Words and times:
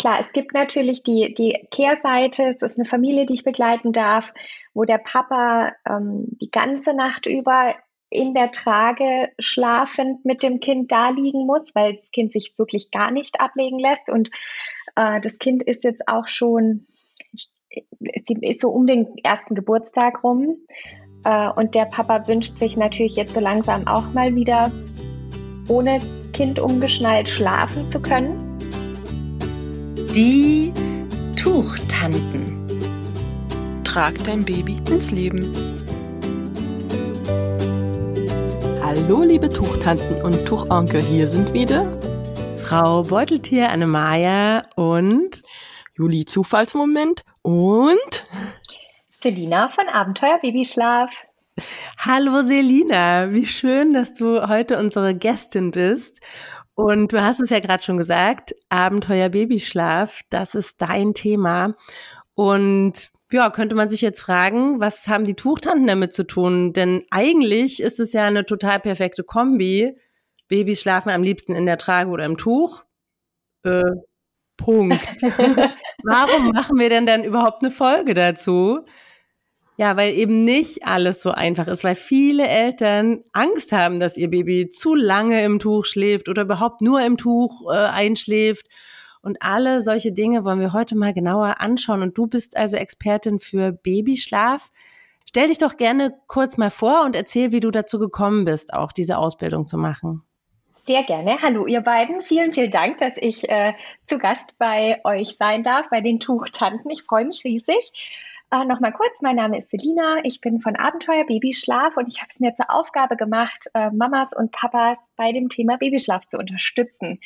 Klar, 0.00 0.24
es 0.26 0.32
gibt 0.32 0.54
natürlich 0.54 1.02
die, 1.02 1.34
die 1.34 1.68
Kehrseite. 1.70 2.44
Es 2.44 2.62
ist 2.62 2.78
eine 2.78 2.86
Familie, 2.86 3.26
die 3.26 3.34
ich 3.34 3.44
begleiten 3.44 3.92
darf, 3.92 4.32
wo 4.72 4.84
der 4.86 4.96
Papa 4.96 5.74
ähm, 5.86 6.24
die 6.40 6.50
ganze 6.50 6.94
Nacht 6.94 7.26
über 7.26 7.74
in 8.08 8.32
der 8.32 8.50
Trage 8.50 9.28
schlafend 9.38 10.24
mit 10.24 10.42
dem 10.42 10.60
Kind 10.60 10.90
da 10.90 11.10
liegen 11.10 11.44
muss, 11.44 11.74
weil 11.74 11.96
das 11.96 12.10
Kind 12.12 12.32
sich 12.32 12.54
wirklich 12.56 12.90
gar 12.90 13.10
nicht 13.10 13.42
ablegen 13.42 13.78
lässt. 13.78 14.08
Und 14.08 14.30
äh, 14.96 15.20
das 15.20 15.36
Kind 15.38 15.64
ist 15.64 15.84
jetzt 15.84 16.08
auch 16.08 16.28
schon, 16.28 16.86
sie 17.68 18.38
ist 18.40 18.62
so 18.62 18.70
um 18.70 18.86
den 18.86 19.18
ersten 19.22 19.54
Geburtstag 19.54 20.24
rum. 20.24 20.56
Äh, 21.24 21.50
und 21.50 21.74
der 21.74 21.84
Papa 21.84 22.26
wünscht 22.26 22.54
sich 22.54 22.74
natürlich 22.74 23.16
jetzt 23.16 23.34
so 23.34 23.40
langsam 23.40 23.86
auch 23.86 24.14
mal 24.14 24.34
wieder 24.34 24.72
ohne 25.68 26.00
Kind 26.32 26.58
umgeschnallt 26.58 27.28
schlafen 27.28 27.90
zu 27.90 28.00
können. 28.00 28.49
Die 30.14 30.72
Tuchtanten. 31.36 32.66
Trag 33.84 34.14
dein 34.24 34.44
Baby 34.44 34.82
ins 34.90 35.12
Leben. 35.12 35.52
Hallo, 38.82 39.22
liebe 39.22 39.48
Tuchtanten 39.48 40.20
und 40.22 40.44
Tuchonkel, 40.46 41.00
hier 41.00 41.28
sind 41.28 41.52
wieder 41.52 41.86
Frau 42.58 43.04
Beuteltier 43.04 43.70
Annemaja 43.70 44.64
und 44.74 45.42
Juli 45.96 46.24
Zufallsmoment 46.24 47.22
und 47.42 48.24
Selina 49.22 49.68
von 49.68 49.86
Abenteuer 49.88 50.40
Babyschlaf. 50.42 51.12
Hallo 51.98 52.42
Selina, 52.42 53.32
wie 53.32 53.46
schön, 53.46 53.92
dass 53.92 54.14
du 54.14 54.48
heute 54.48 54.78
unsere 54.78 55.14
Gästin 55.14 55.70
bist 55.70 56.20
und 56.74 57.12
du 57.12 57.22
hast 57.22 57.40
es 57.40 57.50
ja 57.50 57.60
gerade 57.60 57.82
schon 57.82 57.96
gesagt, 57.96 58.54
Abenteuer 58.68 59.28
Babyschlaf, 59.28 60.20
das 60.30 60.54
ist 60.54 60.80
dein 60.80 61.14
Thema. 61.14 61.74
Und 62.34 63.10
ja, 63.32 63.50
könnte 63.50 63.74
man 63.74 63.88
sich 63.88 64.00
jetzt 64.00 64.20
fragen, 64.20 64.80
was 64.80 65.06
haben 65.06 65.24
die 65.24 65.34
Tuchtanten 65.34 65.86
damit 65.86 66.12
zu 66.12 66.26
tun? 66.26 66.72
Denn 66.72 67.04
eigentlich 67.10 67.82
ist 67.82 68.00
es 68.00 68.12
ja 68.12 68.24
eine 68.24 68.44
total 68.44 68.80
perfekte 68.80 69.22
Kombi. 69.22 69.96
Babys 70.48 70.80
schlafen 70.80 71.10
am 71.10 71.22
liebsten 71.22 71.54
in 71.54 71.66
der 71.66 71.78
Trage 71.78 72.10
oder 72.10 72.24
im 72.24 72.36
Tuch. 72.36 72.84
Äh, 73.64 73.82
Punkt. 74.56 75.00
Warum 76.04 76.50
machen 76.52 76.78
wir 76.78 76.88
denn 76.88 77.06
dann 77.06 77.24
überhaupt 77.24 77.62
eine 77.62 77.70
Folge 77.70 78.14
dazu? 78.14 78.84
Ja, 79.80 79.96
weil 79.96 80.12
eben 80.12 80.44
nicht 80.44 80.86
alles 80.86 81.22
so 81.22 81.30
einfach 81.30 81.66
ist, 81.66 81.84
weil 81.84 81.94
viele 81.94 82.46
Eltern 82.46 83.24
Angst 83.32 83.72
haben, 83.72 83.98
dass 83.98 84.18
ihr 84.18 84.28
Baby 84.28 84.68
zu 84.68 84.94
lange 84.94 85.42
im 85.42 85.58
Tuch 85.58 85.86
schläft 85.86 86.28
oder 86.28 86.42
überhaupt 86.42 86.82
nur 86.82 87.00
im 87.00 87.16
Tuch 87.16 87.62
äh, 87.72 87.76
einschläft. 87.76 88.66
Und 89.22 89.38
alle 89.40 89.80
solche 89.80 90.12
Dinge 90.12 90.44
wollen 90.44 90.60
wir 90.60 90.74
heute 90.74 90.98
mal 90.98 91.14
genauer 91.14 91.62
anschauen. 91.62 92.02
Und 92.02 92.18
du 92.18 92.26
bist 92.26 92.58
also 92.58 92.76
Expertin 92.76 93.38
für 93.38 93.72
Babyschlaf. 93.72 94.70
Stell 95.26 95.48
dich 95.48 95.56
doch 95.56 95.78
gerne 95.78 96.12
kurz 96.26 96.58
mal 96.58 96.70
vor 96.70 97.04
und 97.06 97.16
erzähl, 97.16 97.50
wie 97.50 97.60
du 97.60 97.70
dazu 97.70 97.98
gekommen 97.98 98.44
bist, 98.44 98.74
auch 98.74 98.92
diese 98.92 99.16
Ausbildung 99.16 99.66
zu 99.66 99.78
machen. 99.78 100.20
Sehr 100.86 101.04
gerne. 101.04 101.38
Hallo, 101.40 101.66
ihr 101.66 101.80
beiden. 101.80 102.20
Vielen, 102.20 102.52
vielen 102.52 102.70
Dank, 102.70 102.98
dass 102.98 103.14
ich 103.16 103.48
äh, 103.48 103.72
zu 104.06 104.18
Gast 104.18 104.58
bei 104.58 105.00
euch 105.04 105.38
sein 105.38 105.62
darf, 105.62 105.88
bei 105.88 106.02
den 106.02 106.20
Tuchtanten. 106.20 106.90
Ich 106.90 107.04
freue 107.04 107.24
mich 107.24 107.44
riesig. 107.44 107.92
Äh, 108.52 108.64
Nochmal 108.64 108.92
kurz, 108.92 109.22
mein 109.22 109.36
Name 109.36 109.58
ist 109.58 109.70
Selina, 109.70 110.24
ich 110.24 110.40
bin 110.40 110.60
von 110.60 110.74
Abenteuer 110.74 111.24
Babyschlaf 111.24 111.96
und 111.96 112.08
ich 112.08 112.18
habe 112.18 112.30
es 112.30 112.40
mir 112.40 112.52
zur 112.54 112.68
Aufgabe 112.68 113.16
gemacht, 113.16 113.66
äh, 113.74 113.90
Mamas 113.90 114.32
und 114.32 114.50
Papas 114.50 114.98
bei 115.16 115.30
dem 115.30 115.48
Thema 115.48 115.76
Babyschlaf 115.76 116.26
zu 116.26 116.36
unterstützen. 116.36 117.20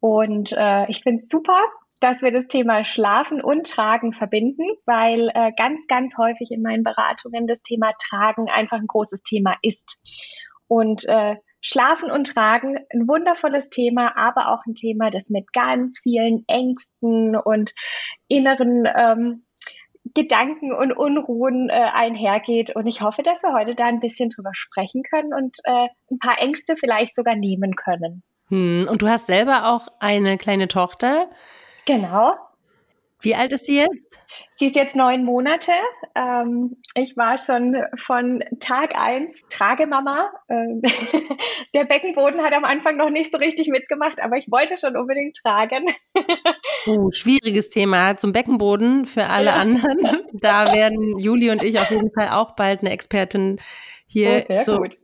Und 0.00 0.52
äh, 0.52 0.86
ich 0.90 1.02
finde 1.02 1.22
es 1.22 1.30
super, 1.30 1.58
dass 2.02 2.20
wir 2.20 2.32
das 2.32 2.46
Thema 2.46 2.84
Schlafen 2.84 3.40
und 3.40 3.66
Tragen 3.66 4.12
verbinden, 4.12 4.66
weil 4.84 5.30
äh, 5.34 5.52
ganz, 5.56 5.86
ganz 5.86 6.18
häufig 6.18 6.50
in 6.50 6.60
meinen 6.60 6.84
Beratungen 6.84 7.46
das 7.46 7.62
Thema 7.62 7.92
Tragen 7.98 8.50
einfach 8.50 8.76
ein 8.76 8.86
großes 8.86 9.22
Thema 9.22 9.56
ist. 9.62 10.02
Und 10.66 11.08
äh, 11.08 11.36
Schlafen 11.62 12.10
und 12.10 12.26
Tragen, 12.34 12.76
ein 12.92 13.08
wundervolles 13.08 13.70
Thema, 13.70 14.16
aber 14.16 14.52
auch 14.52 14.60
ein 14.66 14.74
Thema, 14.74 15.10
das 15.10 15.30
mit 15.30 15.52
ganz 15.54 15.98
vielen 15.98 16.44
Ängsten 16.46 17.36
und 17.36 17.72
inneren 18.28 18.86
ähm, 18.94 19.44
Gedanken 20.14 20.72
und 20.72 20.92
Unruhen 20.92 21.68
äh, 21.68 21.72
einhergeht. 21.72 22.74
Und 22.74 22.86
ich 22.86 23.00
hoffe, 23.00 23.22
dass 23.22 23.42
wir 23.42 23.52
heute 23.52 23.74
da 23.74 23.86
ein 23.86 24.00
bisschen 24.00 24.30
drüber 24.30 24.50
sprechen 24.52 25.02
können 25.02 25.34
und 25.34 25.56
äh, 25.64 25.88
ein 26.10 26.18
paar 26.18 26.38
Ängste 26.40 26.76
vielleicht 26.78 27.16
sogar 27.16 27.36
nehmen 27.36 27.74
können. 27.74 28.22
Hm, 28.48 28.86
und 28.90 29.02
du 29.02 29.08
hast 29.08 29.26
selber 29.26 29.68
auch 29.70 29.88
eine 30.00 30.38
kleine 30.38 30.68
Tochter. 30.68 31.28
Genau. 31.86 32.32
Wie 33.20 33.34
alt 33.34 33.52
ist 33.52 33.66
sie 33.66 33.78
jetzt? 33.78 34.06
Sie 34.58 34.66
ist 34.66 34.76
jetzt 34.76 34.96
neun 34.96 35.24
Monate. 35.24 35.72
Ähm, 36.14 36.76
ich 36.94 37.16
war 37.16 37.38
schon 37.38 37.76
von 37.96 38.42
Tag 38.60 38.94
eins 38.96 39.36
Tragemama. 39.50 40.30
Ähm, 40.48 40.82
der 41.74 41.84
Beckenboden 41.84 42.42
hat 42.42 42.52
am 42.52 42.64
Anfang 42.64 42.96
noch 42.96 43.10
nicht 43.10 43.30
so 43.32 43.38
richtig 43.38 43.68
mitgemacht, 43.68 44.20
aber 44.20 44.36
ich 44.36 44.50
wollte 44.50 44.76
schon 44.76 44.96
unbedingt 44.96 45.36
tragen. 45.36 45.86
uh, 46.86 47.10
schwieriges 47.12 47.70
Thema 47.70 48.16
zum 48.16 48.32
Beckenboden 48.32 49.06
für 49.06 49.26
alle 49.26 49.46
ja. 49.46 49.56
anderen. 49.56 49.98
Da 50.40 50.72
werden 50.72 51.18
Juli 51.18 51.50
und 51.50 51.64
ich 51.64 51.80
auf 51.80 51.90
jeden 51.90 52.12
Fall 52.12 52.28
auch 52.28 52.54
bald 52.54 52.80
eine 52.80 52.90
Expertin 52.90 53.58
hier 54.06 54.44
oh, 54.48 54.58
zu 54.58 54.76
gut. 54.76 54.98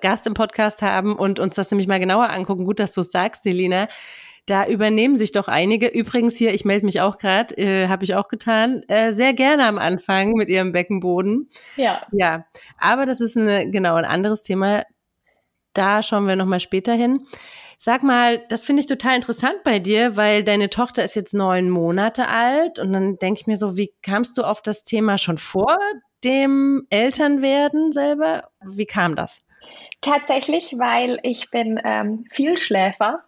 Gast 0.00 0.26
im 0.26 0.34
Podcast 0.34 0.82
haben 0.82 1.16
und 1.16 1.38
uns 1.38 1.56
das 1.56 1.70
nämlich 1.70 1.88
mal 1.88 2.00
genauer 2.00 2.30
angucken. 2.30 2.64
Gut, 2.64 2.78
dass 2.78 2.92
du 2.92 3.00
es 3.00 3.10
sagst, 3.10 3.42
Selina. 3.42 3.88
Da 4.46 4.66
übernehmen 4.66 5.16
sich 5.16 5.32
doch 5.32 5.48
einige. 5.48 5.88
Übrigens 5.88 6.36
hier, 6.36 6.54
ich 6.54 6.64
melde 6.64 6.86
mich 6.86 7.00
auch 7.00 7.18
gerade, 7.18 7.56
äh, 7.58 7.88
habe 7.88 8.04
ich 8.04 8.14
auch 8.14 8.28
getan, 8.28 8.82
äh, 8.86 9.12
sehr 9.12 9.34
gerne 9.34 9.66
am 9.66 9.78
Anfang 9.78 10.34
mit 10.34 10.48
ihrem 10.48 10.70
Beckenboden. 10.70 11.50
Ja. 11.76 12.06
Ja, 12.12 12.46
aber 12.78 13.06
das 13.06 13.20
ist 13.20 13.36
eine, 13.36 13.68
genau 13.70 13.96
ein 13.96 14.04
anderes 14.04 14.42
Thema. 14.42 14.84
Da 15.72 16.02
schauen 16.02 16.28
wir 16.28 16.36
nochmal 16.36 16.60
später 16.60 16.94
hin. 16.94 17.26
Sag 17.78 18.02
mal, 18.02 18.38
das 18.48 18.64
finde 18.64 18.80
ich 18.80 18.86
total 18.86 19.16
interessant 19.16 19.62
bei 19.64 19.80
dir, 19.80 20.16
weil 20.16 20.44
deine 20.44 20.70
Tochter 20.70 21.04
ist 21.04 21.14
jetzt 21.16 21.34
neun 21.34 21.68
Monate 21.68 22.28
alt 22.28 22.78
und 22.78 22.92
dann 22.92 23.18
denke 23.18 23.40
ich 23.40 23.46
mir 23.46 23.56
so, 23.56 23.76
wie 23.76 23.92
kamst 24.02 24.38
du 24.38 24.42
auf 24.42 24.62
das 24.62 24.82
Thema 24.84 25.18
schon 25.18 25.36
vor 25.36 25.76
dem 26.24 26.86
Elternwerden 26.88 27.92
selber? 27.92 28.48
Wie 28.64 28.86
kam 28.86 29.14
das? 29.16 29.40
Tatsächlich, 30.00 30.74
weil 30.78 31.18
ich 31.22 31.50
bin 31.50 31.80
ähm, 31.84 32.24
Vielschläfer 32.30 33.24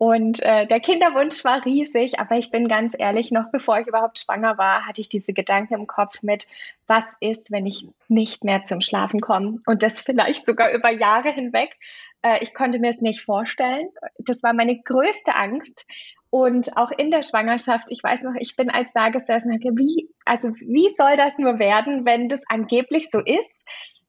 und 0.00 0.42
äh, 0.42 0.66
der 0.66 0.80
Kinderwunsch 0.80 1.44
war 1.44 1.62
riesig, 1.62 2.18
aber 2.18 2.36
ich 2.36 2.50
bin 2.50 2.68
ganz 2.68 2.94
ehrlich, 2.98 3.32
noch 3.32 3.50
bevor 3.52 3.80
ich 3.80 3.86
überhaupt 3.86 4.18
schwanger 4.18 4.56
war, 4.56 4.86
hatte 4.86 5.02
ich 5.02 5.10
diese 5.10 5.34
Gedanken 5.34 5.74
im 5.74 5.86
Kopf 5.86 6.22
mit, 6.22 6.46
was 6.86 7.04
ist, 7.20 7.50
wenn 7.50 7.66
ich 7.66 7.86
nicht 8.08 8.42
mehr 8.42 8.64
zum 8.64 8.80
Schlafen 8.80 9.20
komme? 9.20 9.58
Und 9.66 9.82
das 9.82 10.00
vielleicht 10.00 10.46
sogar 10.46 10.72
über 10.72 10.88
Jahre 10.88 11.28
hinweg. 11.28 11.76
Äh, 12.22 12.42
ich 12.42 12.54
konnte 12.54 12.78
mir 12.78 12.88
es 12.88 13.02
nicht 13.02 13.20
vorstellen. 13.20 13.90
Das 14.16 14.42
war 14.42 14.54
meine 14.54 14.80
größte 14.80 15.36
Angst. 15.36 15.86
Und 16.30 16.78
auch 16.78 16.92
in 16.92 17.10
der 17.10 17.22
Schwangerschaft, 17.22 17.88
ich 17.90 18.02
weiß 18.02 18.22
noch, 18.22 18.36
ich 18.38 18.56
bin 18.56 18.70
als 18.70 18.90
da 18.94 19.10
gesessen 19.10 19.50
wie, 19.50 20.08
also 20.24 20.48
wie 20.60 20.88
soll 20.96 21.16
das 21.18 21.36
nur 21.36 21.58
werden, 21.58 22.06
wenn 22.06 22.30
das 22.30 22.40
angeblich 22.48 23.10
so 23.12 23.18
ist, 23.18 23.50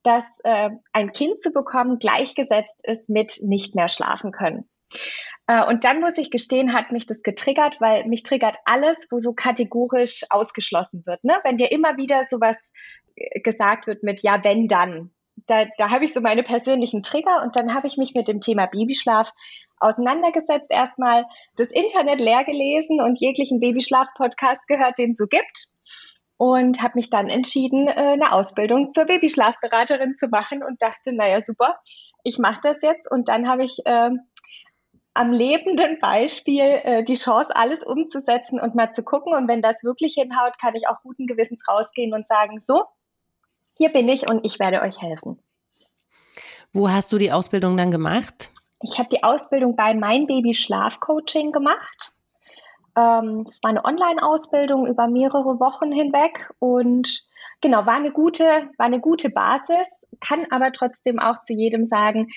dass 0.04 0.24
äh, 0.46 0.70
ein 0.94 1.12
Kind 1.12 1.42
zu 1.42 1.52
bekommen 1.52 2.00
gleichgesetzt 2.00 2.80
ist 2.84 3.10
mit 3.10 3.40
nicht 3.42 3.76
mehr 3.76 3.90
schlafen 3.90 4.32
können. 4.32 4.70
Äh, 5.48 5.66
und 5.66 5.84
dann 5.84 6.00
muss 6.00 6.18
ich 6.18 6.32
gestehen, 6.32 6.74
hat 6.74 6.92
mich 6.92 7.06
das 7.06 7.22
getriggert, 7.24 7.80
weil 7.82 8.06
mich 8.06 8.24
triggert 8.24 8.58
alles, 8.66 9.08
wo 9.10 9.20
so 9.20 9.34
kategorisch 9.34 10.24
ausgeschlossen 10.30 11.04
wird. 11.06 11.24
Ne? 11.24 11.38
Wenn 11.44 11.58
dir 11.58 11.72
immer 11.72 11.98
wieder 11.98 12.26
sowas 12.26 12.58
äh, 13.16 13.40
gesagt 13.42 13.88
wird 13.88 14.04
mit 14.04 14.22
ja, 14.24 14.44
wenn 14.44 14.68
dann. 14.68 15.12
Da, 15.48 15.66
da 15.78 15.90
habe 15.90 16.06
ich 16.06 16.14
so 16.14 16.22
meine 16.22 16.44
persönlichen 16.44 17.04
Trigger 17.04 17.42
und 17.44 17.56
dann 17.56 17.74
habe 17.74 17.88
ich 17.88 17.98
mich 17.98 18.14
mit 18.14 18.28
dem 18.28 18.42
Thema 18.42 18.68
Babyschlaf 18.68 19.32
auseinandergesetzt, 19.82 20.68
erstmal 20.70 21.26
das 21.58 21.70
Internet 21.72 22.22
leer 22.22 22.44
gelesen 22.44 23.02
und 23.02 23.20
jeglichen 23.20 23.60
Babyschlaf-Podcast 23.60 24.68
gehört, 24.68 24.98
den 24.98 25.12
es 25.12 25.18
so 25.18 25.26
gibt. 25.28 25.68
Und 26.38 26.82
habe 26.82 26.94
mich 26.96 27.12
dann 27.12 27.30
entschieden, 27.30 27.88
äh, 27.88 27.92
eine 27.92 28.32
Ausbildung 28.32 28.94
zur 28.94 29.06
Babyschlafberaterin 29.06 30.16
zu 30.18 30.28
machen 30.28 30.64
und 30.64 30.82
dachte, 30.82 31.14
naja, 31.14 31.42
super, 31.42 31.80
ich 32.24 32.40
mache 32.40 32.62
das 32.64 32.82
jetzt. 32.82 33.10
Und 33.12 33.30
dann 33.30 33.48
habe 33.48 33.64
ich 33.64 33.78
äh, 33.86 34.10
am 35.14 35.32
lebenden 35.32 36.00
Beispiel 36.00 36.64
äh, 36.84 37.04
die 37.04 37.16
Chance, 37.16 37.56
alles 37.56 37.84
umzusetzen 37.84 38.60
und 38.60 38.76
mal 38.76 38.94
zu 38.94 39.04
gucken. 39.04 39.34
Und 39.34 39.48
wenn 39.48 39.62
das 39.62 39.84
wirklich 39.84 40.14
hinhaut, 40.14 40.58
kann 40.60 40.76
ich 40.76 40.88
auch 40.88 41.02
guten 41.02 41.28
Gewissens 41.28 41.62
rausgehen 41.68 42.14
und 42.14 42.28
sagen, 42.28 42.60
so, 42.60 42.84
hier 43.76 43.90
bin 43.90 44.08
ich 44.10 44.30
und 44.30 44.46
ich 44.46 44.60
werde 44.60 44.82
euch 44.82 45.02
helfen. 45.02 45.40
Wo 46.74 46.90
hast 46.90 47.12
du 47.12 47.18
die 47.18 47.32
Ausbildung 47.32 47.76
dann 47.76 47.92
gemacht? 47.92 48.52
Ich 48.82 48.98
habe 48.98 49.10
die 49.10 49.24
Ausbildung 49.24 49.76
bei 49.76 49.94
Mein 49.94 50.28
Baby 50.28 50.54
Schlafcoaching 50.54 51.52
gemacht. 51.52 52.14
Ähm, 52.96 53.44
das 53.46 53.62
war 53.62 53.70
eine 53.70 53.84
Online-Ausbildung 53.84 54.88
über 54.88 55.08
mehrere 55.08 55.60
Wochen 55.60 55.92
hinweg 55.92 56.50
und 56.60 57.24
genau, 57.62 57.86
war 57.86 57.96
eine 57.96 58.12
gute, 58.12 58.46
war 58.78 58.86
eine 58.86 59.00
gute 59.00 59.30
Basis, 59.30 59.84
kann 60.20 60.46
aber 60.50 60.72
trotzdem 60.72 61.20
auch 61.20 61.42
zu 61.42 61.54
jedem 61.54 61.86
sagen, 61.86 62.30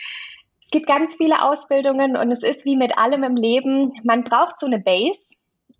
gibt 0.75 0.89
ganz 0.89 1.15
viele 1.15 1.43
Ausbildungen 1.43 2.17
und 2.17 2.33
es 2.33 2.43
ist 2.43 2.65
wie 2.65 2.77
mit 2.77 2.99
allem 2.99 3.23
im 3.23 3.37
Leben, 3.37 3.93
man 4.03 4.25
braucht 4.25 4.59
so 4.59 4.67
eine 4.67 4.81
Base 4.81 5.19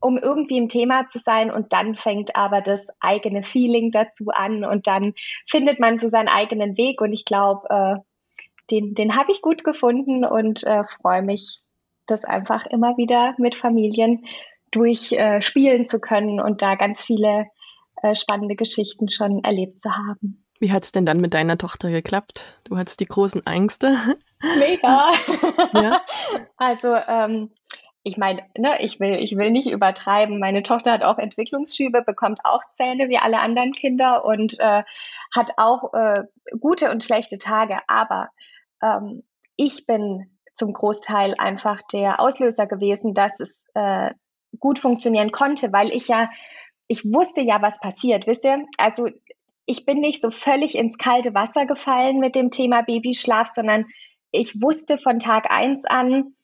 um 0.05 0.19
irgendwie 0.19 0.59
im 0.59 0.69
Thema 0.69 1.09
zu 1.09 1.19
sein. 1.19 1.51
Und 1.51 1.73
dann 1.73 1.97
fängt 1.97 2.37
aber 2.37 2.61
das 2.61 2.81
eigene 3.01 3.43
Feeling 3.43 3.91
dazu 3.91 4.27
an 4.29 4.63
und 4.63 4.87
dann 4.87 5.15
findet 5.49 5.81
man 5.81 5.99
so 5.99 6.11
seinen 6.11 6.29
eigenen 6.29 6.77
Weg. 6.77 7.01
Und 7.01 7.15
ich 7.15 7.25
glaube, 7.25 7.67
äh, 7.71 7.97
den, 8.71 8.95
den 8.95 9.17
habe 9.17 9.33
ich 9.33 9.41
gut 9.41 9.65
gefunden 9.65 10.27
und 10.27 10.63
äh, 10.65 10.85
freue 11.01 11.23
mich, 11.23 11.61
das 12.07 12.23
einfach 12.25 12.67
immer 12.67 12.99
wieder 12.99 13.35
mit 13.39 13.55
Familien 13.55 14.27
durchspielen 14.73 15.85
äh, 15.85 15.87
zu 15.87 16.01
können 16.01 16.39
und 16.39 16.61
da 16.61 16.75
ganz 16.75 17.03
viele 17.03 17.47
äh, 18.03 18.15
spannende 18.15 18.57
Geschichten 18.57 19.09
schon 19.09 19.43
erlebt 19.43 19.81
zu 19.81 19.91
haben. 19.91 20.44
Wie 20.61 20.73
hat 20.73 20.85
es 20.85 20.93
denn 20.93 21.07
dann 21.07 21.21
mit 21.21 21.35
deiner 21.35 21.59
Tochter 21.59 21.91
geklappt? 21.91 22.59
Du 22.65 22.77
hattest 22.77 23.01
die 23.01 23.07
großen 23.07 23.45
Ängste. 23.47 23.97
Mega. 24.59 25.11
ja. 25.75 26.01
Also 26.57 26.95
ähm, 26.95 27.51
ich 28.03 28.19
meine, 28.19 28.43
ne, 28.57 28.83
ich 28.83 29.01
will, 29.01 29.15
ich 29.15 29.37
will 29.37 29.51
nicht 29.51 29.71
übertreiben. 29.71 30.39
Meine 30.39 30.63
Tochter 30.63 30.93
hat 30.93 31.03
auch 31.03 31.19
Entwicklungsschübe, 31.19 32.03
bekommt 32.03 32.41
auch 32.45 32.61
Zähne 32.77 33.09
wie 33.09 33.17
alle 33.17 33.41
anderen 33.41 33.73
Kinder 33.73 34.25
und 34.25 34.61
äh, 34.61 34.85
hat 35.35 35.53
auch 35.57 35.93
äh, 35.95 36.25
gute 36.61 36.91
und 36.91 37.03
schlechte 37.03 37.39
Tage. 37.39 37.79
Aber 37.89 38.29
ähm, 38.83 39.23
ich 39.57 39.87
bin 39.87 40.31
zum 40.55 40.75
Großteil 40.75 41.35
einfach 41.39 41.81
der 41.93 42.21
Auslöser 42.21 42.67
gewesen, 42.67 43.15
dass 43.15 43.33
es 43.39 43.59
äh, 43.73 44.11
gut 44.61 44.79
funktionieren 44.79 45.33
konnte, 45.33 45.73
weil 45.73 45.91
ich 45.91 46.09
ja, 46.09 46.31
ich 46.87 47.05
wusste 47.05 47.41
ja, 47.41 47.63
was 47.63 47.81
passiert, 47.81 48.27
wisst 48.27 48.45
ihr? 48.45 48.67
Also 48.77 49.09
ich 49.67 49.85
bin 49.87 50.01
nicht 50.01 50.21
so 50.23 50.31
völlig 50.31 50.77
ins 50.77 50.99
kalte 50.99 51.35
Wasser 51.35 51.67
gefallen 51.67 52.19
mit 52.19 52.35
dem 52.35 52.51
Thema 52.51 52.83
Babyschlaf, 52.83 53.51
sondern 53.55 53.87
ich 54.31 54.61
wusste 54.61 54.99
von 54.99 55.19
Tag 55.21 55.51
eins 55.51 55.85
an, 55.85 56.35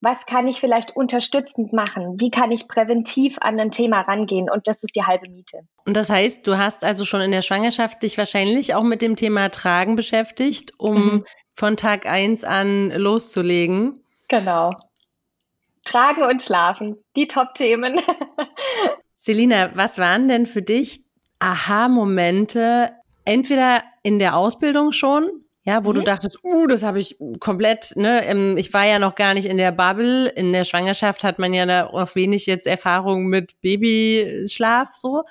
was 0.00 0.26
kann 0.26 0.48
ich 0.48 0.58
vielleicht 0.58 0.96
unterstützend 0.96 1.72
machen? 1.72 2.18
Wie 2.18 2.30
kann 2.30 2.50
ich 2.50 2.66
präventiv 2.66 3.36
an 3.40 3.60
ein 3.60 3.70
Thema 3.70 4.00
rangehen? 4.00 4.50
Und 4.50 4.66
das 4.66 4.82
ist 4.82 4.96
die 4.96 5.04
halbe 5.04 5.28
Miete. 5.28 5.60
Und 5.86 5.96
das 5.96 6.10
heißt, 6.10 6.44
du 6.44 6.58
hast 6.58 6.82
also 6.82 7.04
schon 7.04 7.20
in 7.20 7.30
der 7.30 7.42
Schwangerschaft 7.42 8.02
dich 8.02 8.18
wahrscheinlich 8.18 8.74
auch 8.74 8.82
mit 8.82 9.00
dem 9.00 9.14
Thema 9.14 9.48
Tragen 9.50 9.94
beschäftigt, 9.94 10.72
um 10.76 10.96
mhm. 10.96 11.24
von 11.54 11.76
Tag 11.76 12.06
eins 12.06 12.42
an 12.42 12.90
loszulegen. 12.90 14.02
Genau. 14.28 14.72
Tragen 15.84 16.22
und 16.24 16.42
Schlafen, 16.42 16.96
die 17.14 17.28
Top-Themen. 17.28 18.00
Selina, 19.16 19.70
was 19.74 19.98
waren 19.98 20.26
denn 20.26 20.46
für 20.46 20.62
dich 20.62 21.01
Aha-Momente, 21.42 22.92
entweder 23.24 23.82
in 24.02 24.18
der 24.18 24.36
Ausbildung 24.36 24.92
schon, 24.92 25.28
ja, 25.64 25.84
wo 25.84 25.90
mhm. 25.90 25.94
du 25.96 26.02
dachtest, 26.02 26.38
uh, 26.44 26.66
das 26.66 26.82
habe 26.82 26.98
ich 26.98 27.16
komplett, 27.38 27.92
ne, 27.96 28.24
ähm, 28.26 28.56
ich 28.56 28.72
war 28.74 28.86
ja 28.86 28.98
noch 28.98 29.14
gar 29.14 29.34
nicht 29.34 29.46
in 29.46 29.58
der 29.58 29.72
Bubble. 29.72 30.28
In 30.28 30.52
der 30.52 30.64
Schwangerschaft 30.64 31.22
hat 31.22 31.38
man 31.38 31.54
ja 31.54 31.66
da 31.66 31.86
auch 31.86 32.14
wenig 32.14 32.46
jetzt 32.46 32.66
Erfahrung 32.66 33.26
mit 33.26 33.60
Babyschlaf 33.60 34.90
so. 34.98 35.24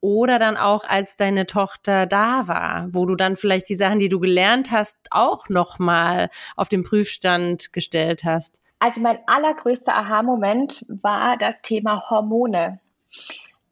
Oder 0.00 0.38
dann 0.38 0.56
auch, 0.56 0.84
als 0.84 1.16
deine 1.16 1.46
Tochter 1.46 2.06
da 2.06 2.46
war, 2.46 2.88
wo 2.92 3.06
du 3.06 3.16
dann 3.16 3.36
vielleicht 3.36 3.68
die 3.68 3.74
Sachen, 3.74 3.98
die 3.98 4.10
du 4.10 4.20
gelernt 4.20 4.70
hast, 4.70 4.96
auch 5.10 5.48
nochmal 5.48 6.28
auf 6.56 6.68
den 6.68 6.84
Prüfstand 6.84 7.72
gestellt 7.72 8.22
hast. 8.22 8.60
Also 8.80 9.00
mein 9.00 9.18
allergrößter 9.26 9.94
Aha-Moment 9.94 10.84
war 10.88 11.38
das 11.38 11.54
Thema 11.62 12.10
Hormone. 12.10 12.80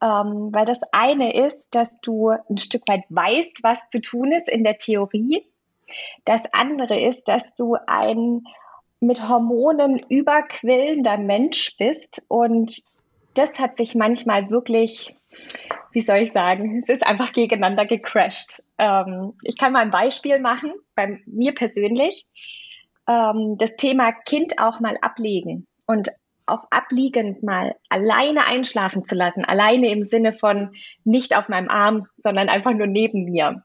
Ähm, 0.03 0.49
weil 0.53 0.65
das 0.65 0.81
eine 0.91 1.33
ist, 1.33 1.59
dass 1.71 1.89
du 2.03 2.31
ein 2.31 2.59
Stück 2.59 2.83
weit 2.89 3.05
weißt, 3.09 3.63
was 3.63 3.79
zu 3.89 4.01
tun 4.01 4.33
ist 4.33 4.49
in 4.49 4.65
der 4.65 4.77
Theorie 4.77 5.47
das 6.25 6.43
andere 6.53 7.01
ist, 7.01 7.27
dass 7.29 7.55
du 7.57 7.77
ein 7.87 8.45
mit 9.01 9.29
Hormonen 9.29 9.99
überquillender 9.99 11.17
Mensch 11.19 11.77
bist 11.77 12.25
und 12.29 12.83
das 13.35 13.59
hat 13.59 13.77
sich 13.77 13.95
manchmal 13.95 14.51
wirklich, 14.51 15.15
wie 15.93 16.03
soll 16.03 16.19
ich 16.19 16.33
sagen, 16.33 16.81
es 16.83 16.89
ist 16.89 17.05
einfach 17.05 17.33
gegeneinander 17.33 17.87
gecrashed. 17.87 18.63
Ähm, 18.79 19.35
ich 19.43 19.57
kann 19.57 19.73
mal 19.73 19.81
ein 19.81 19.91
Beispiel 19.91 20.39
machen, 20.39 20.73
bei 20.95 21.19
mir 21.27 21.55
persönlich. 21.55 22.27
Ähm, 23.09 23.57
das 23.59 23.75
Thema 23.77 24.13
Kind 24.13 24.59
auch 24.59 24.79
mal 24.81 24.99
ablegen 25.01 25.67
und 25.87 26.11
auch 26.53 26.67
abliegend 26.71 27.43
mal 27.43 27.75
alleine 27.89 28.47
einschlafen 28.47 29.05
zu 29.05 29.15
lassen, 29.15 29.45
alleine 29.45 29.91
im 29.91 30.05
Sinne 30.05 30.35
von 30.35 30.75
nicht 31.05 31.37
auf 31.37 31.49
meinem 31.49 31.69
Arm, 31.69 32.07
sondern 32.15 32.49
einfach 32.49 32.73
nur 32.73 32.87
neben 32.87 33.25
mir. 33.25 33.65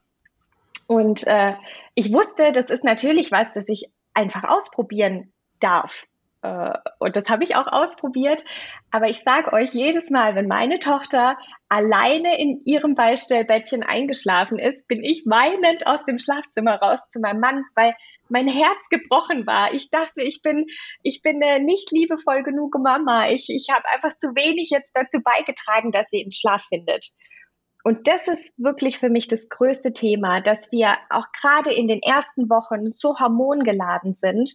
Und 0.86 1.26
äh, 1.26 1.54
ich 1.94 2.12
wusste, 2.12 2.52
das 2.52 2.70
ist 2.70 2.82
natürlich 2.82 3.30
was, 3.30 3.46
das 3.54 3.64
ich 3.68 3.90
einfach 4.14 4.44
ausprobieren 4.44 5.32
darf. 5.60 6.06
Äh, 6.42 6.74
und 6.98 7.16
das 7.16 7.28
habe 7.28 7.44
ich 7.44 7.56
auch 7.56 7.66
ausprobiert. 7.66 8.44
Aber 8.90 9.08
ich 9.08 9.20
sage 9.20 9.52
euch 9.52 9.72
jedes 9.72 10.10
Mal, 10.10 10.34
wenn 10.34 10.46
meine 10.46 10.78
Tochter 10.78 11.36
alleine 11.68 12.38
in 12.38 12.62
ihrem 12.64 12.94
Beistellbettchen 12.94 13.82
eingeschlafen 13.82 14.58
ist, 14.58 14.86
bin 14.88 15.02
ich 15.02 15.24
weinend 15.26 15.86
aus 15.86 16.04
dem 16.04 16.18
Schlafzimmer 16.18 16.76
raus 16.76 17.00
zu 17.10 17.20
meinem 17.20 17.40
Mann, 17.40 17.64
weil 17.74 17.94
mein 18.28 18.46
Herz 18.46 18.88
gebrochen 18.90 19.46
war. 19.46 19.74
Ich 19.74 19.90
dachte, 19.90 20.22
ich 20.22 20.42
bin, 20.42 20.66
ich 21.02 21.22
bin 21.22 21.42
eine 21.42 21.64
nicht 21.64 21.90
liebevoll 21.90 22.42
genug 22.42 22.78
Mama. 22.78 23.28
Ich, 23.30 23.48
ich 23.48 23.68
habe 23.72 23.88
einfach 23.88 24.16
zu 24.16 24.28
wenig 24.28 24.70
jetzt 24.70 24.90
dazu 24.94 25.20
beigetragen, 25.22 25.90
dass 25.90 26.06
sie 26.10 26.20
im 26.20 26.30
Schlaf 26.30 26.62
findet. 26.68 27.06
Und 27.84 28.06
das 28.06 28.28
ist 28.28 28.52
wirklich 28.58 28.98
für 28.98 29.08
mich 29.08 29.28
das 29.28 29.48
größte 29.48 29.92
Thema, 29.92 30.40
dass 30.40 30.70
wir 30.72 30.96
auch 31.10 31.26
gerade 31.32 31.72
in 31.72 31.88
den 31.88 32.02
ersten 32.02 32.50
Wochen 32.50 32.90
so 32.90 33.18
hormongeladen 33.18 34.14
sind, 34.14 34.54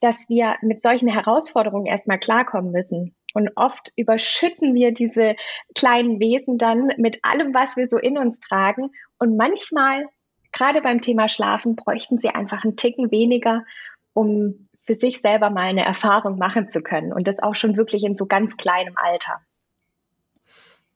dass 0.00 0.28
wir 0.28 0.56
mit 0.62 0.82
solchen 0.82 1.08
Herausforderungen 1.08 1.86
erstmal 1.86 2.18
klarkommen 2.18 2.72
müssen. 2.72 3.14
Und 3.34 3.50
oft 3.56 3.92
überschütten 3.96 4.74
wir 4.74 4.92
diese 4.92 5.36
kleinen 5.74 6.18
Wesen 6.18 6.58
dann 6.58 6.92
mit 6.96 7.20
allem, 7.22 7.52
was 7.54 7.76
wir 7.76 7.88
so 7.88 7.98
in 7.98 8.16
uns 8.18 8.40
tragen. 8.40 8.90
Und 9.18 9.36
manchmal, 9.36 10.06
gerade 10.52 10.80
beim 10.80 11.00
Thema 11.00 11.28
Schlafen, 11.28 11.76
bräuchten 11.76 12.18
sie 12.18 12.30
einfach 12.30 12.64
einen 12.64 12.76
Ticken 12.76 13.10
weniger, 13.10 13.64
um 14.14 14.68
für 14.82 14.94
sich 14.94 15.20
selber 15.20 15.50
mal 15.50 15.66
eine 15.66 15.84
Erfahrung 15.84 16.38
machen 16.38 16.70
zu 16.70 16.80
können. 16.80 17.12
Und 17.12 17.28
das 17.28 17.40
auch 17.40 17.54
schon 17.54 17.76
wirklich 17.76 18.04
in 18.04 18.16
so 18.16 18.26
ganz 18.26 18.56
kleinem 18.56 18.94
Alter. 18.96 19.40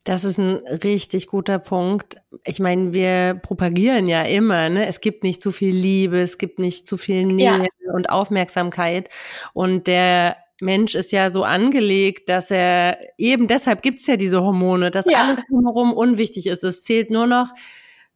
Das 0.04 0.25
ist 0.25 0.38
ein 0.38 0.56
richtig 0.84 1.28
guter 1.28 1.58
Punkt. 1.58 2.22
Ich 2.44 2.58
meine, 2.58 2.93
wir 2.93 3.34
propagieren 3.43 4.06
ja 4.08 4.22
immer, 4.22 4.69
ne? 4.69 4.87
Es 4.87 5.00
gibt 5.00 5.22
nicht 5.22 5.40
zu 5.40 5.52
viel 5.52 5.75
Liebe, 5.75 6.20
es 6.20 6.38
gibt 6.38 6.58
nicht 6.58 6.88
zu 6.88 6.96
viel 6.96 7.26
Nähe 7.26 7.69
ja. 7.87 7.93
und 7.94 8.10
Aufmerksamkeit. 8.10 9.08
Und 9.52 9.87
der 9.87 10.37
Mensch 10.60 10.94
ist 10.94 11.12
ja 11.12 11.31
so 11.31 11.44
angelegt, 11.44 12.28
dass 12.28 12.50
er 12.50 12.99
eben 13.19 13.46
deshalb 13.46 13.82
gibt's 13.82 14.06
ja 14.06 14.16
diese 14.16 14.43
Hormone, 14.43 14.90
dass 14.90 15.06
ja. 15.06 15.25
alles 15.25 15.44
drumherum 15.49 15.93
unwichtig 15.93 16.46
ist. 16.46 16.65
Es 16.65 16.82
zählt 16.82 17.10
nur 17.10 17.27
noch 17.27 17.53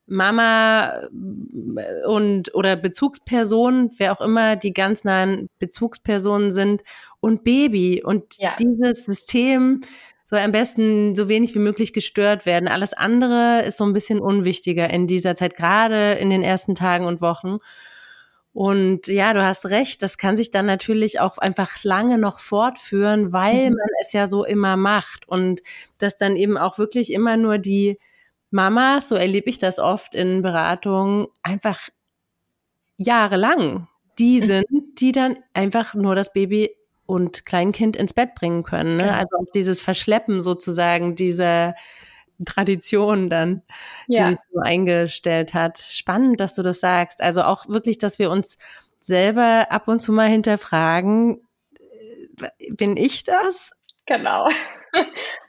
Mama 0.06 1.02
äh, 1.02 2.06
und 2.06 2.54
oder 2.54 2.76
Bezugsperson, 2.76 3.90
wer 3.98 4.12
auch 4.12 4.20
immer 4.20 4.56
die 4.56 4.72
ganz 4.72 5.04
nahen 5.04 5.48
Bezugspersonen 5.58 6.54
sind 6.54 6.82
und 7.20 7.44
Baby. 7.44 8.02
Und 8.04 8.38
ja. 8.38 8.54
dieses 8.58 9.04
System 9.04 9.80
soll 10.28 10.40
am 10.40 10.50
besten 10.50 11.14
so 11.14 11.28
wenig 11.28 11.54
wie 11.54 11.60
möglich 11.60 11.92
gestört 11.92 12.46
werden. 12.46 12.66
Alles 12.68 12.92
andere 12.92 13.62
ist 13.62 13.76
so 13.76 13.84
ein 13.84 13.92
bisschen 13.92 14.18
unwichtiger 14.18 14.90
in 14.90 15.06
dieser 15.06 15.36
Zeit, 15.36 15.54
gerade 15.54 16.14
in 16.14 16.30
den 16.30 16.42
ersten 16.42 16.74
Tagen 16.74 17.06
und 17.06 17.20
Wochen. 17.20 17.58
Und 18.52 19.06
ja, 19.06 19.32
du 19.34 19.44
hast 19.44 19.66
recht, 19.66 20.02
das 20.02 20.18
kann 20.18 20.36
sich 20.36 20.50
dann 20.50 20.66
natürlich 20.66 21.20
auch 21.20 21.38
einfach 21.38 21.84
lange 21.84 22.18
noch 22.18 22.40
fortführen, 22.40 23.32
weil 23.32 23.70
mhm. 23.70 23.76
man 23.76 23.88
es 24.02 24.12
ja 24.12 24.26
so 24.26 24.44
immer 24.44 24.76
macht 24.76 25.28
und 25.28 25.62
dass 25.98 26.16
dann 26.16 26.34
eben 26.34 26.58
auch 26.58 26.76
wirklich 26.76 27.12
immer 27.12 27.36
nur 27.36 27.58
die 27.58 27.96
Mamas, 28.50 29.08
so 29.08 29.14
erlebe 29.14 29.48
ich 29.48 29.58
das 29.58 29.78
oft 29.78 30.16
in 30.16 30.42
Beratungen, 30.42 31.28
einfach 31.44 31.88
jahrelang 32.96 33.86
die 34.18 34.40
sind, 34.44 34.66
die 34.98 35.12
dann 35.12 35.36
einfach 35.54 35.94
nur 35.94 36.16
das 36.16 36.32
Baby 36.32 36.70
und 37.06 37.46
Kleinkind 37.46 37.96
ins 37.96 38.14
Bett 38.14 38.34
bringen 38.34 38.62
können. 38.62 38.96
Ne? 38.96 39.04
Genau. 39.04 39.16
Also 39.16 39.36
auch 39.36 39.52
dieses 39.54 39.82
Verschleppen 39.82 40.40
sozusagen 40.40 41.14
dieser 41.14 41.74
Tradition 42.44 43.30
dann, 43.30 43.62
ja. 44.06 44.24
die 44.24 44.30
sich 44.32 44.40
so 44.52 44.60
eingestellt 44.60 45.54
hat. 45.54 45.78
Spannend, 45.78 46.40
dass 46.40 46.54
du 46.54 46.62
das 46.62 46.80
sagst. 46.80 47.20
Also 47.20 47.42
auch 47.42 47.68
wirklich, 47.68 47.98
dass 47.98 48.18
wir 48.18 48.30
uns 48.30 48.58
selber 49.00 49.68
ab 49.70 49.88
und 49.88 50.00
zu 50.00 50.12
mal 50.12 50.28
hinterfragen, 50.28 51.40
äh, 51.78 52.72
bin 52.72 52.96
ich 52.96 53.24
das? 53.24 53.70
Genau. 54.04 54.48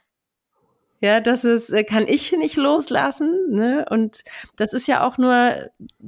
Ja, 1.00 1.20
das 1.20 1.44
ist, 1.44 1.70
äh, 1.70 1.84
kann 1.84 2.06
ich 2.08 2.32
nicht 2.32 2.56
loslassen. 2.56 3.50
Ne? 3.50 3.86
Und 3.88 4.22
das 4.56 4.72
ist 4.72 4.88
ja 4.88 5.06
auch 5.06 5.16
nur 5.16 5.52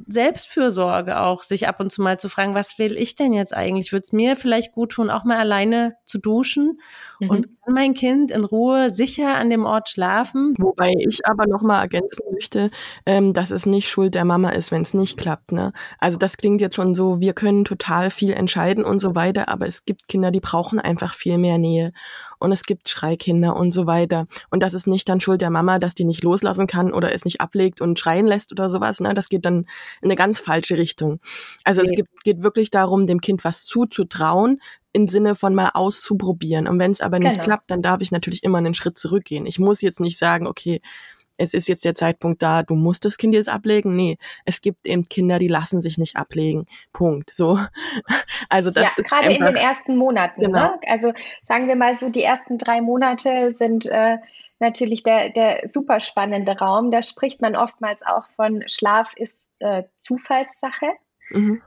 Selbstfürsorge 0.08 1.20
auch, 1.20 1.42
sich 1.44 1.68
ab 1.68 1.80
und 1.80 1.92
zu 1.92 2.02
mal 2.02 2.18
zu 2.18 2.28
fragen, 2.28 2.54
was 2.54 2.78
will 2.78 2.96
ich 2.96 3.14
denn 3.14 3.32
jetzt 3.32 3.54
eigentlich? 3.54 3.92
Würde 3.92 4.02
es 4.04 4.12
mir 4.12 4.34
vielleicht 4.34 4.72
gut 4.72 4.92
tun, 4.92 5.10
auch 5.10 5.24
mal 5.24 5.38
alleine 5.38 5.94
zu 6.04 6.18
duschen 6.18 6.80
mhm. 7.20 7.30
und 7.30 7.48
kann 7.64 7.74
mein 7.74 7.94
Kind 7.94 8.32
in 8.32 8.44
Ruhe 8.44 8.90
sicher 8.90 9.36
an 9.36 9.48
dem 9.48 9.64
Ort 9.64 9.90
schlafen? 9.90 10.54
Wobei 10.58 10.92
ich 10.98 11.20
aber 11.24 11.46
noch 11.46 11.62
mal 11.62 11.80
ergänzen 11.80 12.24
möchte, 12.32 12.70
ähm, 13.06 13.32
dass 13.32 13.52
es 13.52 13.66
nicht 13.66 13.88
Schuld 13.88 14.16
der 14.16 14.24
Mama 14.24 14.50
ist, 14.50 14.72
wenn 14.72 14.82
es 14.82 14.92
nicht 14.92 15.16
klappt. 15.16 15.52
Ne? 15.52 15.72
Also 16.00 16.18
das 16.18 16.36
klingt 16.36 16.60
jetzt 16.60 16.74
schon 16.74 16.96
so, 16.96 17.20
wir 17.20 17.32
können 17.32 17.64
total 17.64 18.10
viel 18.10 18.32
entscheiden 18.32 18.84
und 18.84 18.98
so 18.98 19.14
weiter, 19.14 19.48
aber 19.48 19.68
es 19.68 19.84
gibt 19.84 20.08
Kinder, 20.08 20.32
die 20.32 20.40
brauchen 20.40 20.80
einfach 20.80 21.14
viel 21.14 21.38
mehr 21.38 21.58
Nähe. 21.58 21.92
Und 22.40 22.52
es 22.52 22.64
gibt 22.64 22.88
Schreikinder 22.88 23.54
und 23.54 23.70
so 23.70 23.86
weiter. 23.86 24.26
Und 24.50 24.62
das 24.62 24.74
ist 24.74 24.86
nicht 24.86 25.08
dann 25.08 25.20
Schuld 25.20 25.42
der 25.42 25.50
Mama, 25.50 25.78
dass 25.78 25.94
die 25.94 26.04
nicht 26.04 26.24
loslassen 26.24 26.66
kann 26.66 26.92
oder 26.92 27.14
es 27.14 27.24
nicht 27.24 27.40
ablegt 27.40 27.80
und 27.80 27.98
schreien 27.98 28.26
lässt 28.26 28.50
oder 28.50 28.70
sowas. 28.70 28.98
Ne? 29.00 29.14
Das 29.14 29.28
geht 29.28 29.44
dann 29.44 29.66
in 30.00 30.06
eine 30.08 30.16
ganz 30.16 30.40
falsche 30.40 30.78
Richtung. 30.78 31.20
Also 31.64 31.82
okay. 31.82 31.90
es 31.90 31.96
gibt, 31.96 32.24
geht 32.24 32.42
wirklich 32.42 32.70
darum, 32.70 33.06
dem 33.06 33.20
Kind 33.20 33.44
was 33.44 33.64
zuzutrauen, 33.64 34.60
im 34.92 35.06
Sinne 35.06 35.34
von 35.34 35.54
mal 35.54 35.70
auszuprobieren. 35.74 36.66
Und 36.66 36.78
wenn 36.78 36.90
es 36.90 37.00
aber 37.00 37.18
nicht 37.18 37.34
genau. 37.34 37.44
klappt, 37.44 37.70
dann 37.70 37.82
darf 37.82 38.00
ich 38.00 38.10
natürlich 38.10 38.42
immer 38.42 38.58
einen 38.58 38.74
Schritt 38.74 38.98
zurückgehen. 38.98 39.46
Ich 39.46 39.58
muss 39.58 39.82
jetzt 39.82 40.00
nicht 40.00 40.18
sagen, 40.18 40.46
okay, 40.46 40.80
es 41.40 41.54
ist 41.54 41.68
jetzt 41.68 41.86
der 41.86 41.94
Zeitpunkt 41.94 42.42
da, 42.42 42.62
du 42.62 42.74
musst 42.74 43.06
das 43.06 43.16
Kind 43.16 43.34
jetzt 43.34 43.48
ablegen. 43.48 43.96
Nee, 43.96 44.18
es 44.44 44.60
gibt 44.60 44.86
eben 44.86 45.04
Kinder, 45.04 45.38
die 45.38 45.48
lassen 45.48 45.80
sich 45.80 45.96
nicht 45.96 46.16
ablegen. 46.16 46.66
Punkt. 46.92 47.34
So. 47.34 47.58
Also 48.48 48.70
das 48.70 48.92
ja, 48.96 49.02
gerade 49.04 49.32
in 49.32 49.44
den 49.44 49.54
ersten 49.54 49.96
Monaten. 49.96 50.40
Genau. 50.40 50.58
Ne? 50.58 50.80
Also 50.86 51.12
sagen 51.46 51.68
wir 51.68 51.76
mal 51.76 51.96
so, 51.98 52.08
die 52.08 52.22
ersten 52.22 52.58
drei 52.58 52.80
Monate 52.80 53.54
sind 53.56 53.86
äh, 53.86 54.16
natürlich 54.58 55.02
der, 55.02 55.30
der 55.30 55.68
super 55.68 56.00
spannende 56.00 56.58
Raum. 56.58 56.90
Da 56.90 57.02
spricht 57.02 57.40
man 57.40 57.54
oftmals 57.54 58.00
auch 58.02 58.28
von 58.30 58.64
Schlaf 58.66 59.14
ist 59.14 59.38
äh, 59.60 59.84
Zufallssache. 59.98 60.86
Mhm. 61.30 61.62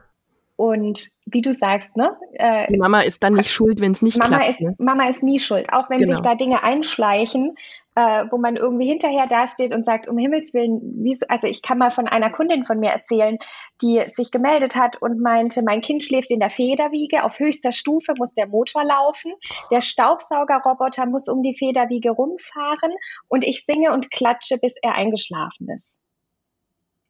Und 0.56 1.10
wie 1.26 1.42
du 1.42 1.52
sagst, 1.52 1.96
ne? 1.96 2.16
Äh, 2.34 2.72
die 2.72 2.78
Mama 2.78 3.00
ist 3.00 3.22
dann 3.24 3.32
nicht 3.32 3.50
schuld, 3.50 3.80
wenn 3.80 3.90
es 3.90 4.02
nicht 4.02 4.18
Mama 4.18 4.36
klappt. 4.36 4.50
Ist, 4.50 4.60
ne? 4.60 4.74
Mama 4.78 5.08
ist 5.08 5.22
nie 5.22 5.40
schuld, 5.40 5.72
auch 5.72 5.90
wenn 5.90 5.98
genau. 5.98 6.14
sich 6.14 6.22
da 6.22 6.36
Dinge 6.36 6.62
einschleichen, 6.62 7.56
äh, 7.96 8.24
wo 8.30 8.38
man 8.38 8.54
irgendwie 8.54 8.86
hinterher 8.86 9.26
dasteht 9.26 9.74
und 9.74 9.84
sagt, 9.84 10.06
um 10.06 10.16
Himmels 10.16 10.54
Willen, 10.54 10.80
wieso, 11.02 11.26
also 11.28 11.48
ich 11.48 11.62
kann 11.62 11.78
mal 11.78 11.90
von 11.90 12.06
einer 12.06 12.30
Kundin 12.30 12.64
von 12.64 12.78
mir 12.78 12.90
erzählen, 12.90 13.38
die 13.82 14.04
sich 14.14 14.30
gemeldet 14.30 14.76
hat 14.76 15.02
und 15.02 15.20
meinte, 15.20 15.62
mein 15.64 15.80
Kind 15.80 16.04
schläft 16.04 16.30
in 16.30 16.38
der 16.38 16.50
Federwiege, 16.50 17.24
auf 17.24 17.40
höchster 17.40 17.72
Stufe 17.72 18.14
muss 18.16 18.32
der 18.34 18.46
Motor 18.46 18.84
laufen, 18.84 19.32
der 19.72 19.80
Staubsaugerroboter 19.80 21.06
muss 21.06 21.26
um 21.28 21.42
die 21.42 21.56
Federwiege 21.56 22.10
rumfahren 22.10 22.92
und 23.26 23.44
ich 23.44 23.64
singe 23.64 23.92
und 23.92 24.12
klatsche, 24.12 24.58
bis 24.58 24.74
er 24.82 24.94
eingeschlafen 24.94 25.68
ist. 25.74 25.93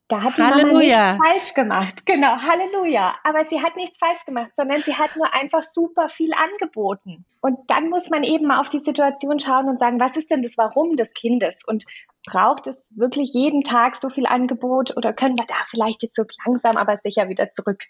Da 0.09 0.23
hat 0.23 0.37
die 0.37 0.43
Halleluja. 0.43 1.17
Mama 1.17 1.33
nichts 1.33 1.51
falsch 1.51 1.55
gemacht. 1.55 2.07
Genau, 2.07 2.37
Halleluja. 2.37 3.15
Aber 3.25 3.45
sie 3.47 3.63
hat 3.63 3.77
nichts 3.77 3.99
falsch 3.99 4.27
gemacht, 4.27 4.55
sondern 4.55 4.83
sie 4.83 4.95
hat 4.95 5.17
nur 5.17 5.33
einfach 5.33 5.63
super 5.63 6.11
viel 6.11 6.33
angeboten. 6.35 7.25
Und 7.41 7.59
dann 7.69 7.89
muss 7.89 8.11
man 8.11 8.23
eben 8.23 8.47
mal 8.47 8.61
auf 8.61 8.69
die 8.69 8.81
Situation 8.81 9.41
schauen 9.41 9.69
und 9.69 9.81
sagen, 9.81 9.99
was 10.01 10.17
ist 10.17 10.31
denn 10.31 10.43
das 10.43 10.59
Warum 10.59 10.97
des 10.97 11.15
Kindes? 11.15 11.63
Und 11.67 11.85
braucht 12.27 12.67
es 12.67 12.77
wirklich 12.91 13.33
jeden 13.33 13.63
Tag 13.63 13.97
so 13.97 14.11
viel 14.11 14.27
Angebot 14.27 14.97
oder 14.97 15.13
können 15.13 15.39
wir 15.39 15.47
da 15.47 15.57
vielleicht 15.69 16.03
jetzt 16.03 16.17
so 16.17 16.25
langsam 16.47 16.77
aber 16.77 16.99
sicher 17.03 17.29
wieder 17.29 17.53
zurück? 17.53 17.85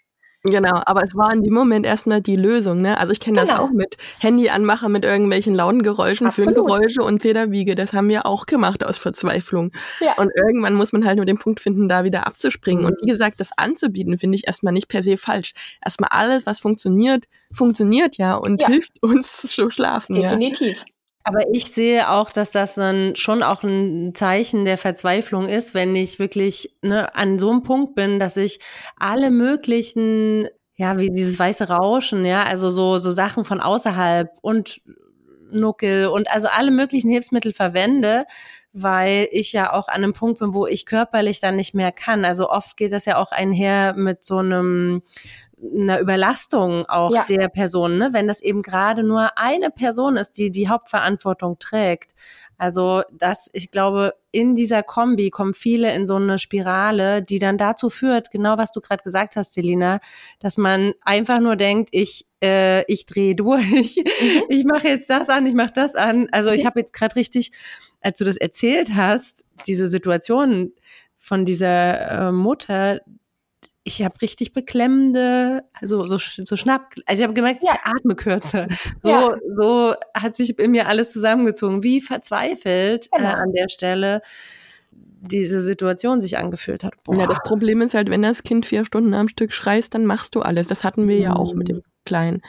Genau, 0.45 0.81
aber 0.85 1.01
es 1.03 1.15
war 1.15 1.33
in 1.33 1.43
dem 1.43 1.53
Moment 1.53 1.85
erstmal 1.85 2.21
die 2.21 2.35
Lösung, 2.35 2.79
ne? 2.79 2.99
Also 2.99 3.11
ich 3.11 3.19
kenne 3.19 3.39
genau. 3.39 3.51
das 3.51 3.59
auch 3.59 3.71
mit 3.71 3.97
Handy 4.19 4.49
anmachen 4.49 4.91
mit 4.91 5.03
irgendwelchen 5.03 5.55
lauten 5.55 5.81
Geräuschen, 5.81 6.31
Filmgeräusche 6.31 7.01
und 7.01 7.21
Federwiege. 7.21 7.73
Das 7.73 7.93
haben 7.93 8.09
wir 8.09 8.25
auch 8.25 8.45
gemacht 8.45 8.83
aus 8.83 8.97
Verzweiflung. 8.97 9.71
Ja. 9.99 10.17
Und 10.17 10.31
irgendwann 10.35 10.75
muss 10.75 10.93
man 10.93 11.03
halt 11.03 11.17
nur 11.17 11.25
den 11.25 11.39
Punkt 11.39 11.59
finden, 11.59 11.89
da 11.89 12.03
wieder 12.03 12.27
abzuspringen. 12.27 12.83
Mhm. 12.83 12.91
Und 12.91 12.97
wie 13.01 13.09
gesagt, 13.09 13.39
das 13.39 13.49
anzubieten, 13.57 14.17
finde 14.17 14.35
ich 14.35 14.45
erstmal 14.45 14.73
nicht 14.73 14.87
per 14.87 15.01
se 15.01 15.17
falsch. 15.17 15.53
Erstmal 15.83 16.09
alles, 16.11 16.45
was 16.45 16.59
funktioniert, 16.59 17.25
funktioniert 17.51 18.17
ja 18.17 18.35
und 18.35 18.61
ja. 18.61 18.67
hilft 18.67 19.01
uns 19.01 19.41
zu 19.41 19.69
schlafen. 19.71 20.15
Definitiv. 20.15 20.77
Ja. 20.77 20.94
Aber 21.27 21.39
ich 21.51 21.71
sehe 21.71 22.11
auch, 22.11 22.31
dass 22.31 22.51
das 22.51 22.75
dann 22.75 23.15
schon 23.15 23.41
auch 23.41 23.63
ein 23.63 24.13
Zeichen 24.13 24.63
der 24.63 24.77
Verzweiflung 24.77 25.47
ist, 25.47 25.73
wenn 25.73 25.95
ich 25.95 26.19
wirklich 26.19 26.77
ne, 26.83 27.15
an 27.15 27.39
so 27.39 27.49
einem 27.49 27.63
Punkt 27.63 27.95
bin, 27.95 28.19
dass 28.19 28.37
ich 28.37 28.59
alle 28.95 29.31
möglichen, 29.31 30.47
ja, 30.75 30.99
wie 30.99 31.09
dieses 31.09 31.39
weiße 31.39 31.67
Rauschen, 31.67 32.25
ja, 32.25 32.43
also 32.43 32.69
so, 32.69 32.99
so 32.99 33.09
Sachen 33.09 33.43
von 33.43 33.59
außerhalb 33.59 34.29
und 34.41 34.83
Nuckel 35.51 36.07
und 36.07 36.29
also 36.29 36.47
alle 36.47 36.69
möglichen 36.69 37.09
Hilfsmittel 37.09 37.53
verwende, 37.53 38.25
weil 38.71 39.27
ich 39.31 39.51
ja 39.51 39.73
auch 39.73 39.87
an 39.87 40.03
einem 40.03 40.13
Punkt 40.13 40.39
bin, 40.39 40.53
wo 40.53 40.67
ich 40.67 40.85
körperlich 40.85 41.39
dann 41.39 41.55
nicht 41.55 41.73
mehr 41.73 41.91
kann. 41.91 42.23
Also 42.23 42.51
oft 42.51 42.77
geht 42.77 42.91
das 42.91 43.05
ja 43.05 43.17
auch 43.17 43.31
einher 43.31 43.93
mit 43.95 44.23
so 44.23 44.37
einem 44.37 45.01
einer 45.61 45.99
Überlastung 45.99 46.85
auch 46.87 47.13
ja. 47.13 47.23
der 47.25 47.47
Person, 47.49 47.97
ne? 47.97 48.09
wenn 48.11 48.27
das 48.27 48.41
eben 48.41 48.61
gerade 48.61 49.03
nur 49.03 49.37
eine 49.37 49.69
Person 49.69 50.17
ist, 50.17 50.33
die 50.37 50.51
die 50.51 50.67
Hauptverantwortung 50.67 51.57
trägt. 51.59 52.11
Also 52.57 53.03
das, 53.11 53.49
ich 53.53 53.71
glaube, 53.71 54.13
in 54.31 54.55
dieser 54.55 54.83
Kombi 54.83 55.29
kommen 55.29 55.53
viele 55.53 55.93
in 55.93 56.05
so 56.05 56.15
eine 56.15 56.39
Spirale, 56.39 57.21
die 57.21 57.39
dann 57.39 57.57
dazu 57.57 57.89
führt, 57.89 58.31
genau 58.31 58.57
was 58.57 58.71
du 58.71 58.81
gerade 58.81 59.03
gesagt 59.03 59.35
hast, 59.35 59.53
Selina, 59.53 59.99
dass 60.39 60.57
man 60.57 60.93
einfach 61.01 61.39
nur 61.39 61.55
denkt, 61.55 61.89
ich 61.91 62.25
äh, 62.41 62.83
ich 62.91 63.05
drehe 63.05 63.35
durch, 63.35 63.95
mhm. 63.97 64.43
ich 64.49 64.65
mache 64.65 64.87
jetzt 64.87 65.09
das 65.09 65.29
an, 65.29 65.45
ich 65.45 65.53
mache 65.53 65.73
das 65.73 65.95
an. 65.95 66.27
Also 66.31 66.51
ich 66.51 66.65
habe 66.65 66.79
jetzt 66.79 66.93
gerade 66.93 67.15
richtig, 67.15 67.51
als 68.01 68.19
du 68.19 68.25
das 68.25 68.37
erzählt 68.37 68.93
hast, 68.93 69.45
diese 69.67 69.87
Situation 69.87 70.73
von 71.17 71.45
dieser 71.45 72.27
äh, 72.27 72.31
Mutter, 72.31 73.01
ich 73.87 74.01
habe 74.01 74.19
richtig 74.21 74.51
beklemmende, 74.51 75.63
also 75.79 76.05
so, 76.07 76.17
so 76.17 76.55
schnapp, 76.55 76.95
also 77.05 77.19
ich 77.19 77.23
habe 77.23 77.35
gemerkt, 77.35 77.61
ja. 77.63 77.73
ich 77.73 77.79
atme 77.85 78.15
kürzer. 78.15 78.67
So, 78.99 79.09
ja. 79.09 79.37
so 79.53 79.93
hat 80.15 80.35
sich 80.35 80.57
in 80.57 80.71
mir 80.71 80.87
alles 80.87 81.13
zusammengezogen, 81.13 81.83
wie 81.83 82.01
verzweifelt 82.01 83.05
äh, 83.11 83.17
genau. 83.17 83.29
äh, 83.29 83.33
an 83.33 83.51
der 83.53 83.69
Stelle 83.69 84.21
diese 85.21 85.61
Situation 85.61 86.19
sich 86.19 86.37
angefühlt 86.37 86.83
hat. 86.83 86.95
Boah. 87.03 87.15
Ja, 87.15 87.27
das 87.27 87.41
Problem 87.43 87.81
ist 87.81 87.93
halt, 87.93 88.09
wenn 88.09 88.23
das 88.23 88.43
Kind 88.43 88.65
vier 88.65 88.85
Stunden 88.85 89.13
am 89.13 89.27
Stück 89.27 89.53
schreist, 89.53 89.93
dann 89.93 90.05
machst 90.05 90.33
du 90.33 90.41
alles. 90.41 90.67
Das 90.67 90.83
hatten 90.83 91.07
wir 91.07 91.17
mhm. 91.17 91.23
ja 91.23 91.35
auch 91.35 91.53
mit 91.53 91.67
dem 91.67 91.77
mhm. 91.77 91.83
Kleinen. 92.05 92.41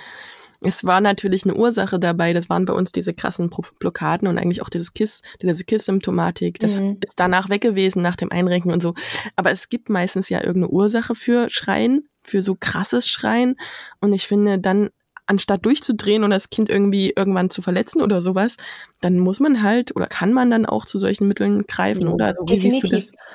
Es 0.60 0.84
war 0.84 1.00
natürlich 1.00 1.44
eine 1.44 1.54
Ursache 1.54 1.98
dabei, 1.98 2.32
das 2.32 2.48
waren 2.48 2.64
bei 2.64 2.72
uns 2.72 2.92
diese 2.92 3.12
krassen 3.12 3.50
Blockaden 3.78 4.26
und 4.28 4.38
eigentlich 4.38 4.62
auch 4.62 4.68
dieses 4.68 4.94
Kiss, 4.94 5.22
diese 5.42 5.64
Kiss-Symptomatik, 5.64 6.58
das 6.58 6.76
mhm. 6.76 6.98
ist 7.00 7.20
danach 7.20 7.48
weg 7.48 7.60
gewesen 7.60 8.02
nach 8.02 8.16
dem 8.16 8.32
Einrenken 8.32 8.72
und 8.72 8.80
so. 8.80 8.94
Aber 9.36 9.50
es 9.50 9.68
gibt 9.68 9.88
meistens 9.88 10.28
ja 10.28 10.38
irgendeine 10.38 10.68
Ursache 10.68 11.14
für 11.14 11.50
Schreien, 11.50 12.08
für 12.22 12.42
so 12.42 12.56
krasses 12.58 13.08
Schreien. 13.08 13.56
Und 14.00 14.12
ich 14.12 14.26
finde, 14.26 14.58
dann 14.58 14.90
anstatt 15.26 15.64
durchzudrehen 15.64 16.24
und 16.24 16.30
das 16.30 16.50
Kind 16.50 16.68
irgendwie 16.68 17.12
irgendwann 17.14 17.50
zu 17.50 17.60
verletzen 17.60 18.00
oder 18.00 18.20
sowas, 18.20 18.56
dann 19.00 19.18
muss 19.18 19.40
man 19.40 19.62
halt 19.62 19.94
oder 19.96 20.06
kann 20.06 20.32
man 20.32 20.50
dann 20.50 20.66
auch 20.66 20.86
zu 20.86 20.98
solchen 20.98 21.28
Mitteln 21.28 21.66
greifen, 21.66 22.08
oder? 22.08 22.26
Also, 22.26 22.42
wie 22.42 22.54
Definitiv. 22.54 22.90
siehst 22.90 23.12
du 23.12 23.16
das? 23.16 23.26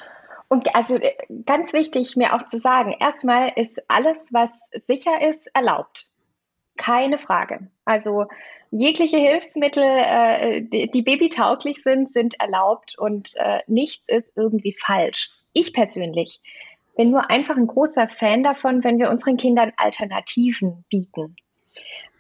Und 0.48 0.76
also 0.76 0.96
äh, 0.96 1.12
ganz 1.46 1.74
wichtig, 1.74 2.16
mir 2.18 2.34
auch 2.34 2.46
zu 2.46 2.60
sagen, 2.60 2.96
erstmal 3.00 3.52
ist 3.56 3.82
alles, 3.88 4.18
was 4.32 4.50
sicher 4.88 5.30
ist, 5.30 5.48
erlaubt. 5.54 6.08
Keine 6.82 7.20
Frage. 7.20 7.68
Also 7.86 8.26
jegliche 8.72 9.18
Hilfsmittel, 9.18 9.84
äh, 9.84 10.62
die, 10.62 10.90
die, 10.90 11.02
babytauglich 11.04 11.84
sind, 11.84 12.12
sind 12.12 12.40
erlaubt 12.40 12.98
und 12.98 13.36
äh, 13.36 13.60
nichts 13.68 14.08
ist 14.08 14.36
irgendwie 14.36 14.74
falsch. 14.74 15.30
Ich 15.54 15.74
persönlich 15.74 16.40
bin 16.98 17.12
nur 17.12 17.30
einfach 17.30 17.56
ein 17.56 17.68
großer 17.68 18.08
Fan 18.08 18.42
davon, 18.42 18.84
wenn 18.84 18.98
wir 18.98 19.12
unseren 19.12 19.38
Kindern 19.38 19.74
Alternativen 19.78 20.84
bieten. 20.90 21.36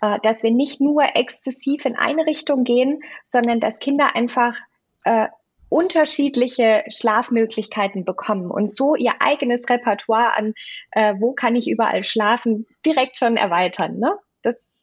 Äh, 0.01 0.19
dass 0.21 0.43
wir 0.43 0.51
nicht 0.51 0.79
nur 0.79 1.03
exzessiv 1.15 1.85
in 1.85 1.95
eine 1.95 2.27
Richtung 2.27 2.63
gehen, 2.63 3.01
sondern 3.25 3.59
dass 3.59 3.79
Kinder 3.79 4.15
einfach 4.15 4.57
äh, 5.05 5.27
unterschiedliche 5.69 6.83
Schlafmöglichkeiten 6.89 8.05
bekommen 8.05 8.51
und 8.51 8.69
so 8.69 8.95
ihr 8.95 9.13
eigenes 9.21 9.61
Repertoire 9.69 10.35
an, 10.37 10.53
äh, 10.91 11.15
wo 11.17 11.33
kann 11.33 11.55
ich 11.55 11.67
überall 11.67 12.03
schlafen, 12.03 12.67
direkt 12.85 13.17
schon 13.17 13.37
erweitern. 13.37 13.97
Ne? 13.97 14.13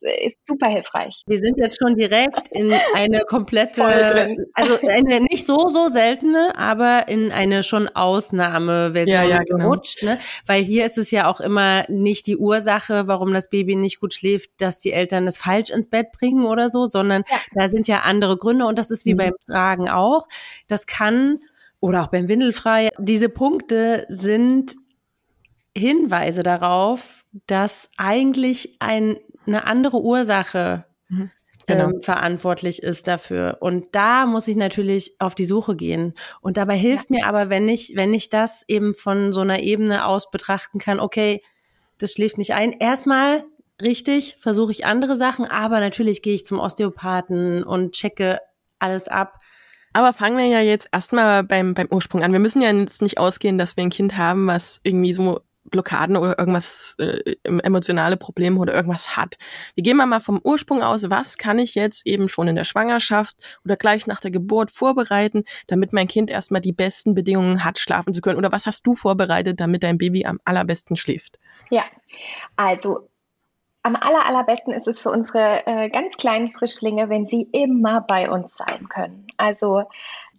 Ist 0.01 0.39
super 0.47 0.69
hilfreich. 0.69 1.23
Wir 1.27 1.39
sind 1.39 1.59
jetzt 1.59 1.79
schon 1.79 1.97
direkt 1.97 2.49
in 2.53 2.73
eine 2.95 3.21
komplette, 3.21 3.85
also 4.55 4.79
eine 4.87 5.21
nicht 5.21 5.45
so, 5.45 5.69
so 5.69 5.89
seltene, 5.89 6.53
aber 6.57 7.09
in 7.09 7.33
eine 7.33 7.63
schon 7.63 7.89
Ausnahmeversion 7.89 9.23
ja, 9.23 9.25
ja, 9.25 9.39
genau. 9.43 9.71
gerutscht, 9.71 10.03
ne? 10.03 10.19
Weil 10.47 10.63
hier 10.63 10.87
ist 10.87 10.99
es 10.99 11.11
ja 11.11 11.29
auch 11.29 11.41
immer 11.41 11.85
nicht 11.89 12.27
die 12.27 12.37
Ursache, 12.37 13.09
warum 13.09 13.33
das 13.33 13.51
Baby 13.51 13.77
nicht 13.77 14.01
gut 14.01 14.15
schläft, 14.15 14.51
dass 14.59 14.81
die 14.81 14.93
Eltern 14.93 15.27
es 15.27 15.39
falsch 15.39 15.71
ins 15.71 15.89
Bett 15.89 16.13
bringen 16.13 16.45
oder 16.45 16.71
so, 16.71 16.87
sondern 16.87 17.25
ja. 17.29 17.37
da 17.55 17.69
sind 17.69 17.89
ja 17.89 18.01
andere 18.01 18.37
Gründe 18.37 18.67
und 18.67 18.79
das 18.79 18.91
ist 18.91 19.05
wie 19.05 19.15
mhm. 19.15 19.19
beim 19.19 19.35
Tragen 19.47 19.89
auch. 19.89 20.29
Das 20.69 20.87
kann 20.87 21.41
oder 21.81 22.03
auch 22.03 22.09
beim 22.09 22.29
Windelfrei. 22.29 22.91
Diese 22.99 23.29
Punkte 23.29 24.07
sind 24.09 24.77
Hinweise 25.77 26.43
darauf, 26.43 27.25
dass 27.47 27.89
eigentlich 27.97 28.77
ein 28.81 29.17
eine 29.49 29.67
andere 29.67 30.01
Ursache 30.01 30.85
mhm. 31.09 31.31
genau. 31.67 31.91
ähm, 31.91 32.03
verantwortlich 32.03 32.83
ist 32.83 33.09
dafür. 33.09 33.59
Und 33.61 33.87
da 33.93 34.27
muss 34.27 34.47
ich 34.49 34.57
natürlich 34.57 35.17
auf 35.19 35.35
die 35.35 35.47
Suche 35.47 35.75
gehen. 35.75 36.15
Und 36.41 36.57
dabei 36.57 36.77
hilft 36.77 37.11
ja. 37.11 37.17
mir 37.17 37.27
aber, 37.27 37.51
wenn 37.51 37.69
ich, 37.69 37.95
wenn 37.97 38.15
ich 38.15 38.31
das 38.31 38.63
eben 38.69 38.95
von 38.95 39.33
so 39.33 39.41
einer 39.41 39.61
Ebene 39.61 40.07
aus 40.07 40.31
betrachten 40.31 40.79
kann, 40.79 41.01
okay, 41.01 41.43
das 41.99 42.13
schläft 42.13 42.39
nicht 42.39 42.55
ein. 42.55 42.73
Erstmal 42.73 43.45
richtig, 43.83 44.37
versuche 44.41 44.73
ich 44.73 44.87
andere 44.87 45.17
Sachen, 45.17 45.45
aber 45.45 45.81
natürlich 45.81 46.23
gehe 46.23 46.35
ich 46.35 46.45
zum 46.45 46.61
Osteopathen 46.61 47.65
und 47.65 47.93
checke 47.93 48.39
alles 48.79 49.09
ab. 49.09 49.39
Aber 49.93 50.13
fangen 50.13 50.37
wir 50.37 50.47
ja 50.47 50.61
jetzt 50.61 50.89
erstmal 50.93 51.43
beim, 51.43 51.75
beim 51.75 51.89
Ursprung 51.91 52.23
an. 52.23 52.33
Wir 52.33 52.39
müssen 52.39 52.63
ja 52.63 52.71
jetzt 52.71 53.03
nicht 53.03 53.19
ausgehen, 53.19 53.59
dass 53.59 53.77
wir 53.77 53.85
ein 53.85 53.91
Kind 53.91 54.17
haben, 54.17 54.47
was 54.47 54.81
irgendwie 54.85 55.13
so 55.13 55.41
Blockaden 55.71 56.17
oder 56.17 56.39
irgendwas 56.39 56.97
äh, 56.99 57.37
emotionale 57.43 58.17
Probleme 58.17 58.59
oder 58.59 58.75
irgendwas 58.75 59.17
hat. 59.17 59.37
Wir 59.75 59.83
gehen 59.83 59.97
mal 59.97 60.21
vom 60.21 60.41
Ursprung 60.43 60.83
aus, 60.83 61.11
was 61.11 61.39
kann 61.39 61.59
ich 61.59 61.75
jetzt 61.75 62.07
eben 62.07 62.29
schon 62.29 62.49
in 62.49 62.57
der 62.57 62.65
Schwangerschaft 62.65 63.37
oder 63.65 63.77
gleich 63.77 64.07
nach 64.07 64.21
der 64.21 64.31
Geburt 64.31 64.71
vorbereiten, 64.71 65.45
damit 65.67 65.93
mein 65.93 66.09
Kind 66.09 66.31
erstmal 66.31 66.61
die 66.61 66.73
besten 66.73 67.15
Bedingungen 67.15 67.65
hat, 67.65 67.79
schlafen 67.79 68.15
zu 68.15 68.21
können? 68.21 68.39
Oder 68.39 68.53
was 68.53 68.67
hast 68.67 68.87
du 68.87 68.95
vorbereitet, 68.95 69.61
damit 69.61 69.83
dein 69.83 69.99
Baby 69.99 70.25
am 70.25 70.41
allerbesten 70.45 70.97
schläft? 70.97 71.39
Ja, 71.71 71.85
also 72.57 73.09
am 73.83 73.97
aller, 73.97 74.27
allerbesten 74.27 74.73
ist 74.73 74.87
es 74.87 75.01
für 75.01 75.11
unsere 75.11 75.67
äh, 75.67 75.89
ganz 75.89 76.17
kleinen 76.17 76.53
Frischlinge, 76.53 77.09
wenn 77.09 77.27
sie 77.27 77.49
immer 77.53 78.03
bei 78.03 78.31
uns 78.31 78.55
sein 78.57 78.89
können. 78.89 79.27
Also 79.37 79.85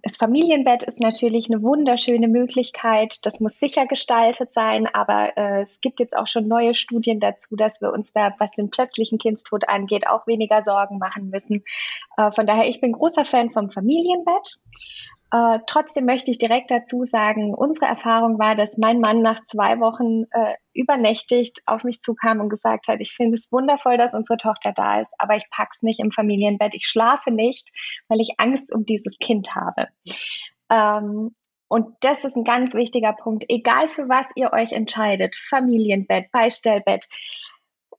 das 0.03 0.17
Familienbett 0.17 0.83
ist 0.83 0.99
natürlich 0.99 1.49
eine 1.49 1.61
wunderschöne 1.61 2.27
Möglichkeit. 2.27 3.25
Das 3.25 3.39
muss 3.39 3.59
sicher 3.59 3.85
gestaltet 3.85 4.53
sein, 4.53 4.87
aber 4.87 5.37
äh, 5.37 5.61
es 5.63 5.81
gibt 5.81 5.99
jetzt 5.99 6.15
auch 6.15 6.27
schon 6.27 6.47
neue 6.47 6.75
Studien 6.75 7.19
dazu, 7.19 7.55
dass 7.55 7.81
wir 7.81 7.91
uns 7.91 8.11
da, 8.13 8.33
was 8.39 8.51
den 8.51 8.69
plötzlichen 8.69 9.17
Kindstod 9.17 9.67
angeht, 9.67 10.07
auch 10.07 10.27
weniger 10.27 10.63
Sorgen 10.63 10.97
machen 10.97 11.29
müssen. 11.29 11.63
Äh, 12.17 12.31
von 12.31 12.45
daher, 12.45 12.67
ich 12.67 12.81
bin 12.81 12.93
großer 12.93 13.25
Fan 13.25 13.51
vom 13.51 13.71
Familienbett. 13.71 14.59
Äh, 15.31 15.59
trotzdem 15.67 16.05
möchte 16.05 16.31
ich 16.31 16.39
direkt 16.39 16.71
dazu 16.71 17.03
sagen, 17.03 17.53
unsere 17.53 17.85
Erfahrung 17.85 18.39
war, 18.39 18.55
dass 18.55 18.77
mein 18.77 18.99
Mann 18.99 19.21
nach 19.21 19.39
zwei 19.45 19.79
Wochen 19.79 20.23
äh, 20.31 20.53
übernächtigt 20.73 21.61
auf 21.67 21.83
mich 21.83 22.01
zukam 22.01 22.39
und 22.39 22.49
gesagt 22.49 22.87
hat, 22.87 22.99
ich 22.99 23.13
finde 23.13 23.35
es 23.35 23.51
wundervoll, 23.51 23.97
dass 23.97 24.15
unsere 24.15 24.37
Tochter 24.37 24.73
da 24.73 25.01
ist, 25.01 25.11
aber 25.19 25.35
ich 25.35 25.45
pack's 25.51 25.83
nicht 25.83 25.99
im 25.99 26.11
Familienbett. 26.11 26.73
Ich 26.73 26.87
schlafe 26.87 27.29
nicht, 27.31 27.69
weil 28.07 28.21
ich 28.21 28.39
Angst 28.39 28.73
um 28.73 28.85
dieses 28.85 29.17
Kind 29.19 29.53
habe. 29.53 29.87
Ähm, 30.71 31.35
und 31.67 31.95
das 32.01 32.25
ist 32.25 32.35
ein 32.35 32.43
ganz 32.43 32.73
wichtiger 32.73 33.13
Punkt. 33.13 33.45
Egal 33.47 33.87
für 33.87 34.09
was 34.09 34.25
ihr 34.35 34.51
euch 34.51 34.71
entscheidet, 34.71 35.35
Familienbett, 35.35 36.31
Beistellbett, 36.31 37.05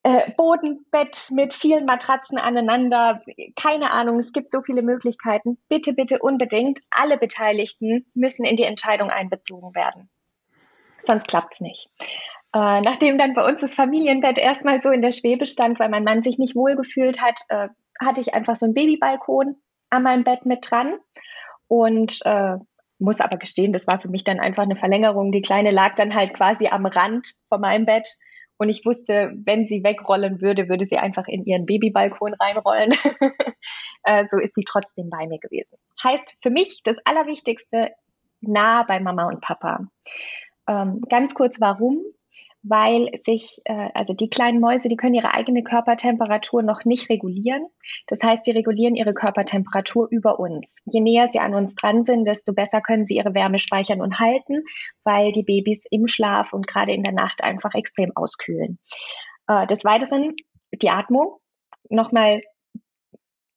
äh, 0.03 0.31
Bodenbett 0.37 1.31
mit 1.31 1.53
vielen 1.53 1.85
Matratzen 1.85 2.39
aneinander, 2.39 3.23
keine 3.55 3.91
Ahnung, 3.91 4.19
es 4.21 4.33
gibt 4.33 4.51
so 4.51 4.63
viele 4.63 4.83
Möglichkeiten. 4.83 5.59
Bitte, 5.69 5.93
bitte 5.93 6.21
unbedingt, 6.21 6.81
alle 6.91 7.19
Beteiligten 7.19 8.07
müssen 8.15 8.45
in 8.45 8.57
die 8.57 8.65
Entscheidung 8.65 9.11
einbezogen 9.11 9.75
werden. 9.75 10.09
Sonst 11.03 11.29
klappt's 11.29 11.61
nicht. 11.61 11.91
Äh, 12.53 12.81
nachdem 12.81 13.19
dann 13.19 13.35
bei 13.35 13.47
uns 13.47 13.61
das 13.61 13.75
Familienbett 13.75 14.39
erstmal 14.39 14.81
so 14.83 14.91
in 14.91 15.03
der 15.03 15.13
Schwebe 15.13 15.47
stand, 15.47 15.79
weil 15.79 15.89
mein 15.89 16.05
Mann 16.05 16.23
sich 16.23 16.39
nicht 16.39 16.57
wohlgefühlt 16.57 17.21
hat, 17.21 17.41
äh, 17.49 17.69
hatte 18.01 18.21
ich 18.21 18.35
einfach 18.35 18.57
so 18.57 18.65
einen 18.65 18.75
Babybalkon 18.75 19.57
an 19.91 20.03
meinem 20.03 20.25
Bett 20.25 20.47
mit 20.47 20.69
dran 20.69 20.95
und 21.69 22.21
äh, 22.25 22.57
muss 22.99 23.21
aber 23.21 23.39
gestehen, 23.39 23.73
das 23.73 23.87
war 23.87 24.01
für 24.01 24.09
mich 24.09 24.25
dann 24.25 24.41
einfach 24.41 24.63
eine 24.63 24.77
Verlängerung. 24.77 25.33
Die 25.33 25.43
Kleine 25.43 25.71
lag 25.71 25.95
dann 25.95 26.15
halt 26.15 26.35
quasi 26.35 26.69
am 26.69 26.87
Rand 26.87 27.35
von 27.49 27.61
meinem 27.61 27.87
Bett 27.87 28.09
und 28.61 28.69
ich 28.69 28.85
wusste, 28.85 29.33
wenn 29.47 29.67
sie 29.67 29.83
wegrollen 29.83 30.43
würde, 30.43 30.69
würde 30.69 30.87
sie 30.87 30.99
einfach 30.99 31.27
in 31.27 31.47
ihren 31.47 31.65
Babybalkon 31.65 32.35
reinrollen. 32.35 32.93
äh, 34.05 34.27
so 34.31 34.37
ist 34.37 34.55
sie 34.55 34.65
trotzdem 34.69 35.09
bei 35.09 35.27
mir 35.27 35.39
gewesen. 35.39 35.79
Heißt 36.05 36.35
für 36.43 36.51
mich 36.51 36.83
das 36.85 36.97
Allerwichtigste, 37.07 37.93
nah 38.43 38.83
bei 38.83 39.01
Mama 39.01 39.29
und 39.29 39.41
Papa. 39.41 39.87
Ähm, 40.69 41.01
ganz 41.09 41.35
kurz 41.35 41.59
warum? 41.59 42.03
Weil 42.63 43.11
sich, 43.25 43.61
äh, 43.65 43.89
also 43.95 44.13
die 44.13 44.29
kleinen 44.29 44.61
Mäuse, 44.61 44.89
die 44.89 44.97
können 44.97 45.15
ihre 45.15 45.33
eigene 45.35 45.63
Körpertemperatur 45.63 46.63
noch 46.63 46.85
nicht 46.85 47.09
regulieren. 47.09 47.67
Das 48.07 48.23
heißt, 48.23 48.45
sie 48.45 48.51
regulieren 48.51 48.97
ihre 48.97 49.15
Körpertemperatur 49.15 50.09
über 50.11 50.39
uns. 50.39 50.77
Je 50.85 51.01
näher 51.01 51.29
sie 51.31 51.39
an 51.39 51.55
uns 51.55 51.75
dran 51.75 52.05
sind, 52.05 52.25
desto 52.27 52.53
besser 52.53 52.81
können 52.81 53.07
sie 53.07 53.17
ihre 53.17 53.35
Wärme 53.35 53.59
speichern 53.59 54.03
und 54.03 54.19
halten, 54.19 54.65
weil 55.05 55.33
die 55.33 55.43
Babys 55.43 55.85
im 55.91 56.07
Schlaf 56.07 56.53
und 56.53 56.67
gerade 56.67 56.93
in 56.93 57.03
der 57.03 57.15
Nacht 57.15 57.43
einfach 57.43 57.75
extrem 57.75 58.13
auskühlen. 58.15 58.79
Äh, 59.47 59.67
des 59.67 59.85
Weiteren 59.85 60.35
die 60.73 60.91
Atmung. 60.91 61.39
Nochmal 61.89 62.43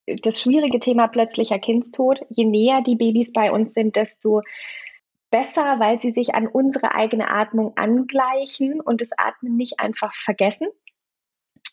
das 0.05 0.41
schwierige 0.41 0.79
Thema 0.79 1.07
plötzlicher 1.07 1.59
Kindstod. 1.59 2.25
Je 2.29 2.45
näher 2.45 2.81
die 2.81 2.95
Babys 2.95 3.31
bei 3.31 3.51
uns 3.51 3.73
sind, 3.73 3.95
desto 3.95 4.41
besser, 5.33 5.79
weil 5.79 5.99
sie 5.99 6.11
sich 6.11 6.35
an 6.35 6.45
unsere 6.45 6.93
eigene 6.93 7.27
Atmung 7.27 7.73
angleichen 7.75 8.79
und 8.79 9.01
das 9.01 9.09
Atmen 9.17 9.55
nicht 9.55 9.79
einfach 9.79 10.13
vergessen. 10.13 10.67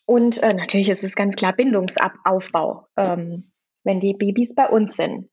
Und 0.06 0.42
äh, 0.42 0.54
natürlich 0.54 0.88
ist 0.88 1.04
es 1.04 1.14
ganz 1.14 1.36
klar 1.36 1.52
Bindungsaufbau, 1.52 2.86
ähm, 2.96 3.52
wenn 3.84 4.00
die 4.00 4.14
Babys 4.14 4.54
bei 4.54 4.66
uns 4.66 4.96
sind. 4.96 5.28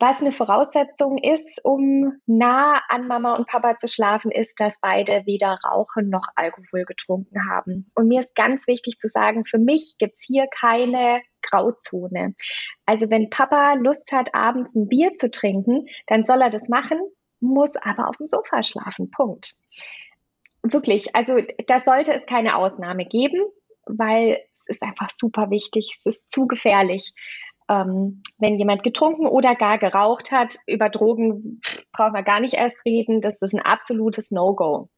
Was 0.00 0.22
eine 0.22 0.32
Voraussetzung 0.32 1.18
ist, 1.18 1.60
um 1.62 2.14
nah 2.26 2.80
an 2.88 3.06
Mama 3.08 3.36
und 3.36 3.46
Papa 3.46 3.76
zu 3.76 3.88
schlafen, 3.88 4.30
ist, 4.30 4.58
dass 4.58 4.80
beide 4.80 5.26
weder 5.26 5.58
rauchen 5.64 6.08
noch 6.08 6.26
Alkohol 6.36 6.84
getrunken 6.84 7.46
haben. 7.48 7.90
Und 7.94 8.08
mir 8.08 8.20
ist 8.20 8.34
ganz 8.34 8.66
wichtig 8.66 8.98
zu 8.98 9.08
sagen, 9.08 9.44
für 9.44 9.58
mich 9.58 9.96
gibt 9.98 10.14
es 10.16 10.24
hier 10.26 10.46
keine 10.46 11.20
Grauzone. 11.42 12.34
Also 12.86 13.10
wenn 13.10 13.28
Papa 13.28 13.74
Lust 13.74 14.10
hat, 14.12 14.34
abends 14.34 14.74
ein 14.74 14.88
Bier 14.88 15.14
zu 15.16 15.30
trinken, 15.30 15.86
dann 16.06 16.24
soll 16.24 16.40
er 16.40 16.50
das 16.50 16.70
machen 16.70 16.98
muss 17.44 17.70
aber 17.76 18.08
auf 18.08 18.16
dem 18.16 18.26
Sofa 18.26 18.62
schlafen. 18.62 19.10
Punkt. 19.10 19.54
Wirklich, 20.62 21.14
also 21.14 21.36
da 21.66 21.80
sollte 21.80 22.12
es 22.12 22.26
keine 22.26 22.56
Ausnahme 22.56 23.04
geben, 23.04 23.42
weil 23.86 24.40
es 24.60 24.76
ist 24.76 24.82
einfach 24.82 25.10
super 25.10 25.50
wichtig. 25.50 25.96
Es 25.98 26.16
ist 26.16 26.30
zu 26.30 26.46
gefährlich. 26.46 27.12
Ähm, 27.68 28.22
wenn 28.38 28.58
jemand 28.58 28.82
getrunken 28.82 29.26
oder 29.26 29.54
gar 29.54 29.78
geraucht 29.78 30.30
hat, 30.32 30.56
über 30.66 30.88
Drogen 30.88 31.60
brauchen 31.92 32.14
wir 32.14 32.22
gar 32.22 32.40
nicht 32.40 32.54
erst 32.54 32.76
reden. 32.84 33.20
Das 33.20 33.40
ist 33.40 33.54
ein 33.54 33.62
absolutes 33.62 34.30
No-Go. 34.30 34.88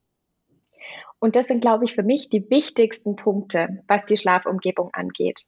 Und 1.18 1.36
das 1.36 1.46
sind, 1.46 1.60
glaube 1.60 1.84
ich, 1.84 1.94
für 1.94 2.02
mich 2.02 2.28
die 2.28 2.48
wichtigsten 2.50 3.16
Punkte, 3.16 3.82
was 3.88 4.04
die 4.04 4.16
Schlafumgebung 4.16 4.90
angeht. 4.92 5.42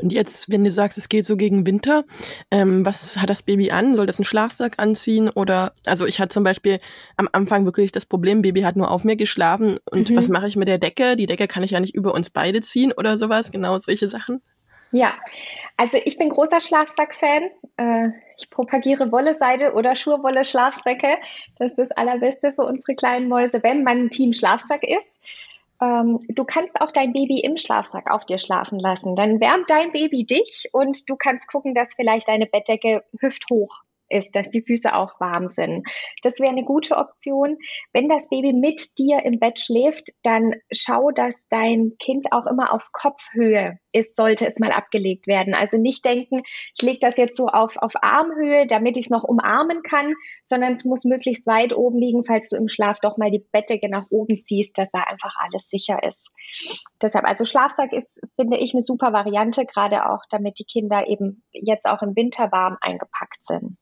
Und 0.00 0.12
jetzt, 0.12 0.50
wenn 0.50 0.64
du 0.64 0.70
sagst, 0.70 0.98
es 0.98 1.08
geht 1.08 1.24
so 1.24 1.36
gegen 1.36 1.66
Winter, 1.66 2.04
ähm, 2.50 2.84
was 2.84 3.20
hat 3.20 3.30
das 3.30 3.42
Baby 3.42 3.70
an? 3.70 3.96
Soll 3.96 4.06
das 4.06 4.18
einen 4.18 4.24
Schlafsack 4.24 4.74
anziehen? 4.78 5.28
Oder, 5.28 5.72
also 5.86 6.06
ich 6.06 6.20
hatte 6.20 6.30
zum 6.30 6.44
Beispiel 6.44 6.80
am 7.16 7.28
Anfang 7.32 7.64
wirklich 7.64 7.92
das 7.92 8.06
Problem, 8.06 8.42
Baby 8.42 8.62
hat 8.62 8.76
nur 8.76 8.90
auf 8.90 9.04
mir 9.04 9.16
geschlafen 9.16 9.78
und 9.90 10.10
mhm. 10.10 10.16
was 10.16 10.28
mache 10.28 10.48
ich 10.48 10.56
mit 10.56 10.68
der 10.68 10.78
Decke? 10.78 11.16
Die 11.16 11.26
Decke 11.26 11.46
kann 11.46 11.62
ich 11.62 11.72
ja 11.72 11.80
nicht 11.80 11.94
über 11.94 12.14
uns 12.14 12.30
beide 12.30 12.60
ziehen 12.62 12.92
oder 12.92 13.18
sowas, 13.18 13.52
genau 13.52 13.78
solche 13.78 14.08
Sachen. 14.08 14.40
Ja, 14.94 15.14
also 15.76 15.98
ich 16.04 16.18
bin 16.18 16.28
großer 16.28 16.60
Schlafsack-Fan. 16.60 17.50
Äh, 17.78 18.10
ich 18.38 18.48
propagiere 18.48 19.10
Wolle, 19.10 19.36
Seide 19.40 19.74
oder 19.74 19.96
Schurwolle 19.96 20.44
Schlafsäcke. 20.44 21.18
Das 21.58 21.70
ist 21.70 21.78
das 21.78 21.90
Allerbeste 21.90 22.52
für 22.52 22.62
unsere 22.62 22.94
kleinen 22.94 23.28
Mäuse, 23.28 23.60
wenn 23.64 23.82
man 23.82 24.04
ein 24.04 24.10
Team 24.10 24.32
Schlafsack 24.32 24.84
ist. 24.84 25.06
Ähm, 25.80 26.20
du 26.28 26.44
kannst 26.44 26.80
auch 26.80 26.90
dein 26.90 27.12
Baby 27.12 27.40
im 27.40 27.56
Schlafsack 27.56 28.10
auf 28.10 28.24
dir 28.24 28.38
schlafen 28.38 28.78
lassen. 28.78 29.16
Dann 29.16 29.40
wärmt 29.40 29.68
dein 29.70 29.92
Baby 29.92 30.24
dich 30.24 30.68
und 30.72 31.08
du 31.08 31.16
kannst 31.16 31.48
gucken, 31.48 31.74
dass 31.74 31.94
vielleicht 31.94 32.28
deine 32.28 32.46
Bettdecke 32.46 33.04
hüfthoch 33.20 33.82
ist, 34.14 34.34
dass 34.36 34.48
die 34.48 34.62
Füße 34.62 34.94
auch 34.94 35.20
warm 35.20 35.48
sind. 35.48 35.86
Das 36.22 36.38
wäre 36.38 36.50
eine 36.50 36.64
gute 36.64 36.96
Option. 36.96 37.58
Wenn 37.92 38.08
das 38.08 38.28
Baby 38.28 38.52
mit 38.52 38.96
dir 38.98 39.24
im 39.24 39.40
Bett 39.40 39.58
schläft, 39.58 40.10
dann 40.22 40.54
schau, 40.72 41.10
dass 41.10 41.34
dein 41.50 41.92
Kind 41.98 42.32
auch 42.32 42.46
immer 42.46 42.72
auf 42.72 42.90
Kopfhöhe 42.92 43.78
ist, 43.92 44.16
sollte 44.16 44.46
es 44.46 44.58
mal 44.58 44.72
abgelegt 44.72 45.26
werden. 45.26 45.54
Also 45.54 45.78
nicht 45.78 46.04
denken, 46.04 46.42
ich 46.76 46.82
lege 46.82 46.98
das 47.00 47.16
jetzt 47.16 47.36
so 47.36 47.46
auf, 47.46 47.76
auf 47.76 47.92
Armhöhe, 48.02 48.66
damit 48.66 48.96
ich 48.96 49.06
es 49.06 49.10
noch 49.10 49.24
umarmen 49.24 49.82
kann, 49.82 50.14
sondern 50.46 50.74
es 50.74 50.84
muss 50.84 51.04
möglichst 51.04 51.46
weit 51.46 51.74
oben 51.74 51.98
liegen, 51.98 52.24
falls 52.24 52.48
du 52.48 52.56
im 52.56 52.68
Schlaf 52.68 52.98
doch 53.00 53.16
mal 53.16 53.30
die 53.30 53.44
Bettdecke 53.52 53.88
nach 53.88 54.06
oben 54.10 54.44
ziehst, 54.44 54.76
dass 54.78 54.90
da 54.92 55.00
einfach 55.02 55.34
alles 55.38 55.68
sicher 55.68 56.02
ist. 56.02 56.26
Deshalb, 57.00 57.24
also 57.24 57.44
Schlafsack 57.44 57.92
ist, 57.92 58.20
finde 58.36 58.58
ich, 58.58 58.74
eine 58.74 58.82
super 58.82 59.12
Variante, 59.12 59.64
gerade 59.64 60.10
auch, 60.10 60.22
damit 60.30 60.58
die 60.58 60.64
Kinder 60.64 61.06
eben 61.06 61.42
jetzt 61.52 61.86
auch 61.86 62.02
im 62.02 62.16
Winter 62.16 62.50
warm 62.52 62.76
eingepackt 62.80 63.46
sind. 63.46 63.76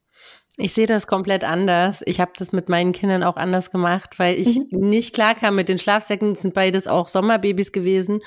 Ich 0.59 0.75
sehe 0.75 0.87
das 0.87 1.07
komplett 1.07 1.45
anders. 1.45 2.03
Ich 2.05 2.21
habe 2.21 2.33
das 2.37 2.53
mit 2.53 2.69
meinen 2.69 2.93
Kindern 2.93 3.23
auch 3.23 3.37
anders 3.37 3.71
gemacht, 3.71 4.19
weil 4.19 4.39
ich 4.39 4.59
mhm. 4.59 4.89
nicht 4.89 5.15
klar 5.15 5.35
kam 5.35 5.55
mit 5.55 5.69
den 5.69 5.79
Schlafsäcken. 5.79 6.35
Das 6.35 6.43
sind 6.43 6.53
beides 6.53 6.87
auch 6.87 7.09
Sommerbabys 7.09 7.73
gewesen. 7.73 8.21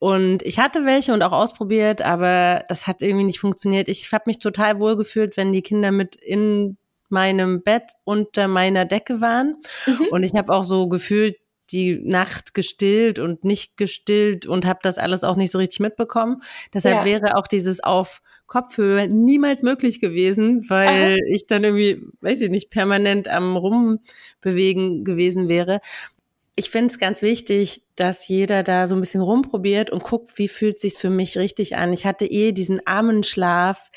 Und 0.00 0.42
ich 0.42 0.58
hatte 0.58 0.84
welche 0.84 1.12
und 1.12 1.22
auch 1.22 1.32
ausprobiert, 1.32 2.02
aber 2.02 2.64
das 2.68 2.86
hat 2.86 3.00
irgendwie 3.00 3.24
nicht 3.24 3.40
funktioniert. 3.40 3.88
Ich 3.88 4.12
habe 4.12 4.24
mich 4.26 4.38
total 4.38 4.80
wohl 4.80 4.96
gefühlt, 4.96 5.36
wenn 5.36 5.52
die 5.52 5.62
Kinder 5.62 5.92
mit 5.92 6.16
in 6.16 6.78
meinem 7.08 7.62
Bett 7.62 7.84
unter 8.04 8.48
meiner 8.48 8.84
Decke 8.84 9.20
waren. 9.20 9.56
Mhm. 9.86 10.08
Und 10.10 10.22
ich 10.24 10.34
habe 10.34 10.52
auch 10.52 10.64
so 10.64 10.88
gefühlt, 10.88 11.36
die 11.70 12.00
Nacht 12.02 12.54
gestillt 12.54 13.18
und 13.18 13.44
nicht 13.44 13.76
gestillt 13.76 14.46
und 14.46 14.66
habe 14.66 14.80
das 14.82 14.98
alles 14.98 15.24
auch 15.24 15.36
nicht 15.36 15.50
so 15.50 15.58
richtig 15.58 15.80
mitbekommen. 15.80 16.40
Deshalb 16.72 17.00
ja. 17.00 17.04
wäre 17.04 17.36
auch 17.36 17.46
dieses 17.46 17.82
auf 17.82 18.20
Kopfhöhe 18.46 19.08
niemals 19.08 19.62
möglich 19.62 20.00
gewesen, 20.00 20.68
weil 20.68 21.14
Aha. 21.14 21.16
ich 21.26 21.46
dann 21.46 21.64
irgendwie, 21.64 22.02
weiß 22.20 22.40
ich 22.40 22.50
nicht, 22.50 22.70
permanent 22.70 23.28
am 23.28 23.56
Rumbewegen 23.56 25.04
gewesen 25.04 25.48
wäre. 25.48 25.80
Ich 26.56 26.70
finde 26.70 26.88
es 26.88 26.98
ganz 26.98 27.22
wichtig, 27.22 27.82
dass 27.94 28.26
jeder 28.26 28.62
da 28.62 28.88
so 28.88 28.96
ein 28.96 29.00
bisschen 29.00 29.20
rumprobiert 29.20 29.90
und 29.90 30.02
guckt, 30.02 30.38
wie 30.38 30.48
fühlt 30.48 30.80
sich's 30.80 30.98
für 30.98 31.10
mich 31.10 31.38
richtig 31.38 31.76
an. 31.76 31.92
Ich 31.92 32.04
hatte 32.04 32.24
eh 32.24 32.52
diesen 32.52 32.84
armen 32.86 33.22
Schlaf 33.22 33.90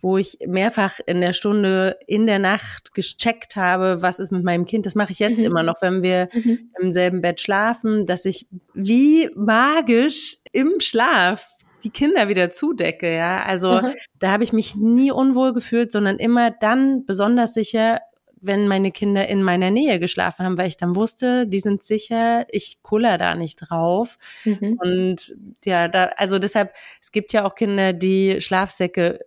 wo 0.00 0.16
ich 0.16 0.38
mehrfach 0.46 1.00
in 1.06 1.20
der 1.20 1.32
Stunde 1.32 1.96
in 2.06 2.26
der 2.26 2.38
Nacht 2.38 2.94
gecheckt 2.94 3.56
habe, 3.56 4.02
was 4.02 4.18
ist 4.18 4.32
mit 4.32 4.44
meinem 4.44 4.64
Kind. 4.64 4.86
Das 4.86 4.94
mache 4.94 5.12
ich 5.12 5.18
jetzt 5.18 5.38
mhm. 5.38 5.44
immer 5.44 5.62
noch, 5.62 5.82
wenn 5.82 6.02
wir 6.02 6.28
mhm. 6.32 6.70
im 6.80 6.92
selben 6.92 7.20
Bett 7.20 7.40
schlafen, 7.40 8.06
dass 8.06 8.24
ich 8.24 8.46
wie 8.74 9.30
magisch 9.34 10.38
im 10.52 10.80
Schlaf 10.80 11.56
die 11.82 11.90
Kinder 11.90 12.28
wieder 12.28 12.50
zudecke, 12.50 13.14
ja. 13.14 13.42
Also 13.42 13.80
mhm. 13.82 13.92
da 14.18 14.32
habe 14.32 14.44
ich 14.44 14.52
mich 14.52 14.74
nie 14.76 15.10
unwohl 15.10 15.52
gefühlt, 15.52 15.92
sondern 15.92 16.16
immer 16.18 16.50
dann 16.50 17.04
besonders 17.06 17.54
sicher, 17.54 18.00
wenn 18.40 18.68
meine 18.68 18.90
Kinder 18.90 19.28
in 19.28 19.42
meiner 19.42 19.70
Nähe 19.70 19.98
geschlafen 19.98 20.44
haben, 20.44 20.58
weil 20.58 20.68
ich 20.68 20.76
dann 20.76 20.96
wusste, 20.96 21.46
die 21.46 21.60
sind 21.60 21.82
sicher, 21.82 22.46
ich 22.50 22.82
kuller 22.82 23.18
da 23.18 23.34
nicht 23.34 23.56
drauf. 23.56 24.18
Mhm. 24.44 24.78
Und 24.82 25.36
ja, 25.64 25.88
da, 25.88 26.06
also 26.16 26.38
deshalb, 26.38 26.74
es 27.02 27.12
gibt 27.12 27.32
ja 27.32 27.44
auch 27.44 27.54
Kinder, 27.54 27.92
die 27.92 28.40
Schlafsäcke 28.40 29.20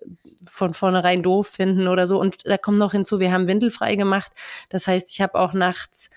von 0.46 0.74
vornherein 0.74 1.24
doof 1.24 1.48
finden 1.48 1.88
oder 1.88 2.08
so. 2.08 2.20
Und 2.20 2.46
da 2.46 2.58
kommt 2.58 2.80
noch 2.80 2.92
hinzu, 2.92 3.20
wir 3.20 3.32
haben 3.32 3.48
windelfrei 3.48 3.96
gemacht. 3.96 4.32
Das 4.70 4.88
heißt, 4.88 5.10
ich 5.12 5.22
habe 5.22 5.36
auch 5.36 5.54
nachts 5.54 6.10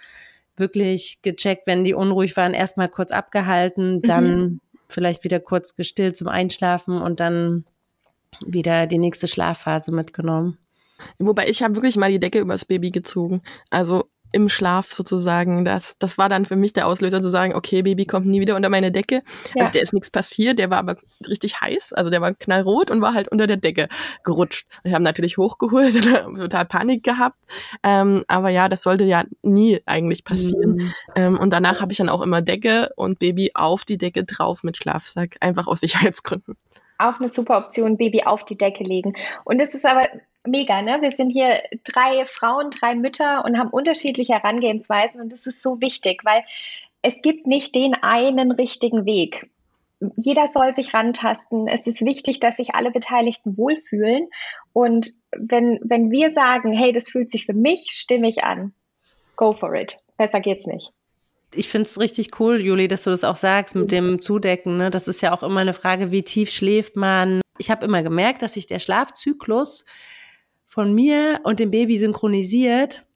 wirklich 0.57 1.21
gecheckt, 1.23 1.67
wenn 1.67 1.85
die 1.85 1.95
unruhig 1.95 2.37
waren, 2.37 2.55
erstmal 2.55 2.89
kurz 2.89 3.13
abgehalten, 3.13 4.01
dann 4.03 4.39
mhm. 4.39 4.61
vielleicht 4.89 5.23
wieder 5.25 5.41
kurz 5.41 5.77
gestillt 5.77 6.17
zum 6.17 6.29
Einschlafen 6.29 7.03
und 7.03 7.21
dann 7.21 7.65
wieder 8.47 8.87
die 8.87 8.99
nächste 8.99 9.27
Schlafphase 9.27 9.93
mitgenommen. 9.93 10.59
Wobei 11.19 11.49
ich 11.49 11.63
habe 11.63 11.77
wirklich 11.77 11.97
mal 11.97 12.11
die 12.11 12.21
Decke 12.21 12.39
übers 12.39 12.65
Baby 12.65 12.91
gezogen. 12.91 13.43
Also 13.71 14.05
im 14.33 14.49
Schlaf 14.49 14.93
sozusagen. 14.93 15.65
Das, 15.65 15.97
das 15.99 16.19
war 16.19 16.29
dann 16.29 16.45
für 16.45 16.57
mich 16.57 16.73
der 16.73 16.87
Auslöser 16.87 17.23
zu 17.23 17.29
sagen, 17.29 17.55
okay, 17.55 17.83
Baby 17.83 18.05
kommt 18.05 18.27
nie 18.27 18.41
wieder 18.41 18.57
unter 18.57 18.69
meine 18.69 18.93
Decke. 18.93 19.23
Ja. 19.55 19.63
Also 19.63 19.71
der 19.73 19.83
ist 19.83 19.93
nichts 19.93 20.11
passiert, 20.11 20.59
der 20.59 20.71
war 20.71 20.79
aber 20.79 20.97
richtig 21.27 21.61
heiß, 21.61 21.93
also 21.93 22.11
der 22.11 22.21
war 22.21 22.35
knallrot 22.35 22.91
und 22.91 23.01
war 23.01 23.15
halt 23.15 23.29
unter 23.29 23.47
der 23.47 23.57
Decke 23.57 23.89
gerutscht. 24.25 24.67
Wir 24.83 24.93
haben 24.93 25.03
natürlich 25.03 25.39
hochgeholt, 25.39 25.95
total 26.37 26.67
Panik 26.67 27.03
gehabt. 27.03 27.43
Ähm, 27.83 28.25
aber 28.29 28.51
ja, 28.51 28.69
das 28.69 28.83
sollte 28.83 29.05
ja 29.05 29.25
nie 29.43 29.81
eigentlich 29.87 30.25
passieren. 30.25 30.75
Mhm. 30.75 30.93
Ähm, 31.15 31.39
und 31.39 31.53
danach 31.53 31.81
habe 31.81 31.93
ich 31.93 31.99
dann 31.99 32.09
auch 32.11 32.21
immer 32.21 32.43
Decke 32.43 32.91
und 32.97 33.19
Baby 33.19 33.53
auf 33.55 33.85
die 33.85 33.99
Decke 33.99 34.25
drauf 34.25 34.63
mit 34.63 34.77
Schlafsack, 34.77 35.37
einfach 35.41 35.67
aus 35.67 35.81
Sicherheitsgründen. 35.81 36.57
Auch 36.99 37.21
eine 37.21 37.29
super 37.29 37.59
Option, 37.59 37.99
Baby 37.99 38.23
auf 38.25 38.45
die 38.45 38.57
Decke 38.57 38.83
legen. 38.83 39.15
Und 39.45 39.61
es 39.61 39.75
ist 39.75 39.85
aber 39.85 40.09
mega, 40.47 40.83
ne? 40.83 40.99
Wir 41.01 41.13
sind 41.13 41.31
hier 41.31 41.63
drei 41.85 42.25
Frauen, 42.27 42.71
drei 42.71 42.95
Mütter 42.95 43.45
und 43.45 43.59
haben 43.59 43.71
unterschiedliche 43.71 44.35
Herangehensweisen 44.35 45.21
und 45.21 45.33
das 45.33 45.47
ist 45.47 45.63
so 45.63 45.81
wichtig, 45.81 46.25
weil 46.25 46.45
es 47.03 47.15
gibt 47.23 47.47
nicht 47.47 47.75
den 47.75 47.95
einen 47.95 48.51
richtigen 48.51 49.05
Weg. 49.05 49.49
Jeder 50.17 50.51
soll 50.53 50.75
sich 50.75 50.93
rantasten. 50.93 51.69
Es 51.69 51.87
ist 51.87 52.03
wichtig, 52.03 52.41
dass 52.41 52.59
sich 52.59 52.75
alle 52.75 52.91
Beteiligten 52.91 53.57
wohlfühlen. 53.57 54.29
Und 54.75 55.13
wenn, 55.35 55.81
wenn 55.83 56.11
wir 56.11 56.35
sagen, 56.35 56.73
hey, 56.75 56.93
das 56.93 57.09
fühlt 57.09 57.33
sich 57.33 57.47
für 57.47 57.55
mich 57.55 57.87
stimmig 57.93 58.45
an, 58.45 58.75
go 59.37 59.55
for 59.55 59.75
it. 59.75 59.99
Besser 60.19 60.41
geht's 60.41 60.67
nicht 60.67 60.93
ich 61.57 61.69
finde 61.69 61.89
es 61.89 61.99
richtig 61.99 62.39
cool, 62.41 62.61
Juli, 62.61 62.89
dass 62.89 63.05
du 63.05 63.11
das 63.11 63.25
auch 63.25 63.37
sagst 63.37 63.75
mit 63.75 63.91
dem 63.91 64.21
Zudecken. 64.21 64.77
Ne? 64.77 64.91
Das 64.91 65.09
ist 65.09 65.23
ja 65.23 65.33
auch 65.33 65.43
immer 65.43 65.61
eine 65.61 65.73
Frage, 65.73 66.11
wie 66.11 66.23
tief 66.23 66.51
schläft 66.51 66.97
man. 66.97 67.41
Ich 67.59 67.71
habe 67.71 67.85
immer 67.85 68.03
gemerkt, 68.03 68.43
dass 68.43 68.55
sich 68.55 68.67
der 68.67 68.79
Schlafzyklus 68.79 69.87
von 70.77 70.93
mir 70.93 71.41
und 71.43 71.59
dem 71.59 71.71
Baby 71.71 71.97
synchronisiert 71.97 73.07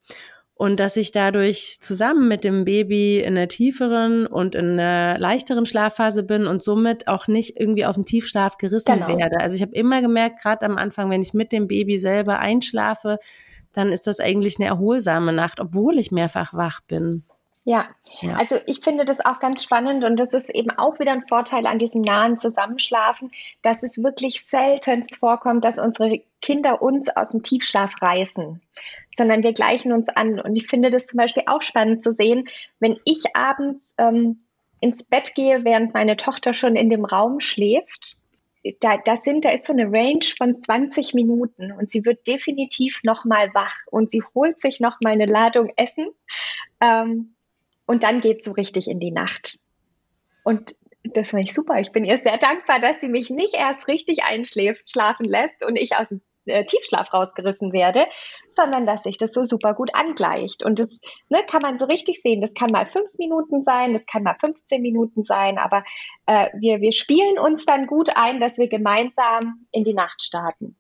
und 0.55 0.81
dass 0.81 0.97
ich 0.97 1.13
dadurch 1.13 1.77
zusammen 1.79 2.27
mit 2.27 2.43
dem 2.43 2.65
Baby 2.65 3.19
in 3.21 3.37
einer 3.37 3.49
tieferen 3.49 4.27
und 4.27 4.55
in 4.55 4.81
einer 4.81 5.19
leichteren 5.19 5.67
Schlafphase 5.67 6.23
bin 6.23 6.47
und 6.47 6.63
somit 6.63 7.07
auch 7.07 7.29
nicht 7.29 7.61
irgendwie 7.61 7.85
auf 7.85 7.97
den 7.97 8.07
Tiefschlaf 8.07 8.57
gerissen 8.57 8.95
genau. 8.95 9.09
werde. 9.09 9.41
Also 9.41 9.57
ich 9.57 9.61
habe 9.61 9.75
immer 9.75 10.01
gemerkt, 10.01 10.41
gerade 10.41 10.65
am 10.65 10.79
Anfang, 10.79 11.11
wenn 11.11 11.21
ich 11.21 11.35
mit 11.35 11.53
dem 11.53 11.69
Baby 11.69 11.99
selber 11.99 12.39
einschlafe, 12.39 13.19
dann 13.73 13.93
ist 13.93 14.07
das 14.07 14.21
eigentlich 14.21 14.59
eine 14.59 14.69
erholsame 14.69 15.35
Nacht, 15.35 15.61
obwohl 15.61 15.99
ich 15.99 16.11
mehrfach 16.11 16.55
wach 16.55 16.81
bin. 16.89 17.25
Ja. 17.65 17.89
ja. 18.21 18.37
also 18.37 18.59
ich 18.67 18.81
finde 18.81 19.05
das 19.05 19.21
auch 19.21 19.39
ganz 19.39 19.63
spannend 19.63 20.03
und 20.03 20.17
das 20.17 20.33
ist 20.33 20.49
eben 20.51 20.71
auch 20.71 20.99
wieder 20.99 21.13
ein 21.13 21.27
Vorteil 21.27 21.67
an 21.67 21.79
diesem 21.79 22.01
nahen 22.01 22.39
Zusammenschlafen, 22.39 23.31
dass 23.63 23.83
es 23.83 24.03
wirklich 24.03 24.47
seltenst 24.49 25.17
vorkommt, 25.17 25.65
dass 25.65 25.79
unsere 25.79 26.23
Kinder 26.41 26.81
uns 26.81 27.09
aus 27.11 27.31
dem 27.31 27.43
Tiefschlaf 27.43 28.01
reißen, 28.01 28.63
sondern 29.15 29.43
wir 29.43 29.53
gleichen 29.53 29.93
uns 29.93 30.09
an. 30.09 30.41
Und 30.41 30.57
ich 30.57 30.69
finde 30.69 30.91
das 30.91 31.07
zum 31.07 31.19
Beispiel 31.19 31.43
auch 31.47 31.61
spannend 31.61 32.03
zu 32.03 32.15
sehen, 32.15 32.49
wenn 32.79 32.99
ich 33.05 33.37
abends 33.37 33.95
ähm, 33.99 34.41
ins 34.81 35.05
Bett 35.05 35.35
gehe, 35.35 35.63
während 35.65 35.93
meine 35.93 36.17
Tochter 36.17 36.55
schon 36.55 36.77
in 36.77 36.89
dem 36.89 37.05
Raum 37.05 37.41
schläft. 37.41 38.17
Da, 38.81 38.99
da, 38.99 39.17
sind, 39.17 39.45
da 39.45 39.51
ist 39.51 39.67
so 39.67 39.73
eine 39.73 39.91
Range 39.91 40.25
von 40.37 40.63
20 40.63 41.15
Minuten 41.15 41.73
und 41.73 41.91
sie 41.91 42.05
wird 42.05 42.27
definitiv 42.27 43.01
nochmal 43.05 43.55
wach 43.55 43.77
und 43.91 44.11
sie 44.11 44.23
holt 44.35 44.61
sich 44.61 44.81
nochmal 44.81 45.13
eine 45.13 45.25
Ladung 45.25 45.71
Essen. 45.77 46.09
Ähm, 46.81 47.35
und 47.91 48.05
dann 48.05 48.21
geht 48.21 48.41
es 48.41 48.45
so 48.45 48.53
richtig 48.53 48.87
in 48.87 49.01
die 49.01 49.11
Nacht. 49.11 49.59
Und 50.45 50.77
das 51.03 51.31
finde 51.31 51.43
ich 51.43 51.53
super. 51.53 51.81
Ich 51.81 51.91
bin 51.91 52.05
ihr 52.05 52.19
sehr 52.19 52.39
dankbar, 52.39 52.79
dass 52.79 53.01
sie 53.01 53.09
mich 53.09 53.31
nicht 53.31 53.55
erst 53.55 53.89
richtig 53.89 54.23
einschlafen 54.23 55.25
lässt 55.25 55.65
und 55.67 55.75
ich 55.75 55.97
aus 55.97 56.09
dem 56.09 56.21
äh, 56.45 56.65
Tiefschlaf 56.65 57.13
rausgerissen 57.13 57.73
werde, 57.73 58.07
sondern 58.55 58.87
dass 58.87 59.03
sich 59.03 59.19
das 59.19 59.33
so 59.33 59.43
super 59.43 59.75
gut 59.75 59.91
angleicht. 59.93 60.65
Und 60.65 60.79
das 60.79 60.89
ne, 61.31 61.41
kann 61.49 61.63
man 61.65 61.81
so 61.81 61.87
richtig 61.87 62.21
sehen. 62.23 62.41
Das 62.41 62.55
kann 62.55 62.71
mal 62.71 62.87
fünf 62.87 63.09
Minuten 63.19 63.63
sein, 63.63 63.93
das 63.93 64.07
kann 64.07 64.23
mal 64.23 64.37
15 64.39 64.81
Minuten 64.81 65.25
sein, 65.25 65.59
aber 65.59 65.83
äh, 66.27 66.49
wir, 66.61 66.81
wir 66.81 66.93
spielen 66.93 67.41
uns 67.41 67.67
dann 67.67 67.89
gut 67.89 68.11
ein, 68.15 68.39
dass 68.39 68.57
wir 68.57 68.69
gemeinsam 68.69 69.67
in 69.73 69.83
die 69.83 69.95
Nacht 69.95 70.23
starten. 70.23 70.77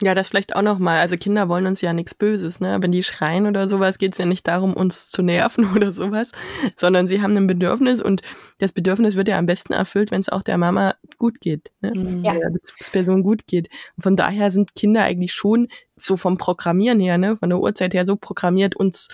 Ja, 0.00 0.14
das 0.14 0.28
vielleicht 0.28 0.54
auch 0.54 0.62
nochmal. 0.62 1.00
Also 1.00 1.16
Kinder 1.16 1.48
wollen 1.48 1.66
uns 1.66 1.80
ja 1.80 1.92
nichts 1.92 2.14
Böses, 2.14 2.60
ne? 2.60 2.78
Wenn 2.80 2.92
die 2.92 3.02
schreien 3.02 3.46
oder 3.46 3.66
sowas, 3.66 3.98
geht 3.98 4.12
es 4.12 4.18
ja 4.18 4.26
nicht 4.26 4.46
darum, 4.46 4.74
uns 4.74 5.10
zu 5.10 5.22
nerven 5.22 5.70
oder 5.74 5.92
sowas, 5.92 6.30
sondern 6.76 7.08
sie 7.08 7.20
haben 7.20 7.36
ein 7.36 7.46
Bedürfnis 7.48 8.00
und 8.00 8.22
das 8.58 8.72
Bedürfnis 8.72 9.16
wird 9.16 9.28
ja 9.28 9.38
am 9.38 9.46
besten 9.46 9.72
erfüllt, 9.72 10.10
wenn 10.10 10.20
es 10.20 10.28
auch 10.28 10.42
der 10.42 10.56
Mama 10.56 10.94
gut 11.18 11.40
geht, 11.40 11.72
ne? 11.80 11.92
Mhm. 11.94 12.24
Ja. 12.24 12.32
Der 12.32 12.50
Bezugsperson 12.50 13.22
gut 13.22 13.46
geht. 13.46 13.68
Und 13.96 14.02
von 14.02 14.16
daher 14.16 14.50
sind 14.52 14.74
Kinder 14.74 15.02
eigentlich 15.02 15.32
schon 15.32 15.68
so 15.96 16.16
vom 16.16 16.38
Programmieren 16.38 17.00
her, 17.00 17.18
ne, 17.18 17.36
von 17.36 17.48
der 17.48 17.58
Uhrzeit 17.58 17.92
her 17.92 18.04
so 18.04 18.14
programmiert, 18.14 18.76
uns 18.76 19.08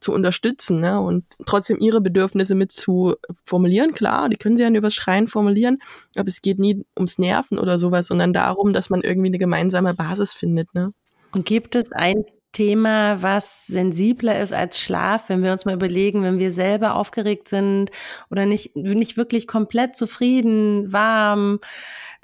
zu 0.00 0.12
unterstützen 0.12 0.80
ne? 0.80 1.00
und 1.00 1.24
trotzdem 1.46 1.78
ihre 1.78 2.00
Bedürfnisse 2.00 2.54
mit 2.54 2.72
zu 2.72 3.16
formulieren. 3.44 3.92
Klar, 3.92 4.28
die 4.28 4.36
können 4.36 4.56
sie 4.56 4.62
ja 4.62 4.70
übers 4.70 4.94
Schreien 4.94 5.28
formulieren, 5.28 5.78
aber 6.16 6.28
es 6.28 6.42
geht 6.42 6.58
nie 6.58 6.84
ums 6.96 7.18
Nerven 7.18 7.58
oder 7.58 7.78
sowas, 7.78 8.06
sondern 8.06 8.32
darum, 8.32 8.72
dass 8.72 8.90
man 8.90 9.02
irgendwie 9.02 9.28
eine 9.28 9.38
gemeinsame 9.38 9.94
Basis 9.94 10.32
findet. 10.32 10.74
Ne? 10.74 10.92
Und 11.32 11.46
gibt 11.46 11.74
es 11.74 11.92
ein 11.92 12.24
Thema, 12.52 13.22
was 13.22 13.66
sensibler 13.66 14.40
ist 14.40 14.52
als 14.52 14.80
Schlaf, 14.80 15.28
wenn 15.28 15.42
wir 15.42 15.52
uns 15.52 15.64
mal 15.64 15.74
überlegen, 15.74 16.22
wenn 16.22 16.38
wir 16.38 16.50
selber 16.50 16.94
aufgeregt 16.94 17.48
sind 17.48 17.90
oder 18.30 18.46
nicht, 18.46 18.74
nicht 18.74 19.16
wirklich 19.16 19.46
komplett 19.46 19.96
zufrieden, 19.96 20.90
warm, 20.92 21.60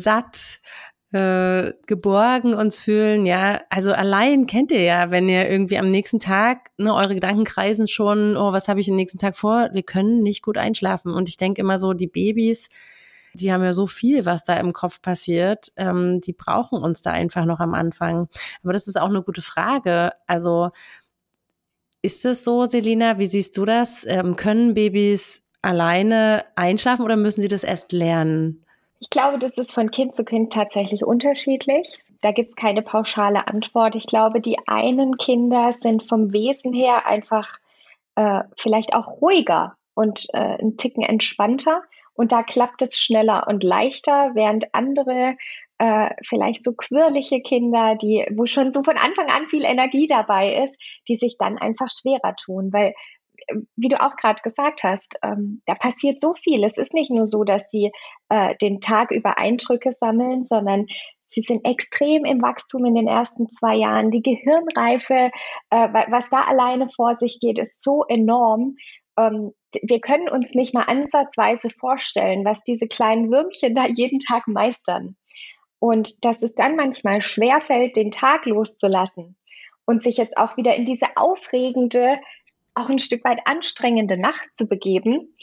satt, 0.01 0.61
äh, 1.15 1.73
geborgen 1.87 2.55
uns 2.55 2.81
fühlen. 2.81 3.25
Ja, 3.25 3.61
also 3.71 3.93
allein 3.93 4.47
kennt 4.47 4.73
ihr 4.73 4.83
ja, 4.83 5.13
wenn 5.13 5.29
ihr 5.29 5.49
irgendwie 5.49 5.79
am 5.79 5.89
nächsten 5.89 6.19
Tag, 6.19 6.71
ne, 6.77 6.93
eure 6.93 7.15
Gedanken 7.15 7.45
kreisen 7.45 7.87
schon, 7.87 8.37
oh, 8.37 8.53
was 8.53 8.67
habe 8.67 8.81
ich 8.81 8.87
den 8.87 8.97
nächsten 8.97 9.19
Tag 9.19 9.37
vor? 9.37 9.71
Wir 9.73 9.85
können 9.85 10.23
nicht 10.23 10.43
gut 10.43 10.59
einschlafen. 10.59 11.13
Und 11.13 11.29
ich 11.29 11.37
denke 11.37 11.61
immer 11.61 11.79
so, 11.79 11.93
die 11.93 12.09
Babys, 12.09 12.69
die 13.35 13.53
haben 13.53 13.63
ja 13.63 13.73
so 13.73 13.87
viel, 13.87 14.27
was 14.27 14.43
da 14.43 14.57
im 14.57 14.73
Kopf 14.73 15.01
passiert. 15.03 15.73
Ähm, 15.77 16.21
die 16.21 16.33
brauchen 16.33 16.83
uns 16.83 17.01
da 17.03 17.13
einfach 17.13 17.45
noch 17.45 17.61
am 17.61 17.75
Anfang. 17.75 18.29
Aber 18.65 18.73
das 18.73 18.89
ist 18.89 19.01
auch 19.01 19.09
eine 19.09 19.23
gute 19.23 19.43
Frage. 19.43 20.13
Also 20.27 20.71
ist 22.03 22.25
es 22.25 22.43
so, 22.43 22.67
Selina? 22.67 23.19
Wie 23.19 23.27
siehst 23.27 23.57
du 23.57 23.65
das? 23.65 24.05
Ähm, 24.05 24.35
können 24.35 24.75
Babys 24.75 25.43
alleine 25.63 26.45
einschlafen 26.57 27.05
oder 27.05 27.17
müssen 27.17 27.41
sie 27.41 27.49
das 27.49 27.63
erst 27.63 27.93
lernen? 27.93 28.64
Ich 29.05 29.11
glaube, 29.11 29.39
das 29.39 29.53
ist 29.59 29.75
von 29.75 29.91
Kind 29.91 30.17
zu 30.17 30.25
Kind 30.25 30.51
tatsächlich 30.51 31.05
unterschiedlich. 31.05 32.03
Da 32.23 32.33
gibt 32.33 32.49
es 32.49 32.57
keine 32.57 32.81
pauschale 32.81 33.47
Antwort. 33.47 33.97
Ich 33.97 34.07
glaube, 34.07 34.41
die 34.41 34.57
einen 34.67 35.19
Kinder 35.19 35.75
sind 35.83 36.09
vom 36.09 36.33
Wesen 36.33 36.73
her 36.73 37.05
einfach 37.05 37.47
äh, 38.15 38.45
vielleicht 38.57 38.95
auch 38.95 39.21
ruhiger 39.21 39.77
und 39.93 40.25
äh, 40.33 40.57
ein 40.59 40.79
Ticken 40.79 41.03
entspannter. 41.03 41.83
Und 42.15 42.33
da 42.33 42.43
klappt 42.43 42.81
es 42.81 42.99
schneller 42.99 43.47
und 43.47 43.63
leichter, 43.63 44.31
während 44.33 44.75
andere 44.75 45.37
äh, 45.77 46.09
vielleicht 46.23 46.65
so 46.65 46.73
quirlige 46.73 47.43
Kinder, 47.43 47.97
die, 47.97 48.27
wo 48.35 48.47
schon 48.47 48.73
so 48.73 48.83
von 48.83 48.97
Anfang 48.97 49.27
an 49.27 49.49
viel 49.51 49.67
Energie 49.67 50.07
dabei 50.07 50.65
ist, 50.65 50.75
die 51.09 51.19
sich 51.19 51.37
dann 51.39 51.59
einfach 51.59 51.91
schwerer 51.91 52.37
tun, 52.37 52.73
weil 52.73 52.95
wie 53.77 53.89
du 53.89 54.01
auch 54.01 54.17
gerade 54.17 54.41
gesagt 54.43 54.83
hast, 54.83 55.19
ähm, 55.23 55.63
da 55.67 55.75
passiert 55.75 56.21
so 56.21 56.35
viel. 56.35 56.65
Es 56.65 56.77
ist 56.77 56.95
nicht 56.95 57.11
nur 57.11 57.27
so, 57.27 57.45
dass 57.45 57.63
sie 57.71 57.91
äh, 58.29 58.55
den 58.57 58.81
Tag 58.81 59.11
über 59.11 59.39
Eindrücke 59.39 59.93
sammeln, 60.01 60.43
sondern 60.45 60.87
sie 61.31 61.43
sind 61.43 61.65
extrem 61.65 62.25
im 62.25 62.41
Wachstum 62.43 62.85
in 62.85 62.95
den 62.95 63.09
ersten 63.09 63.49
zwei 63.49 63.77
Jahren. 63.77 64.11
Die 64.11 64.23
Gehirnreife, 64.23 65.31
äh, 65.71 65.89
was 66.09 66.29
da 66.31 66.43
alleine 66.43 66.89
vor 66.89 67.17
sich 67.17 67.39
geht, 67.41 67.59
ist 67.59 67.83
so 67.83 68.05
enorm. 68.09 68.77
Ähm, 69.19 69.53
wir 69.83 70.01
können 70.01 70.29
uns 70.29 70.55
nicht 70.55 70.73
mal 70.73 70.85
ansatzweise 70.85 71.69
vorstellen, 71.71 72.45
was 72.45 72.63
diese 72.63 72.87
kleinen 72.87 73.31
Würmchen 73.31 73.75
da 73.75 73.87
jeden 73.87 74.21
Tag 74.21 74.47
meistern. 74.47 75.17
Und 75.81 76.25
dass 76.25 76.43
es 76.43 76.55
dann 76.55 76.77
manchmal 76.77 77.21
schwerfällt, 77.21 77.97
den 77.97 78.11
Tag 78.11 78.47
loszulassen 78.47 79.37
und 79.85 80.03
sich 80.03 80.17
jetzt 80.17 80.37
auch 80.37 80.57
wieder 80.57 80.75
in 80.77 80.85
diese 80.85 81.17
aufregende, 81.17 82.19
auch 82.75 82.91
ein 82.91 82.99
Stück 82.99 83.25
weit 83.25 83.41
anstrengende 83.47 84.17
Nacht 84.17 84.49
zu 84.55 84.67
begeben, 84.67 85.35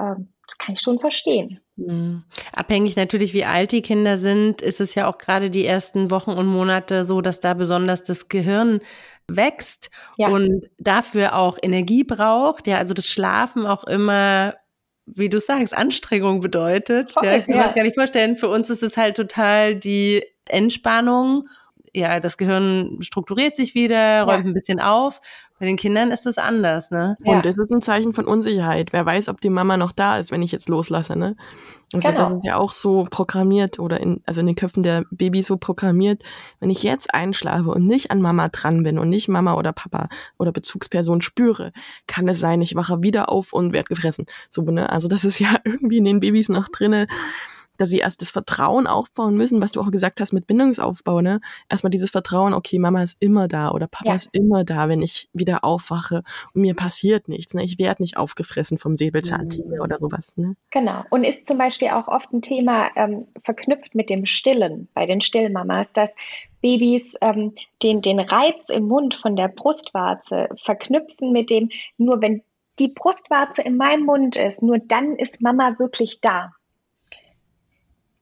ähm, 0.00 0.32
das 0.46 0.58
kann 0.58 0.74
ich 0.74 0.80
schon 0.80 0.98
verstehen. 0.98 1.60
Hm. 1.76 2.24
Abhängig 2.52 2.96
natürlich, 2.96 3.34
wie 3.34 3.44
alt 3.44 3.70
die 3.70 3.82
Kinder 3.82 4.16
sind, 4.16 4.62
ist 4.62 4.80
es 4.80 4.94
ja 4.96 5.08
auch 5.08 5.18
gerade 5.18 5.48
die 5.50 5.64
ersten 5.64 6.10
Wochen 6.10 6.32
und 6.32 6.46
Monate 6.46 7.04
so, 7.04 7.20
dass 7.20 7.38
da 7.38 7.54
besonders 7.54 8.02
das 8.02 8.28
Gehirn 8.28 8.80
wächst 9.28 9.90
ja. 10.16 10.28
und 10.28 10.66
dafür 10.78 11.36
auch 11.36 11.56
Energie 11.62 12.02
braucht. 12.02 12.66
Ja, 12.66 12.78
also 12.78 12.94
das 12.94 13.06
Schlafen 13.06 13.64
auch 13.64 13.84
immer 13.84 14.54
wie 15.16 15.28
du 15.28 15.40
sagst, 15.40 15.76
Anstrengung 15.76 16.40
bedeutet. 16.40 17.12
Voll, 17.12 17.26
ja, 17.26 17.40
kann 17.40 17.56
ja. 17.56 17.66
man 17.66 17.74
gar 17.74 17.82
nicht 17.82 17.96
vorstellen. 17.96 18.36
Für 18.36 18.48
uns 18.48 18.70
ist 18.70 18.82
es 18.82 18.96
halt 18.96 19.16
total 19.16 19.74
die 19.74 20.24
Entspannung. 20.46 21.48
Ja, 21.94 22.20
das 22.20 22.36
Gehirn 22.36 22.98
strukturiert 23.00 23.56
sich 23.56 23.74
wieder, 23.74 24.22
räumt 24.22 24.44
ja. 24.44 24.50
ein 24.50 24.54
bisschen 24.54 24.80
auf. 24.80 25.20
Bei 25.58 25.66
den 25.66 25.76
Kindern 25.76 26.10
ist 26.10 26.24
das 26.24 26.38
anders, 26.38 26.90
ne? 26.90 27.16
Und 27.22 27.44
es 27.44 27.58
ist 27.58 27.70
ein 27.70 27.82
Zeichen 27.82 28.14
von 28.14 28.24
Unsicherheit. 28.24 28.94
Wer 28.94 29.04
weiß, 29.04 29.28
ob 29.28 29.42
die 29.42 29.50
Mama 29.50 29.76
noch 29.76 29.92
da 29.92 30.18
ist, 30.18 30.30
wenn 30.30 30.40
ich 30.40 30.52
jetzt 30.52 30.70
loslasse, 30.70 31.16
ne? 31.16 31.36
Also 31.92 32.08
genau. 32.08 32.28
das 32.28 32.38
ist 32.38 32.44
ja 32.46 32.56
auch 32.56 32.72
so 32.72 33.06
programmiert 33.10 33.78
oder 33.78 34.00
in, 34.00 34.22
also 34.24 34.40
in 34.40 34.46
den 34.46 34.56
Köpfen 34.56 34.82
der 34.82 35.04
Babys 35.10 35.48
so 35.48 35.56
programmiert, 35.56 36.22
wenn 36.60 36.70
ich 36.70 36.82
jetzt 36.82 37.12
einschlafe 37.12 37.68
und 37.70 37.84
nicht 37.84 38.10
an 38.10 38.22
Mama 38.22 38.48
dran 38.48 38.84
bin 38.84 38.98
und 38.98 39.08
nicht 39.08 39.28
Mama 39.28 39.54
oder 39.54 39.72
Papa 39.72 40.08
oder 40.38 40.52
Bezugsperson 40.52 41.20
spüre, 41.20 41.72
kann 42.06 42.28
es 42.28 42.40
sein, 42.40 42.62
ich 42.62 42.76
wache 42.76 43.02
wieder 43.02 43.28
auf 43.28 43.52
und 43.52 43.72
werde 43.72 43.88
gefressen. 43.88 44.26
So, 44.48 44.62
ne? 44.62 44.88
Also 44.88 45.08
das 45.08 45.24
ist 45.24 45.40
ja 45.40 45.56
irgendwie 45.64 45.98
in 45.98 46.04
den 46.04 46.20
Babys 46.20 46.48
noch 46.48 46.68
drinne 46.68 47.06
dass 47.80 47.90
sie 47.90 47.98
erst 47.98 48.20
das 48.20 48.30
Vertrauen 48.30 48.86
aufbauen 48.86 49.36
müssen, 49.36 49.62
was 49.62 49.72
du 49.72 49.80
auch 49.80 49.90
gesagt 49.90 50.20
hast 50.20 50.32
mit 50.32 50.46
Bindungsaufbau, 50.46 51.20
ne? 51.20 51.40
Erstmal 51.68 51.90
dieses 51.90 52.10
Vertrauen, 52.10 52.54
okay, 52.54 52.78
Mama 52.78 53.02
ist 53.02 53.16
immer 53.20 53.48
da 53.48 53.70
oder 53.70 53.86
Papa 53.86 54.10
ja. 54.10 54.14
ist 54.14 54.28
immer 54.32 54.64
da, 54.64 54.88
wenn 54.88 55.02
ich 55.02 55.28
wieder 55.32 55.64
aufwache 55.64 56.22
und 56.54 56.62
mir 56.62 56.74
passiert 56.74 57.28
nichts, 57.28 57.54
ne? 57.54 57.64
Ich 57.64 57.78
werde 57.78 58.02
nicht 58.02 58.16
aufgefressen 58.16 58.78
vom 58.78 58.96
Säbelzahntiger 58.96 59.76
mhm. 59.76 59.80
oder 59.80 59.98
sowas, 59.98 60.36
ne? 60.36 60.56
Genau. 60.70 61.04
Und 61.10 61.24
ist 61.24 61.46
zum 61.46 61.58
Beispiel 61.58 61.88
auch 61.88 62.08
oft 62.08 62.32
ein 62.32 62.42
Thema 62.42 62.90
ähm, 62.96 63.26
verknüpft 63.42 63.94
mit 63.94 64.10
dem 64.10 64.26
Stillen 64.26 64.88
bei 64.94 65.06
den 65.06 65.20
Stillmamas, 65.20 65.86
dass 65.94 66.10
Babys 66.60 67.14
ähm, 67.20 67.54
den, 67.82 68.02
den 68.02 68.20
Reiz 68.20 68.68
im 68.68 68.88
Mund 68.88 69.14
von 69.14 69.36
der 69.36 69.48
Brustwarze 69.48 70.48
verknüpfen 70.62 71.32
mit 71.32 71.50
dem, 71.50 71.70
nur 71.96 72.20
wenn 72.20 72.42
die 72.78 72.88
Brustwarze 72.88 73.62
in 73.62 73.76
meinem 73.76 74.04
Mund 74.04 74.36
ist, 74.36 74.62
nur 74.62 74.78
dann 74.78 75.16
ist 75.16 75.40
Mama 75.40 75.78
wirklich 75.78 76.20
da. 76.20 76.52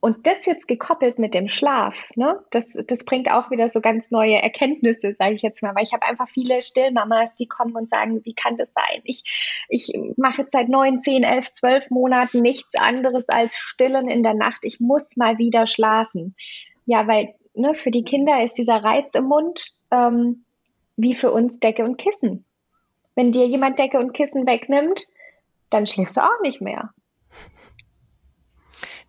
Und 0.01 0.29
das 0.29 0.47
jetzt 0.47 0.69
gekoppelt 0.69 1.19
mit 1.19 1.35
dem 1.35 1.49
Schlaf, 1.49 2.09
ne, 2.15 2.39
das, 2.51 2.65
das 2.87 3.05
bringt 3.05 3.29
auch 3.33 3.51
wieder 3.51 3.69
so 3.69 3.81
ganz 3.81 4.09
neue 4.11 4.41
Erkenntnisse, 4.41 5.17
sage 5.19 5.35
ich 5.35 5.43
jetzt 5.43 5.61
mal. 5.61 5.75
Weil 5.75 5.83
ich 5.83 5.93
habe 5.93 6.07
einfach 6.07 6.29
viele 6.29 6.63
Stillmamas, 6.63 7.35
die 7.35 7.49
kommen 7.49 7.75
und 7.75 7.91
sagen, 7.91 8.25
wie 8.25 8.35
kann 8.35 8.57
das 8.57 8.69
sein? 8.75 9.01
Ich, 9.03 9.25
ich 9.69 9.93
mache 10.17 10.43
jetzt 10.43 10.53
seit 10.53 10.69
neun, 10.69 11.03
zehn, 11.03 11.25
elf, 11.25 11.53
zwölf 11.53 11.91
Monaten 11.91 12.41
nichts 12.43 12.77
anderes 12.79 13.25
als 13.29 13.57
Stillen 13.57 14.07
in 14.09 14.23
der 14.23 14.35
Nacht. 14.35 14.61
Ich 14.63 14.79
muss 14.79 15.17
mal 15.17 15.39
wieder 15.39 15.67
schlafen. 15.67 16.37
Ja, 16.87 17.09
weil 17.09 17.35
ne, 17.55 17.75
für 17.75 17.91
die 17.91 18.05
Kinder 18.05 18.45
ist 18.45 18.57
dieser 18.57 18.85
Reiz 18.85 19.15
im 19.15 19.25
Mund 19.25 19.73
ähm, 19.91 20.45
wie 20.97 21.15
für 21.15 21.33
uns 21.33 21.59
Decke 21.59 21.85
und 21.85 21.97
Kissen. 21.97 22.45
Wenn 23.17 23.33
dir 23.33 23.47
jemand 23.49 23.81
Decke 23.81 23.99
und 23.99 24.13
Kissen 24.13 24.47
wegnimmt, 24.47 25.07
dann 25.71 25.89
schläfst 25.89 26.17
du 26.17 26.21
auch 26.21 26.41
nicht 26.43 26.61
mehr. 26.61 26.95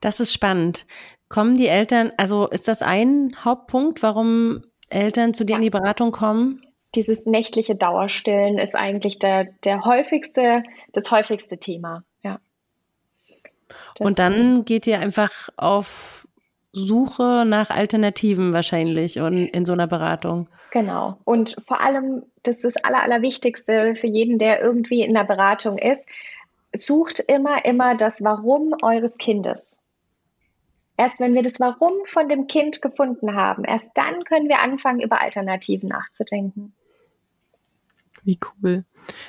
Das 0.02 0.20
ist 0.20 0.34
spannend. 0.34 0.86
Kommen 1.28 1.56
die 1.56 1.68
Eltern, 1.68 2.12
also 2.18 2.48
ist 2.48 2.68
das 2.68 2.82
ein 2.82 3.36
Hauptpunkt, 3.44 4.02
warum 4.02 4.64
Eltern 4.90 5.34
zu 5.34 5.46
dir 5.46 5.58
in 5.58 5.62
die 5.62 5.70
Beratung 5.70 6.12
kommen? 6.12 6.62
Dieses 6.96 7.26
nächtliche 7.26 7.76
Dauerstillen 7.76 8.58
ist 8.58 8.76
eigentlich 8.76 9.20
der, 9.20 9.46
der 9.64 9.86
häufigste, 9.86 10.64
das 10.92 11.12
häufigste 11.12 11.60
Thema, 11.60 12.04
ja. 12.24 12.40
Das 13.96 14.08
Und 14.08 14.18
dann 14.18 14.66
geht 14.66 14.88
ihr 14.88 15.00
einfach 15.00 15.50
auf 15.56 16.28
Suche 16.72 17.44
nach 17.46 17.70
Alternativen 17.70 18.54
wahrscheinlich 18.54 19.20
und 19.20 19.48
in 19.48 19.66
so 19.66 19.74
einer 19.74 19.88
Beratung. 19.88 20.50
Genau. 20.72 21.18
Und 21.26 21.56
vor 21.68 21.82
allem, 21.82 22.24
das 22.44 22.58
ist 22.58 22.76
das 22.76 22.84
Aller, 22.84 23.04
Allerwichtigste 23.04 23.96
für 23.96 24.08
jeden, 24.08 24.38
der 24.40 24.62
irgendwie 24.62 25.02
in 25.02 25.14
der 25.14 25.24
Beratung 25.24 25.78
ist, 25.78 26.04
sucht 26.74 27.20
immer, 27.20 27.66
immer 27.66 27.96
das 27.96 28.24
Warum 28.24 28.76
eures 28.82 29.18
Kindes. 29.18 29.69
Erst 31.00 31.22
wenn 31.22 31.34
wir 31.34 31.44
das 31.44 31.62
Warum 31.62 31.94
von 32.08 32.28
dem 32.28 32.48
Kind 32.48 32.82
gefunden 32.82 33.34
haben, 33.34 33.64
erst 33.64 33.88
dann 33.96 34.26
können 34.26 34.50
wir 34.50 34.60
anfangen, 34.60 35.00
über 35.00 35.22
Alternativen 35.22 35.88
nachzudenken. 35.88 36.74
Wie 38.24 38.38
cool. 38.62 38.84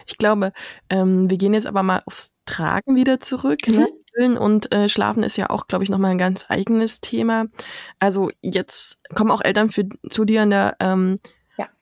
Ich 0.04 0.18
glaube, 0.18 0.52
ähm, 0.88 1.30
wir 1.30 1.38
gehen 1.38 1.54
jetzt 1.54 1.68
aber 1.68 1.84
mal 1.84 2.02
aufs 2.06 2.32
Tragen 2.44 2.96
wieder 2.96 3.20
zurück. 3.20 3.68
Ne? 3.68 3.86
Mhm. 4.18 4.32
Ne? 4.32 4.40
Und 4.40 4.74
äh, 4.74 4.88
Schlafen 4.88 5.22
ist 5.22 5.36
ja 5.36 5.48
auch, 5.48 5.68
glaube 5.68 5.84
ich, 5.84 5.90
nochmal 5.90 6.10
ein 6.10 6.18
ganz 6.18 6.46
eigenes 6.48 7.00
Thema. 7.00 7.44
Also 8.00 8.32
jetzt 8.40 8.98
kommen 9.14 9.30
auch 9.30 9.44
Eltern 9.44 9.70
für, 9.70 9.88
zu 10.08 10.24
dir 10.24 10.42
in 10.42 10.50
der 10.50 10.76
ähm, 10.80 11.20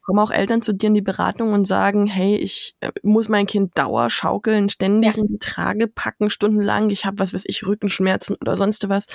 kommen 0.09 0.21
auch 0.21 0.31
Eltern 0.31 0.63
zu 0.63 0.73
dir 0.73 0.87
in 0.87 0.95
die 0.95 1.03
Beratung 1.03 1.53
und 1.53 1.67
sagen, 1.67 2.07
hey, 2.07 2.35
ich 2.35 2.75
äh, 2.81 2.91
muss 3.03 3.29
mein 3.29 3.45
Kind 3.45 3.77
dauer 3.77 4.09
schaukeln, 4.09 4.71
ständig 4.71 5.17
ja. 5.17 5.23
in 5.23 5.29
die 5.29 5.39
Trage 5.39 5.87
packen, 5.87 6.31
stundenlang, 6.31 6.89
ich 6.89 7.05
habe 7.05 7.19
was 7.19 7.35
weiß 7.35 7.45
ich, 7.47 7.67
Rückenschmerzen 7.67 8.35
oder 8.41 8.57
sonst 8.57 8.89
was. 8.89 9.07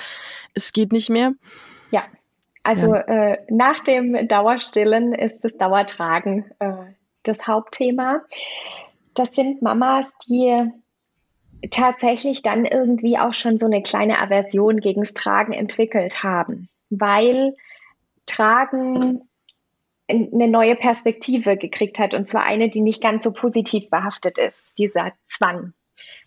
Es 0.54 0.72
geht 0.72 0.92
nicht 0.92 1.10
mehr. 1.10 1.32
Ja, 1.90 2.04
also 2.62 2.94
ja. 2.94 3.00
Äh, 3.00 3.38
nach 3.50 3.80
dem 3.80 4.28
Dauerstillen 4.28 5.12
ist 5.14 5.42
das 5.42 5.56
Dauertragen 5.56 6.44
äh, 6.60 6.94
das 7.24 7.44
Hauptthema. 7.44 8.20
Das 9.14 9.34
sind 9.34 9.62
Mamas, 9.62 10.06
die 10.28 10.70
tatsächlich 11.72 12.42
dann 12.42 12.66
irgendwie 12.66 13.18
auch 13.18 13.34
schon 13.34 13.58
so 13.58 13.66
eine 13.66 13.82
kleine 13.82 14.20
Aversion 14.20 14.76
gegen 14.76 15.00
das 15.00 15.12
Tragen 15.12 15.54
entwickelt 15.54 16.22
haben, 16.22 16.68
weil 16.88 17.56
Tragen 18.26 19.28
eine 20.08 20.48
neue 20.48 20.76
Perspektive 20.76 21.56
gekriegt 21.56 21.98
hat 21.98 22.14
und 22.14 22.28
zwar 22.28 22.44
eine, 22.44 22.68
die 22.68 22.80
nicht 22.80 23.02
ganz 23.02 23.24
so 23.24 23.32
positiv 23.32 23.88
behaftet 23.90 24.38
ist, 24.38 24.58
dieser 24.78 25.12
Zwang. 25.26 25.72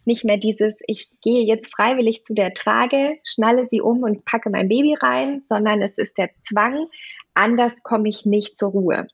Nicht 0.06 0.24
mehr 0.24 0.38
dieses, 0.38 0.74
ich 0.88 1.10
gehe 1.22 1.44
jetzt 1.44 1.74
freiwillig 1.74 2.24
zu 2.24 2.34
der 2.34 2.54
Trage, 2.54 3.18
schnalle 3.24 3.68
sie 3.70 3.82
um 3.82 4.04
und 4.04 4.26
packe 4.26 4.50
mein 4.50 4.70
Baby 4.70 4.96
rein, 4.96 5.44
sondern 5.48 5.82
es 5.82 5.98
ist 5.98 6.18
der 6.18 6.30
Zwang, 6.44 6.88
anders 7.34 7.84
komme 7.84 8.10
ich 8.10 8.26
nicht 8.26 8.58
zur 8.58 8.72
Ruhe. 8.72 9.08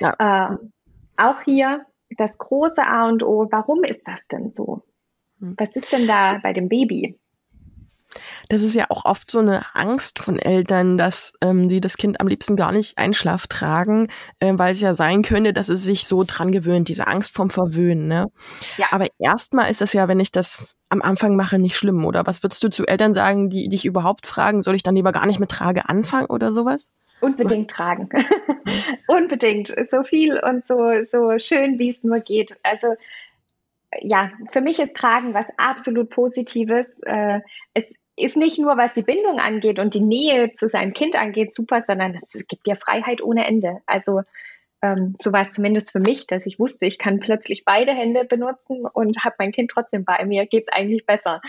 Ja. 0.00 0.52
Äh, 0.52 0.56
auch 1.16 1.42
hier 1.42 1.84
das 2.16 2.38
große 2.38 2.82
A 2.82 3.08
und 3.08 3.22
O, 3.22 3.48
warum 3.50 3.82
ist 3.82 4.06
das 4.06 4.20
denn 4.28 4.52
so? 4.52 4.82
Hm. 5.40 5.54
Was 5.58 5.74
ist 5.74 5.92
denn 5.92 6.06
da 6.06 6.38
bei 6.42 6.52
dem 6.52 6.68
Baby? 6.68 7.18
Das 8.48 8.62
ist 8.62 8.74
ja 8.74 8.86
auch 8.88 9.04
oft 9.04 9.30
so 9.30 9.38
eine 9.38 9.62
Angst 9.74 10.18
von 10.18 10.38
Eltern, 10.38 10.98
dass 10.98 11.34
ähm, 11.40 11.68
sie 11.68 11.80
das 11.80 11.96
Kind 11.96 12.20
am 12.20 12.28
liebsten 12.28 12.56
gar 12.56 12.72
nicht 12.72 12.98
Einschlaf 12.98 13.46
tragen, 13.46 14.08
äh, 14.40 14.52
weil 14.56 14.72
es 14.72 14.80
ja 14.80 14.94
sein 14.94 15.22
könnte, 15.22 15.52
dass 15.52 15.68
es 15.68 15.84
sich 15.84 16.06
so 16.06 16.24
dran 16.26 16.52
gewöhnt, 16.52 16.88
diese 16.88 17.06
Angst 17.06 17.34
vom 17.34 17.50
Verwöhnen. 17.50 18.08
Ne? 18.08 18.30
Ja. 18.76 18.86
Aber 18.90 19.06
erstmal 19.18 19.70
ist 19.70 19.80
das 19.80 19.92
ja, 19.92 20.08
wenn 20.08 20.20
ich 20.20 20.32
das 20.32 20.76
am 20.88 21.02
Anfang 21.02 21.36
mache, 21.36 21.58
nicht 21.58 21.76
schlimm, 21.76 22.04
oder? 22.04 22.26
Was 22.26 22.42
würdest 22.42 22.62
du 22.62 22.68
zu 22.68 22.86
Eltern 22.86 23.12
sagen, 23.12 23.48
die 23.48 23.68
dich 23.68 23.84
überhaupt 23.84 24.26
fragen, 24.26 24.62
soll 24.62 24.76
ich 24.76 24.82
dann 24.82 24.94
lieber 24.94 25.12
gar 25.12 25.26
nicht 25.26 25.40
mit 25.40 25.50
Trage 25.50 25.88
anfangen 25.88 26.26
oder 26.26 26.52
sowas? 26.52 26.92
Unbedingt 27.20 27.70
Was? 27.70 27.76
tragen. 27.76 28.08
Unbedingt. 29.06 29.74
So 29.90 30.02
viel 30.02 30.38
und 30.38 30.66
so, 30.66 30.92
so 31.10 31.38
schön, 31.38 31.78
wie 31.78 31.88
es 31.88 32.04
nur 32.04 32.20
geht. 32.20 32.58
Also 32.62 32.94
ja, 34.02 34.30
für 34.52 34.60
mich 34.60 34.78
ist 34.78 34.94
Tragen 34.94 35.34
was 35.34 35.46
absolut 35.56 36.10
Positives. 36.10 36.86
Äh, 37.02 37.40
es 37.74 37.84
ist 38.16 38.36
nicht 38.36 38.58
nur, 38.58 38.76
was 38.76 38.92
die 38.94 39.02
Bindung 39.02 39.38
angeht 39.38 39.78
und 39.78 39.94
die 39.94 40.00
Nähe 40.00 40.52
zu 40.54 40.68
seinem 40.68 40.94
Kind 40.94 41.14
angeht, 41.14 41.54
super, 41.54 41.84
sondern 41.86 42.18
es 42.32 42.46
gibt 42.48 42.66
dir 42.66 42.76
Freiheit 42.76 43.22
ohne 43.22 43.46
Ende. 43.46 43.78
Also 43.86 44.22
ähm, 44.82 45.16
so 45.20 45.32
war 45.32 45.42
es 45.42 45.52
zumindest 45.52 45.92
für 45.92 46.00
mich, 46.00 46.26
dass 46.26 46.46
ich 46.46 46.58
wusste, 46.58 46.86
ich 46.86 46.98
kann 46.98 47.20
plötzlich 47.20 47.64
beide 47.64 47.92
Hände 47.92 48.24
benutzen 48.24 48.86
und 48.86 49.24
habe 49.24 49.36
mein 49.38 49.52
Kind 49.52 49.70
trotzdem 49.70 50.04
bei 50.04 50.24
mir, 50.24 50.46
geht 50.46 50.64
es 50.68 50.72
eigentlich 50.72 51.04
besser. 51.06 51.40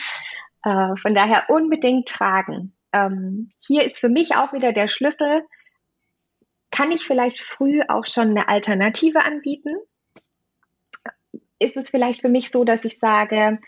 Äh, 0.64 0.96
von 0.98 1.16
daher 1.16 1.50
unbedingt 1.50 2.08
tragen. 2.08 2.74
Ähm, 2.92 3.52
hier 3.60 3.84
ist 3.84 4.00
für 4.00 4.10
mich 4.10 4.36
auch 4.36 4.54
wieder 4.54 4.74
der 4.74 4.88
Schlüssel, 4.88 5.44
kann 6.72 6.92
ich 6.92 7.06
vielleicht 7.06 7.40
früh 7.40 7.82
auch 7.88 8.06
schon 8.06 8.30
eine 8.30 8.50
Alternative 8.50 9.24
anbieten? 9.24 9.78
Ist 11.60 11.78
es 11.78 11.90
vielleicht 11.90 12.22
für 12.22 12.30
mich 12.30 12.52
so, 12.52 12.64
dass 12.66 12.86
ich 12.86 13.00
sage, 13.00 13.60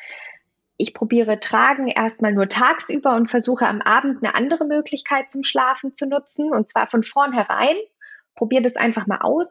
ich 0.80 0.94
probiere 0.94 1.42
Tragen 1.42 1.90
erstmal 1.90 2.32
nur 2.34 2.48
tagsüber 2.48 3.14
und 3.16 3.30
versuche 3.30 3.68
am 3.68 3.82
Abend 3.82 4.24
eine 4.24 4.34
andere 4.34 4.66
Möglichkeit 4.66 5.30
zum 5.30 5.44
Schlafen 5.44 5.94
zu 5.94 6.08
nutzen 6.08 6.54
und 6.54 6.70
zwar 6.70 6.88
von 6.88 7.04
vornherein. 7.04 7.76
Probiere 8.36 8.62
das 8.62 8.78
einfach 8.78 9.06
mal 9.06 9.20
aus, 9.20 9.48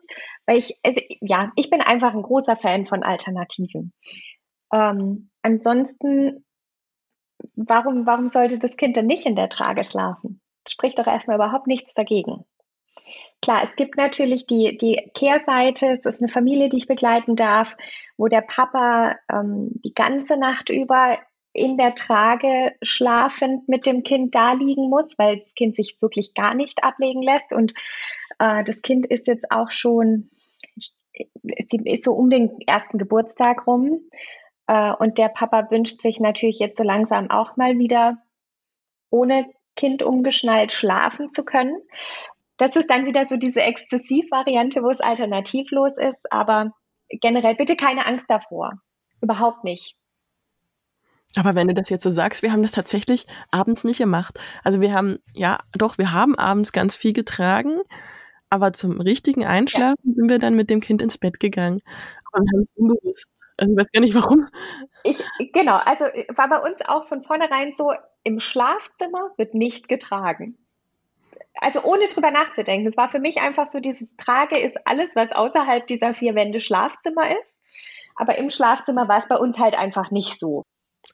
weil 0.46 0.56
ich, 0.56 0.80
also, 0.82 1.02
ja, 1.20 1.52
ich 1.56 1.68
bin 1.68 1.82
einfach 1.82 2.14
ein 2.14 2.22
großer 2.22 2.56
Fan 2.56 2.86
von 2.86 3.02
Alternativen. 3.02 3.92
Ähm, 4.72 5.30
ansonsten, 5.42 6.46
warum, 7.54 8.06
warum 8.06 8.28
sollte 8.28 8.58
das 8.58 8.76
Kind 8.78 8.96
denn 8.96 9.06
nicht 9.06 9.26
in 9.26 9.36
der 9.36 9.50
Trage 9.50 9.84
schlafen? 9.84 10.40
spricht 10.66 10.98
doch 10.98 11.06
erstmal 11.06 11.36
überhaupt 11.36 11.66
nichts 11.66 11.92
dagegen. 11.92 12.44
Klar, 13.40 13.68
es 13.68 13.76
gibt 13.76 13.96
natürlich 13.96 14.46
die, 14.46 14.76
die 14.76 15.10
Kehrseite. 15.14 15.86
Es 15.92 16.04
ist 16.04 16.20
eine 16.20 16.28
Familie, 16.28 16.68
die 16.68 16.78
ich 16.78 16.88
begleiten 16.88 17.36
darf, 17.36 17.76
wo 18.16 18.26
der 18.26 18.40
Papa 18.40 19.16
ähm, 19.32 19.70
die 19.84 19.94
ganze 19.94 20.36
Nacht 20.36 20.70
über 20.70 21.18
in 21.52 21.76
der 21.76 21.94
Trage 21.94 22.74
schlafend 22.82 23.68
mit 23.68 23.86
dem 23.86 24.02
Kind 24.02 24.34
da 24.34 24.52
liegen 24.52 24.88
muss, 24.88 25.18
weil 25.18 25.40
das 25.40 25.54
Kind 25.54 25.76
sich 25.76 26.00
wirklich 26.00 26.34
gar 26.34 26.54
nicht 26.54 26.84
ablegen 26.84 27.22
lässt. 27.22 27.52
Und 27.52 27.74
äh, 28.38 28.64
das 28.64 28.82
Kind 28.82 29.06
ist 29.06 29.26
jetzt 29.26 29.50
auch 29.50 29.70
schon, 29.70 30.28
sie 30.74 31.80
ist 31.84 32.04
so 32.04 32.12
um 32.14 32.30
den 32.30 32.60
ersten 32.66 32.98
Geburtstag 32.98 33.66
rum. 33.66 34.00
Äh, 34.66 34.92
und 34.92 35.18
der 35.18 35.28
Papa 35.28 35.70
wünscht 35.70 36.00
sich 36.00 36.20
natürlich 36.20 36.58
jetzt 36.58 36.76
so 36.76 36.84
langsam 36.84 37.30
auch 37.30 37.56
mal 37.56 37.78
wieder 37.78 38.18
ohne 39.10 39.46
Kind 39.76 40.02
umgeschnallt 40.02 40.72
schlafen 40.72 41.32
zu 41.32 41.44
können. 41.44 41.76
Das 42.58 42.76
ist 42.76 42.90
dann 42.90 43.06
wieder 43.06 43.26
so 43.28 43.36
diese 43.36 43.62
Exzessivvariante, 43.62 44.82
wo 44.82 44.90
es 44.90 45.00
alternativlos 45.00 45.92
ist. 45.96 46.20
Aber 46.30 46.72
generell 47.08 47.54
bitte 47.54 47.76
keine 47.76 48.06
Angst 48.06 48.26
davor. 48.28 48.72
Überhaupt 49.20 49.64
nicht. 49.64 49.96
Aber 51.36 51.54
wenn 51.54 51.68
du 51.68 51.74
das 51.74 51.90
jetzt 51.90 52.02
so 52.02 52.10
sagst, 52.10 52.42
wir 52.42 52.52
haben 52.52 52.62
das 52.62 52.72
tatsächlich 52.72 53.26
abends 53.50 53.84
nicht 53.84 53.98
gemacht. 53.98 54.40
Also 54.64 54.80
wir 54.80 54.92
haben, 54.92 55.18
ja, 55.34 55.58
doch, 55.72 55.98
wir 55.98 56.12
haben 56.12 56.36
abends 56.36 56.72
ganz 56.72 56.96
viel 56.96 57.12
getragen, 57.12 57.80
aber 58.50 58.72
zum 58.72 59.00
richtigen 59.00 59.44
Einschlafen 59.44 59.96
ja. 60.02 60.14
sind 60.14 60.30
wir 60.30 60.38
dann 60.38 60.54
mit 60.54 60.70
dem 60.70 60.80
Kind 60.80 61.02
ins 61.02 61.18
Bett 61.18 61.38
gegangen. 61.38 61.82
Wir 62.32 62.40
haben 62.40 62.60
es 62.62 62.72
unbewusst. 62.76 63.30
Also 63.56 63.72
ich 63.72 63.78
weiß 63.78 63.92
gar 63.92 64.00
nicht 64.00 64.14
warum. 64.14 64.48
Ich, 65.04 65.22
genau, 65.52 65.76
also 65.76 66.04
war 66.04 66.48
bei 66.48 66.58
uns 66.58 66.76
auch 66.86 67.08
von 67.08 67.22
vornherein 67.22 67.74
so, 67.76 67.92
im 68.22 68.40
Schlafzimmer 68.40 69.32
wird 69.36 69.54
nicht 69.54 69.88
getragen. 69.88 70.56
Also 71.60 71.82
ohne 71.82 72.08
drüber 72.08 72.30
nachzudenken. 72.30 72.88
Es 72.88 72.96
war 72.96 73.08
für 73.08 73.18
mich 73.18 73.38
einfach 73.38 73.66
so, 73.66 73.80
dieses 73.80 74.16
Trage 74.16 74.58
ist 74.58 74.76
alles, 74.84 75.16
was 75.16 75.32
außerhalb 75.32 75.86
dieser 75.86 76.14
vier 76.14 76.34
Wände 76.34 76.60
Schlafzimmer 76.60 77.30
ist. 77.42 77.58
Aber 78.16 78.38
im 78.38 78.50
Schlafzimmer 78.50 79.08
war 79.08 79.18
es 79.18 79.28
bei 79.28 79.36
uns 79.36 79.58
halt 79.58 79.74
einfach 79.74 80.10
nicht 80.10 80.38
so. 80.38 80.64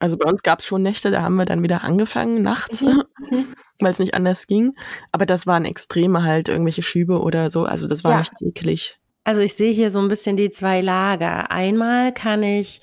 Also 0.00 0.16
bei 0.18 0.28
uns 0.28 0.42
gab 0.42 0.58
es 0.58 0.66
schon 0.66 0.82
Nächte, 0.82 1.10
da 1.10 1.22
haben 1.22 1.36
wir 1.36 1.44
dann 1.44 1.62
wieder 1.62 1.84
angefangen 1.84 2.42
nachts, 2.42 2.82
mhm. 2.82 3.04
mhm. 3.30 3.54
weil 3.80 3.92
es 3.92 3.98
nicht 3.98 4.14
anders 4.14 4.46
ging. 4.46 4.74
Aber 5.12 5.26
das 5.26 5.46
waren 5.46 5.64
extreme 5.64 6.24
halt, 6.24 6.48
irgendwelche 6.48 6.82
Schübe 6.82 7.20
oder 7.20 7.50
so. 7.50 7.64
Also 7.64 7.88
das 7.88 8.04
war 8.04 8.12
ja. 8.12 8.18
nicht 8.18 8.32
eklig. 8.40 8.98
Also 9.24 9.40
ich 9.40 9.54
sehe 9.54 9.72
hier 9.72 9.90
so 9.90 10.00
ein 10.00 10.08
bisschen 10.08 10.36
die 10.36 10.50
zwei 10.50 10.80
Lager. 10.80 11.50
Einmal 11.50 12.12
kann 12.12 12.42
ich 12.42 12.80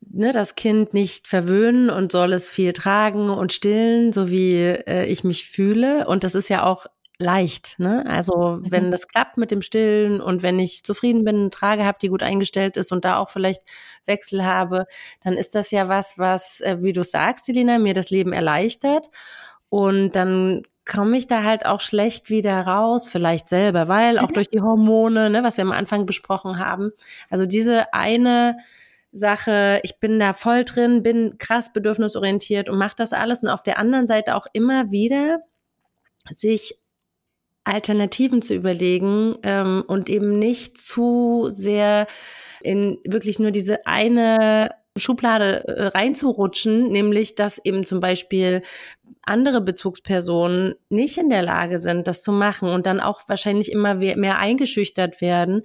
ne, 0.00 0.32
das 0.32 0.54
Kind 0.54 0.94
nicht 0.94 1.28
verwöhnen 1.28 1.90
und 1.90 2.12
soll 2.12 2.32
es 2.32 2.50
viel 2.50 2.72
tragen 2.72 3.30
und 3.30 3.52
stillen, 3.52 4.12
so 4.12 4.30
wie 4.30 4.56
äh, 4.56 5.04
ich 5.06 5.24
mich 5.24 5.46
fühle. 5.46 6.06
Und 6.06 6.24
das 6.24 6.34
ist 6.34 6.48
ja 6.48 6.64
auch 6.64 6.86
leicht. 7.18 7.78
Ne? 7.78 8.04
Also 8.06 8.60
mhm. 8.62 8.70
wenn 8.70 8.90
das 8.90 9.06
klappt 9.06 9.36
mit 9.36 9.50
dem 9.50 9.62
Stillen 9.62 10.20
und 10.20 10.42
wenn 10.42 10.58
ich 10.58 10.84
zufrieden 10.84 11.24
bin, 11.24 11.36
eine 11.36 11.50
Trage 11.50 11.84
habe, 11.84 11.98
die 12.00 12.08
gut 12.08 12.22
eingestellt 12.22 12.76
ist 12.76 12.92
und 12.92 13.04
da 13.04 13.18
auch 13.18 13.28
vielleicht 13.28 13.62
Wechsel 14.06 14.44
habe, 14.44 14.86
dann 15.22 15.34
ist 15.34 15.54
das 15.54 15.70
ja 15.70 15.88
was, 15.88 16.18
was, 16.18 16.60
äh, 16.62 16.78
wie 16.80 16.92
du 16.92 17.04
sagst, 17.04 17.46
Selina, 17.46 17.78
mir 17.78 17.94
das 17.94 18.10
Leben 18.10 18.32
erleichtert. 18.32 19.10
Und 19.68 20.16
dann 20.16 20.62
komme 20.86 21.16
ich 21.16 21.26
da 21.26 21.44
halt 21.44 21.66
auch 21.66 21.80
schlecht 21.80 22.30
wieder 22.30 22.62
raus, 22.62 23.06
vielleicht 23.06 23.46
selber, 23.46 23.86
weil 23.86 24.18
auch 24.18 24.30
mhm. 24.30 24.34
durch 24.34 24.48
die 24.48 24.60
Hormone, 24.62 25.30
ne, 25.30 25.44
was 25.44 25.58
wir 25.58 25.64
am 25.64 25.72
Anfang 25.72 26.06
besprochen 26.06 26.58
haben. 26.58 26.90
Also 27.28 27.46
diese 27.46 27.92
eine 27.92 28.56
Sache, 29.12 29.80
ich 29.82 29.98
bin 29.98 30.18
da 30.20 30.32
voll 30.32 30.64
drin, 30.64 31.02
bin 31.02 31.36
krass 31.38 31.72
bedürfnisorientiert 31.72 32.68
und 32.68 32.78
mache 32.78 32.96
das 32.96 33.12
alles. 33.12 33.42
Und 33.42 33.48
auf 33.48 33.62
der 33.62 33.78
anderen 33.78 34.06
Seite 34.06 34.36
auch 34.36 34.46
immer 34.52 34.90
wieder 34.90 35.40
sich 36.32 36.74
Alternativen 37.64 38.42
zu 38.42 38.54
überlegen 38.54 39.36
ähm, 39.42 39.84
und 39.86 40.08
eben 40.08 40.38
nicht 40.38 40.78
zu 40.78 41.48
sehr 41.50 42.06
in 42.62 42.98
wirklich 43.04 43.38
nur 43.38 43.50
diese 43.50 43.86
eine 43.86 44.70
Schublade 44.96 45.66
äh, 45.68 45.86
reinzurutschen, 45.88 46.88
nämlich 46.88 47.34
dass 47.34 47.60
eben 47.64 47.84
zum 47.84 48.00
Beispiel 48.00 48.62
andere 49.22 49.60
Bezugspersonen 49.60 50.74
nicht 50.88 51.18
in 51.18 51.28
der 51.28 51.42
Lage 51.42 51.78
sind, 51.78 52.08
das 52.08 52.22
zu 52.22 52.32
machen 52.32 52.70
und 52.70 52.86
dann 52.86 53.00
auch 53.00 53.28
wahrscheinlich 53.28 53.70
immer 53.70 53.94
mehr 53.94 54.38
eingeschüchtert 54.38 55.20
werden. 55.20 55.62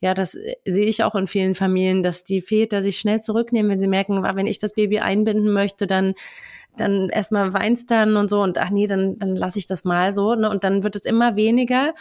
Ja, 0.00 0.14
das 0.14 0.34
äh, 0.34 0.54
sehe 0.64 0.86
ich 0.86 1.02
auch 1.04 1.14
in 1.14 1.26
vielen 1.26 1.54
Familien, 1.54 2.02
dass 2.02 2.24
die 2.24 2.40
Väter 2.40 2.82
sich 2.82 2.98
schnell 2.98 3.20
zurücknehmen, 3.20 3.70
wenn 3.72 3.78
sie 3.78 3.88
merken, 3.88 4.22
wenn 4.22 4.46
ich 4.46 4.58
das 4.58 4.74
Baby 4.74 5.00
einbinden 5.00 5.52
möchte, 5.52 5.86
dann 5.86 6.14
dann 6.76 7.08
erstmal 7.08 7.52
weinst 7.52 7.90
dann 7.90 8.16
und 8.16 8.30
so 8.30 8.40
und 8.40 8.56
ach 8.56 8.70
nee, 8.70 8.86
dann, 8.86 9.18
dann 9.18 9.34
lasse 9.34 9.58
ich 9.58 9.66
das 9.66 9.84
mal 9.84 10.12
so. 10.12 10.34
Ne? 10.34 10.48
Und 10.48 10.64
dann 10.64 10.84
wird 10.84 10.96
es 10.96 11.04
immer 11.04 11.34
weniger. 11.34 11.92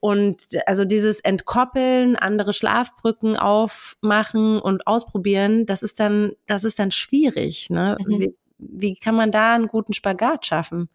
Und 0.00 0.48
also 0.66 0.84
dieses 0.84 1.20
Entkoppeln, 1.20 2.16
andere 2.16 2.52
Schlafbrücken 2.52 3.36
aufmachen 3.36 4.58
und 4.58 4.86
ausprobieren, 4.86 5.64
das 5.64 5.82
ist 5.82 6.00
dann, 6.00 6.32
das 6.46 6.64
ist 6.64 6.78
dann 6.78 6.90
schwierig. 6.90 7.70
Ne? 7.70 7.96
Mhm. 8.04 8.34
Wie, 8.70 8.94
kann 8.94 9.14
man 9.14 9.32
da 9.32 9.54
einen 9.54 9.68
guten 9.68 9.92
Spagat 9.92 10.46
schaffen? 10.46 10.88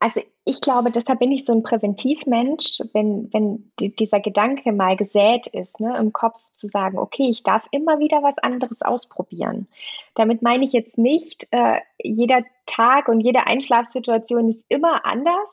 Also 0.00 0.22
ich 0.44 0.62
glaube, 0.62 0.90
deshalb 0.90 1.18
bin 1.18 1.30
ich 1.30 1.44
so 1.44 1.52
ein 1.52 1.62
Präventivmensch, 1.62 2.80
wenn, 2.94 3.32
wenn 3.32 3.70
die, 3.78 3.94
dieser 3.94 4.20
Gedanke 4.20 4.72
mal 4.72 4.96
gesät 4.96 5.46
ist, 5.48 5.78
ne, 5.78 5.96
im 5.98 6.12
Kopf 6.12 6.40
zu 6.54 6.68
sagen, 6.68 6.98
okay, 6.98 7.28
ich 7.28 7.42
darf 7.42 7.66
immer 7.70 7.98
wieder 7.98 8.22
was 8.22 8.38
anderes 8.38 8.80
ausprobieren. 8.80 9.68
Damit 10.14 10.40
meine 10.42 10.64
ich 10.64 10.72
jetzt 10.72 10.96
nicht, 10.96 11.46
äh, 11.50 11.80
jeder 11.98 12.44
Tag 12.66 13.08
und 13.08 13.20
jede 13.20 13.46
Einschlafsituation 13.46 14.50
ist 14.50 14.64
immer 14.68 15.04
anders, 15.04 15.48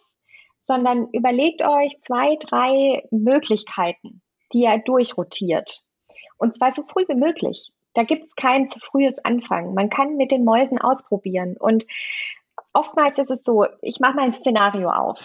sondern 0.63 1.09
überlegt 1.11 1.61
euch 1.61 1.99
zwei, 1.99 2.37
drei 2.37 3.03
Möglichkeiten, 3.11 4.21
die 4.53 4.63
ihr 4.63 4.77
durchrotiert. 4.77 5.81
Und 6.37 6.55
zwar 6.55 6.73
so 6.73 6.83
früh 6.83 7.05
wie 7.07 7.15
möglich. 7.15 7.71
Da 7.93 8.03
gibt 8.03 8.25
es 8.25 8.35
kein 8.35 8.67
zu 8.67 8.79
frühes 8.79 9.17
Anfangen. 9.23 9.73
Man 9.73 9.89
kann 9.89 10.17
mit 10.17 10.31
den 10.31 10.43
Mäusen 10.43 10.79
ausprobieren. 10.79 11.57
Und 11.57 11.85
oftmals 12.73 13.17
ist 13.17 13.31
es 13.31 13.43
so, 13.43 13.65
ich 13.81 13.99
mache 13.99 14.15
mal 14.15 14.25
ein 14.25 14.33
Szenario 14.33 14.89
auf. 14.89 15.19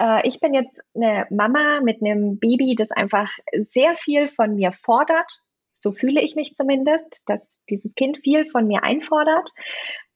Äh, 0.00 0.26
ich 0.26 0.40
bin 0.40 0.54
jetzt 0.54 0.80
eine 0.94 1.26
Mama 1.30 1.80
mit 1.80 2.02
einem 2.02 2.38
Baby, 2.38 2.74
das 2.74 2.90
einfach 2.90 3.30
sehr 3.70 3.96
viel 3.96 4.28
von 4.28 4.54
mir 4.54 4.72
fordert. 4.72 5.40
So 5.78 5.92
fühle 5.92 6.20
ich 6.20 6.34
mich 6.34 6.54
zumindest, 6.54 7.22
dass 7.26 7.58
dieses 7.70 7.94
Kind 7.94 8.18
viel 8.18 8.46
von 8.46 8.66
mir 8.66 8.82
einfordert. 8.82 9.50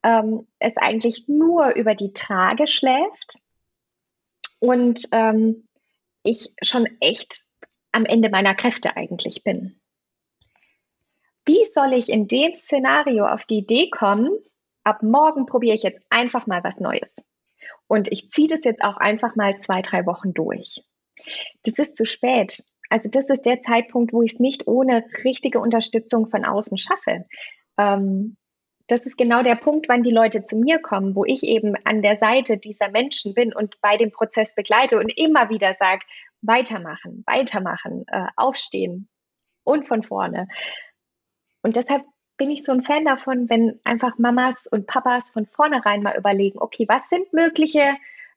Ähm, 0.03 0.47
es 0.59 0.77
eigentlich 0.77 1.25
nur 1.29 1.75
über 1.75 1.95
die 1.95 2.13
Trage 2.13 2.67
schläft 2.67 3.39
und 4.61 5.09
ähm, 5.13 5.67
ich 6.23 6.51
schon 6.63 6.87
echt 7.01 7.43
am 7.93 8.05
Ende 8.05 8.29
meiner 8.29 8.55
Kräfte 8.55 8.97
eigentlich 8.97 9.45
bin. 9.45 9.81
Wie 11.47 11.65
soll 11.73 11.93
ich 11.93 12.09
in 12.09 12.27
dem 12.27 12.55
Szenario 12.55 13.27
auf 13.27 13.45
die 13.45 13.59
Idee 13.59 13.91
kommen, 13.91 14.31
ab 14.83 15.03
morgen 15.03 15.47
probiere 15.47 15.75
ich 15.75 15.83
jetzt 15.83 16.03
einfach 16.11 16.47
mal 16.47 16.63
was 16.65 16.79
Neues. 16.79 17.15
Und 17.87 18.11
ich 18.13 18.31
ziehe 18.31 18.49
das 18.49 18.65
jetzt 18.65 18.83
auch 18.83 18.97
einfach 18.97 19.37
mal 19.37 19.59
zwei, 19.59 19.83
drei 19.83 20.07
Wochen 20.07 20.33
durch. 20.33 20.83
Das 21.63 21.79
ist 21.79 21.97
zu 21.97 22.07
spät. 22.07 22.63
Also 22.91 23.09
das 23.09 23.31
ist 23.31 23.47
der 23.47 23.63
Zeitpunkt, 23.63 24.13
wo 24.13 24.23
ich 24.23 24.35
es 24.35 24.41
nicht 24.41 24.67
ohne 24.67 25.05
richtige 25.25 25.61
Unterstützung 25.61 26.27
von 26.27 26.45
außen 26.45 26.77
schaffe. 26.77 27.25
Ähm, 27.79 28.37
das 28.87 29.07
ist 29.07 29.17
genau 29.17 29.43
der 29.43 29.55
Punkt, 29.55 29.89
wann 29.89 30.03
die 30.03 30.11
Leute 30.11 30.45
zu 30.45 30.57
mir 30.57 30.79
kommen, 30.79 31.15
wo 31.15 31.25
ich 31.25 31.43
eben 31.43 31.75
an 31.85 32.03
der 32.03 32.19
Seite 32.19 32.59
dieser 32.59 32.91
Menschen 32.91 33.33
bin 33.33 33.55
und 33.55 33.81
bei 33.81 33.97
dem 33.97 34.13
Prozess 34.13 34.55
begleite 34.55 34.99
und 34.99 35.09
immer 35.17 35.49
wieder 35.49 35.75
sage, 35.79 36.03
weitermachen, 36.43 37.25
weitermachen, 37.27 38.05
äh, 38.09 38.27
aufstehen 38.37 39.09
und 39.65 39.89
von 39.89 40.03
vorne. 40.03 40.49
Und 41.65 41.77
deshalb 41.77 42.05
bin 42.37 42.51
ich 42.51 42.63
so 42.63 42.73
ein 42.73 42.83
Fan 42.83 43.07
davon, 43.07 43.49
wenn 43.49 43.81
einfach 43.85 44.19
Mamas 44.19 44.67
und 44.67 44.87
Papas 44.87 45.31
von 45.31 45.47
vornherein 45.47 46.03
mal 46.03 46.17
überlegen, 46.17 46.59
okay, 46.59 46.85
was 46.89 47.09
sind 47.09 47.33
mögliche 47.33 47.95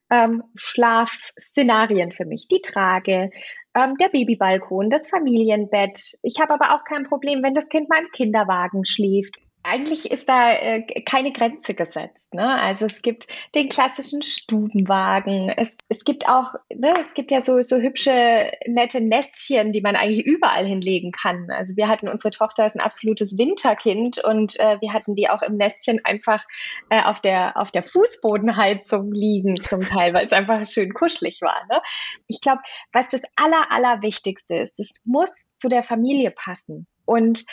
ähm, 0.10 0.44
Schlafszenarien 0.56 2.14
für 2.14 2.26
mich? 2.26 2.48
Die 2.48 2.62
Trage, 2.62 3.30
ähm, 3.76 3.96
der 4.00 4.08
Babybalkon, 4.08 4.90
das 4.90 5.10
Familienbett. 5.10 6.18
Ich 6.24 6.40
habe 6.40 6.54
aber 6.54 6.74
auch 6.74 6.86
kein 6.86 7.04
Problem, 7.04 7.44
wenn 7.44 7.54
das 7.54 7.68
Kind 7.68 7.90
mal 7.90 8.00
im 8.00 8.12
Kinderwagen 8.12 8.86
schläft 8.86 9.36
eigentlich 9.68 10.10
ist 10.10 10.30
da 10.30 10.54
äh, 10.54 10.82
keine 11.02 11.32
Grenze 11.32 11.74
gesetzt. 11.74 12.34
Ne? 12.34 12.48
Also 12.60 12.86
es 12.86 13.02
gibt 13.02 13.28
den 13.54 13.70
klassischen 13.70 14.22
Stubenwagen. 14.22 15.50
Es, 15.50 15.76
es 15.90 16.06
gibt 16.06 16.28
auch, 16.28 16.54
ne, 16.74 16.94
es 17.02 17.14
gibt 17.14 17.32
ja 17.32 17.42
so, 17.42 17.62
so 17.62 17.78
hübsche, 17.78 18.52
nette 18.66 19.02
Nestchen, 19.02 19.72
die 19.72 19.82
man 19.82 19.96
eigentlich 19.96 20.26
überall 20.26 20.66
hinlegen 20.66 21.12
kann. 21.12 21.50
Also 21.52 21.76
wir 21.76 21.88
hatten 21.88 22.08
unsere 22.08 22.32
Tochter 22.32 22.66
ist 22.66 22.76
ein 22.76 22.82
absolutes 22.82 23.38
Winterkind 23.38 24.24
und 24.24 24.60
äh, 24.60 24.80
wir 24.80 24.94
hatten 24.94 25.16
die 25.16 25.30
auch 25.30 25.42
im 25.42 25.58
Nestchen 25.58 26.04
einfach 26.06 26.46
äh, 26.90 27.04
auf 27.04 27.20
der 27.20 27.58
auf 27.58 27.72
der 27.72 27.84
Fußbodenheizung 27.84 29.12
liegen 29.12 29.58
zum 29.58 29.82
Teil, 29.82 30.14
weil 30.14 30.26
es 30.26 30.34
einfach 30.34 30.66
schön 30.66 30.94
kuschelig 30.94 31.42
war. 31.42 31.66
Ne? 31.70 31.82
Ich 32.28 32.40
glaube, 32.40 32.62
was 32.94 33.10
das 33.10 33.22
aller 33.36 33.72
allerwichtigste 33.72 34.56
ist, 34.56 34.80
es 34.80 35.02
muss 35.04 35.48
zu 35.58 35.68
der 35.68 35.84
Familie 35.84 36.32
passen. 36.32 36.88
Und 37.06 37.46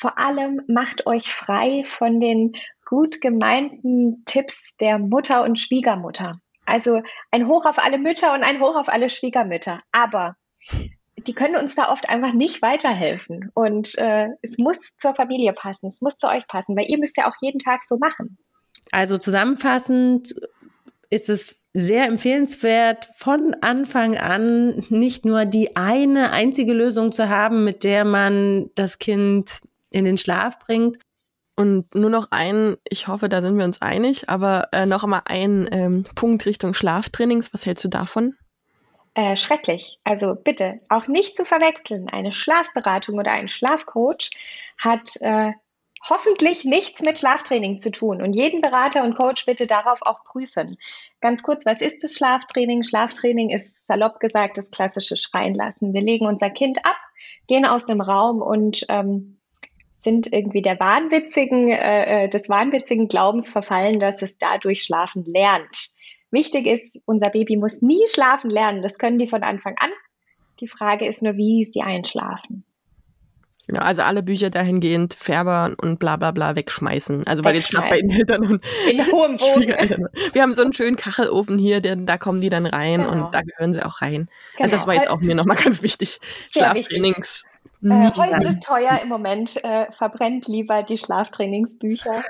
vor 0.00 0.18
allem 0.18 0.62
macht 0.66 1.06
euch 1.06 1.32
frei 1.32 1.82
von 1.84 2.20
den 2.20 2.52
gut 2.86 3.20
gemeinten 3.20 4.24
Tipps 4.24 4.74
der 4.80 4.98
Mutter 4.98 5.44
und 5.44 5.58
Schwiegermutter. 5.58 6.40
Also 6.64 7.02
ein 7.30 7.46
Hoch 7.46 7.66
auf 7.66 7.78
alle 7.78 7.98
Mütter 7.98 8.32
und 8.32 8.42
ein 8.42 8.60
Hoch 8.60 8.76
auf 8.76 8.88
alle 8.88 9.10
Schwiegermütter. 9.10 9.80
Aber 9.92 10.36
die 11.26 11.34
können 11.34 11.56
uns 11.56 11.74
da 11.74 11.90
oft 11.90 12.08
einfach 12.08 12.32
nicht 12.32 12.62
weiterhelfen. 12.62 13.50
Und 13.54 13.96
äh, 13.98 14.28
es 14.42 14.56
muss 14.56 14.78
zur 14.98 15.14
Familie 15.14 15.52
passen, 15.52 15.88
es 15.88 16.00
muss 16.00 16.16
zu 16.16 16.28
euch 16.28 16.46
passen, 16.48 16.76
weil 16.76 16.86
ihr 16.88 16.98
müsst 16.98 17.16
ja 17.16 17.28
auch 17.28 17.36
jeden 17.40 17.58
Tag 17.58 17.82
so 17.84 17.98
machen. 17.98 18.38
Also 18.92 19.18
zusammenfassend 19.18 20.34
ist 21.10 21.28
es 21.28 21.60
sehr 21.72 22.06
empfehlenswert, 22.06 23.04
von 23.04 23.54
Anfang 23.60 24.16
an 24.16 24.84
nicht 24.88 25.24
nur 25.24 25.44
die 25.44 25.76
eine 25.76 26.32
einzige 26.32 26.72
Lösung 26.72 27.12
zu 27.12 27.28
haben, 27.28 27.64
mit 27.64 27.84
der 27.84 28.04
man 28.04 28.70
das 28.74 28.98
Kind 28.98 29.60
in 29.90 30.04
den 30.04 30.18
Schlaf 30.18 30.58
bringt. 30.58 30.98
Und 31.56 31.94
nur 31.94 32.10
noch 32.10 32.28
ein, 32.30 32.76
ich 32.88 33.06
hoffe, 33.06 33.28
da 33.28 33.42
sind 33.42 33.58
wir 33.58 33.64
uns 33.64 33.82
einig, 33.82 34.30
aber 34.30 34.68
äh, 34.72 34.86
noch 34.86 35.04
einmal 35.04 35.22
ein 35.26 35.68
ähm, 35.70 36.04
Punkt 36.14 36.46
Richtung 36.46 36.72
Schlaftrainings. 36.72 37.52
Was 37.52 37.66
hältst 37.66 37.84
du 37.84 37.88
davon? 37.88 38.34
Äh, 39.14 39.36
schrecklich. 39.36 39.98
Also 40.04 40.34
bitte 40.34 40.80
auch 40.88 41.08
nicht 41.08 41.36
zu 41.36 41.44
verwechseln. 41.44 42.08
Eine 42.08 42.32
Schlafberatung 42.32 43.18
oder 43.18 43.32
ein 43.32 43.48
Schlafcoach 43.48 44.30
hat 44.78 45.16
äh, 45.20 45.52
hoffentlich 46.08 46.64
nichts 46.64 47.02
mit 47.02 47.18
Schlaftraining 47.18 47.80
zu 47.80 47.90
tun. 47.90 48.22
Und 48.22 48.34
jeden 48.34 48.60
Berater 48.60 49.04
und 49.04 49.16
Coach 49.16 49.44
bitte 49.46 49.66
darauf 49.66 50.00
auch 50.02 50.24
prüfen. 50.24 50.78
Ganz 51.20 51.42
kurz, 51.42 51.66
was 51.66 51.80
ist 51.80 52.02
das 52.02 52.14
Schlaftraining? 52.14 52.82
Schlaftraining 52.84 53.50
ist 53.50 53.86
salopp 53.86 54.20
gesagt 54.20 54.56
das 54.56 54.70
klassische 54.70 55.16
Schreien 55.16 55.54
lassen. 55.54 55.92
Wir 55.92 56.02
legen 56.02 56.26
unser 56.26 56.50
Kind 56.50 56.78
ab, 56.86 56.96
gehen 57.48 57.66
aus 57.66 57.86
dem 57.86 58.00
Raum 58.00 58.40
und 58.40 58.86
ähm, 58.88 59.39
sind 60.00 60.32
irgendwie 60.32 60.62
der 60.62 60.80
wahnwitzigen, 60.80 61.68
äh, 61.68 62.24
äh 62.24 62.28
des 62.28 62.48
wahnwitzigen 62.48 63.08
Glaubens 63.08 63.50
verfallen, 63.50 64.00
dass 64.00 64.22
es 64.22 64.38
dadurch 64.38 64.82
schlafen 64.82 65.24
lernt. 65.26 65.90
Wichtig 66.30 66.66
ist, 66.66 66.96
unser 67.06 67.30
Baby 67.30 67.56
muss 67.56 67.82
nie 67.82 68.02
schlafen 68.08 68.50
lernen. 68.50 68.82
Das 68.82 68.98
können 68.98 69.18
die 69.18 69.26
von 69.26 69.42
Anfang 69.42 69.76
an. 69.78 69.90
Die 70.60 70.68
Frage 70.68 71.06
ist 71.06 71.22
nur, 71.22 71.36
wie 71.36 71.64
sie 71.64 71.82
einschlafen. 71.82 72.64
Genau, 73.70 73.82
also 73.82 74.02
alle 74.02 74.22
Bücher 74.24 74.50
dahingehend 74.50 75.14
Färber 75.14 75.76
und 75.80 76.00
bla 76.00 76.16
bla 76.16 76.32
bla 76.32 76.56
wegschmeißen. 76.56 77.26
Also 77.28 77.44
weil 77.44 77.54
jetzt 77.54 77.70
gerade 77.70 77.88
bei 77.88 78.00
den 78.00 78.10
Eltern 78.10 78.44
und 78.44 78.64
in 78.90 79.06
hohem 79.12 79.36
Bogen. 79.36 80.08
Wir 80.32 80.42
haben 80.42 80.54
so 80.54 80.62
einen 80.62 80.72
schönen 80.72 80.96
Kachelofen 80.96 81.56
hier, 81.56 81.80
der, 81.80 81.94
da 81.94 82.18
kommen 82.18 82.40
die 82.40 82.48
dann 82.48 82.66
rein 82.66 83.02
genau. 83.02 83.12
und 83.26 83.34
da 83.34 83.42
gehören 83.42 83.72
sie 83.72 83.84
auch 83.84 84.02
rein. 84.02 84.28
Genau. 84.56 84.64
Also 84.64 84.76
das 84.76 84.86
war 84.88 84.94
jetzt 84.94 85.08
auch 85.08 85.20
mir 85.20 85.36
nochmal 85.36 85.56
ganz 85.56 85.82
wichtig. 85.82 86.18
Schlaftrainings. 86.50 87.44
Äh, 87.82 88.10
Holz 88.14 88.44
ist 88.44 88.62
teuer 88.62 89.00
im 89.02 89.08
Moment, 89.08 89.62
äh, 89.64 89.86
verbrennt 89.96 90.46
lieber 90.48 90.82
die 90.82 90.98
Schlaftrainingsbücher. 90.98 92.22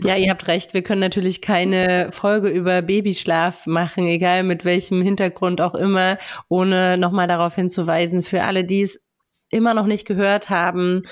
ja, 0.00 0.16
ihr 0.16 0.30
habt 0.30 0.48
recht, 0.48 0.74
wir 0.74 0.82
können 0.82 1.00
natürlich 1.00 1.40
keine 1.42 2.10
Folge 2.10 2.48
über 2.48 2.82
Babyschlaf 2.82 3.66
machen, 3.66 4.04
egal 4.04 4.42
mit 4.42 4.64
welchem 4.64 5.00
Hintergrund 5.00 5.60
auch 5.60 5.74
immer, 5.74 6.18
ohne 6.48 6.98
nochmal 6.98 7.28
darauf 7.28 7.54
hinzuweisen, 7.54 8.22
für 8.22 8.42
alle, 8.42 8.64
die 8.64 8.82
es 8.82 9.00
immer 9.52 9.74
noch 9.74 9.86
nicht 9.86 10.06
gehört 10.06 10.50
haben. 10.50 11.02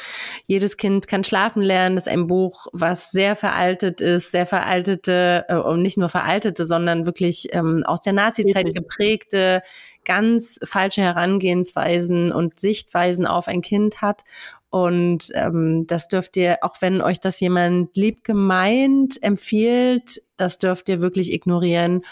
Jedes 0.47 0.77
Kind 0.77 1.07
kann 1.07 1.23
schlafen 1.23 1.63
lernen. 1.63 1.95
Das 1.95 2.07
ist 2.07 2.13
ein 2.13 2.27
Buch, 2.27 2.67
was 2.73 3.11
sehr 3.11 3.37
veraltet 3.37 4.01
ist, 4.01 4.33
sehr 4.33 4.47
veraltete 4.47 5.45
äh, 5.49 5.57
und 5.57 5.83
nicht 5.83 5.99
nur 5.99 6.09
veraltete, 6.09 6.65
sondern 6.65 7.07
wirklich 7.07 7.49
ähm, 7.53 7.83
aus 7.85 8.01
der 8.01 8.15
Nazi-Zeit 8.15 8.75
geprägte, 8.75 9.63
ganz 10.05 10.59
falsche 10.65 11.03
Herangehensweisen 11.03 12.33
und 12.33 12.59
Sichtweisen 12.59 13.27
auf 13.27 13.47
ein 13.47 13.61
Kind 13.61 14.03
hat. 14.03 14.25
Und 14.71 15.31
ähm, 15.35 15.87
das 15.87 16.09
dürft 16.09 16.37
ihr, 16.37 16.59
auch 16.63 16.77
wenn 16.81 17.03
euch 17.03 17.21
das 17.21 17.41
jemand 17.41 17.97
lieb 17.97 18.25
gemeint 18.25 19.23
empfiehlt, 19.23 20.23
das 20.37 20.59
dürft 20.59 20.89
ihr 20.89 21.01
wirklich 21.03 21.33
ignorieren. 21.33 22.03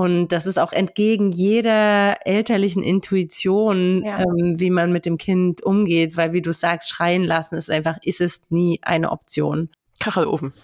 Und 0.00 0.28
das 0.28 0.46
ist 0.46 0.58
auch 0.58 0.72
entgegen 0.72 1.30
jeder 1.30 2.26
elterlichen 2.26 2.82
Intuition, 2.82 4.02
ja. 4.02 4.20
ähm, 4.20 4.58
wie 4.58 4.70
man 4.70 4.92
mit 4.92 5.04
dem 5.04 5.18
Kind 5.18 5.62
umgeht, 5.62 6.16
weil 6.16 6.32
wie 6.32 6.40
du 6.40 6.54
sagst, 6.54 6.88
schreien 6.88 7.22
lassen 7.22 7.56
ist 7.56 7.70
einfach, 7.70 7.98
ist 8.02 8.22
es 8.22 8.40
nie 8.48 8.80
eine 8.80 9.12
Option. 9.12 9.68
Kachelofen. 9.98 10.54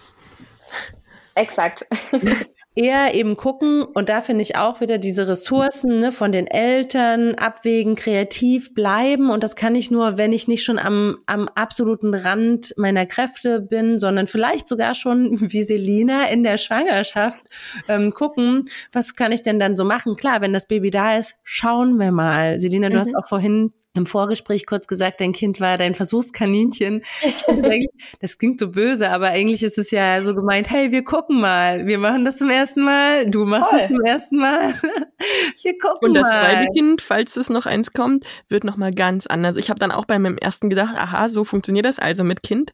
Exakt. 1.35 1.87
eher 2.77 3.15
eben 3.15 3.37
gucken 3.37 3.83
und 3.83 4.11
da 4.11 4.21
finde 4.21 4.43
ich 4.43 4.57
auch 4.57 4.81
wieder 4.81 4.99
diese 4.99 5.27
Ressourcen 5.27 5.99
ne, 5.99 6.13
von 6.13 6.31
den 6.31 6.47
Eltern 6.47 7.35
abwägen, 7.35 7.97
kreativ 7.97 8.75
bleiben 8.75 9.31
und 9.31 9.43
das 9.43 9.57
kann 9.57 9.75
ich 9.75 9.91
nur, 9.91 10.19
wenn 10.19 10.33
ich 10.35 10.47
nicht 10.47 10.63
schon 10.63 10.79
am, 10.79 11.19
am 11.25 11.49
absoluten 11.49 12.15
Rand 12.15 12.75
meiner 12.77 13.07
Kräfte 13.07 13.61
bin, 13.61 13.99
sondern 13.99 14.27
vielleicht 14.27 14.69
sogar 14.69 14.95
schon 14.95 15.41
wie 15.51 15.65
Selina 15.65 16.29
in 16.29 16.43
der 16.43 16.59
Schwangerschaft 16.59 17.43
ähm, 17.89 18.13
gucken, 18.13 18.65
was 18.93 19.17
kann 19.17 19.33
ich 19.33 19.43
denn 19.43 19.59
dann 19.59 19.75
so 19.75 19.85
machen? 19.85 20.15
Klar, 20.15 20.43
wenn 20.43 20.53
das 20.53 20.69
Baby 20.69 20.91
da 20.91 21.17
ist, 21.17 21.37
schauen 21.43 21.99
wir 21.99 22.13
mal. 22.13 22.61
Selina, 22.61 22.91
du 22.91 22.97
mhm. 22.97 23.01
hast 23.01 23.17
auch 23.17 23.27
vorhin 23.27 23.73
im 23.97 24.07
Vorgespräch 24.07 24.67
kurz 24.67 24.87
gesagt, 24.87 25.21
dein 25.21 25.33
Kind 25.33 25.61
war 25.61 25.79
dein 25.79 25.95
Versuchskaninchen. 25.95 27.03
das 28.21 28.39
klingt 28.39 28.61
so 28.61 28.71
böse, 28.71 29.11
aber 29.11 29.29
eigentlich 29.29 29.63
ist 29.63 29.79
es 29.79 29.91
ja 29.91 30.21
so 30.23 30.35
gemeint, 30.35 30.71
hey, 30.71 30.93
wir 30.93 31.05
gucken 31.05 31.41
mal. 31.41 31.87
Wir 31.87 31.99
machen 31.99 32.25
das 32.25 32.39
zum 32.39 32.51
ersten 32.51 32.83
Mal. 32.83 33.31
Du 33.31 33.45
machst 33.45 33.71
Voll. 33.71 33.81
das 33.81 33.89
zum 33.89 34.01
ersten 34.03 34.37
Mal. 34.37 34.75
wir 35.63 35.79
gucken 35.79 35.99
mal. 36.01 36.09
Und 36.09 36.15
das 36.15 36.23
mal. 36.25 36.41
zweite 36.41 36.73
Kind, 36.73 37.03
falls 37.03 37.37
es 37.37 37.51
noch 37.51 37.67
eins 37.67 37.93
kommt, 37.93 38.25
wird 38.49 38.65
nochmal 38.65 38.91
ganz 38.91 39.27
anders. 39.27 39.57
Ich 39.57 39.71
habe 39.71 39.79
dann 39.79 39.93
auch 39.93 40.05
bei 40.05 40.19
meinem 40.19 40.39
ersten 40.39 40.71
gedacht, 40.71 40.95
aha, 40.97 41.29
so 41.29 41.45
funktioniert 41.45 41.87
das 41.87 41.99
also 41.99 42.25
mit 42.25 42.43
Kind. 42.43 42.73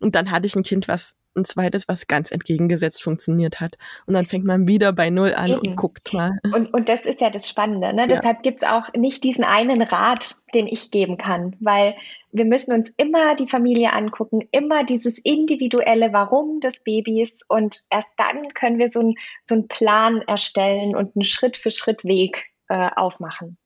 Und 0.00 0.14
dann 0.14 0.30
hatte 0.30 0.46
ich 0.46 0.54
ein 0.54 0.62
Kind, 0.62 0.88
was 0.88 1.16
ein 1.38 1.44
zweites, 1.44 1.88
was 1.88 2.06
ganz 2.06 2.30
entgegengesetzt 2.30 3.02
funktioniert 3.02 3.60
hat. 3.60 3.78
Und 4.06 4.14
dann 4.14 4.26
fängt 4.26 4.44
man 4.44 4.68
wieder 4.68 4.92
bei 4.92 5.10
Null 5.10 5.34
an 5.34 5.48
Eben. 5.48 5.60
und 5.60 5.76
guckt 5.76 6.12
mal. 6.12 6.32
Und, 6.54 6.72
und 6.74 6.88
das 6.88 7.04
ist 7.04 7.20
ja 7.20 7.30
das 7.30 7.48
Spannende. 7.48 7.92
Ne? 7.92 8.02
Ja. 8.02 8.06
Deshalb 8.08 8.42
gibt 8.42 8.62
es 8.62 8.68
auch 8.68 8.92
nicht 8.94 9.24
diesen 9.24 9.44
einen 9.44 9.82
Rat, 9.82 10.36
den 10.54 10.66
ich 10.66 10.90
geben 10.90 11.16
kann, 11.16 11.56
weil 11.60 11.94
wir 12.32 12.44
müssen 12.44 12.72
uns 12.72 12.92
immer 12.96 13.34
die 13.34 13.48
Familie 13.48 13.92
angucken, 13.92 14.46
immer 14.50 14.84
dieses 14.84 15.18
individuelle 15.18 16.12
Warum 16.12 16.60
des 16.60 16.80
Babys 16.80 17.32
und 17.48 17.82
erst 17.90 18.08
dann 18.16 18.48
können 18.54 18.78
wir 18.78 18.90
so, 18.90 19.00
ein, 19.00 19.14
so 19.44 19.54
einen 19.54 19.68
Plan 19.68 20.22
erstellen 20.22 20.94
und 20.96 21.16
einen 21.16 21.24
Schritt-für-Schritt-Weg 21.24 22.44
äh, 22.68 22.90
aufmachen. 22.96 23.56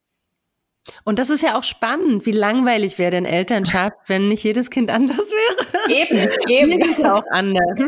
Und 1.04 1.18
das 1.18 1.30
ist 1.30 1.42
ja 1.42 1.56
auch 1.56 1.62
spannend. 1.62 2.26
Wie 2.26 2.32
langweilig 2.32 2.98
wäre 2.98 3.12
denn 3.12 3.24
Elternschaft, 3.24 3.96
wenn 4.06 4.28
nicht 4.28 4.42
jedes 4.42 4.70
Kind 4.70 4.90
anders 4.90 5.16
wäre? 5.18 5.92
Eben, 5.92 6.28
eben. 6.48 6.90
ist 6.90 7.04
auch 7.04 7.24
anders. 7.30 7.78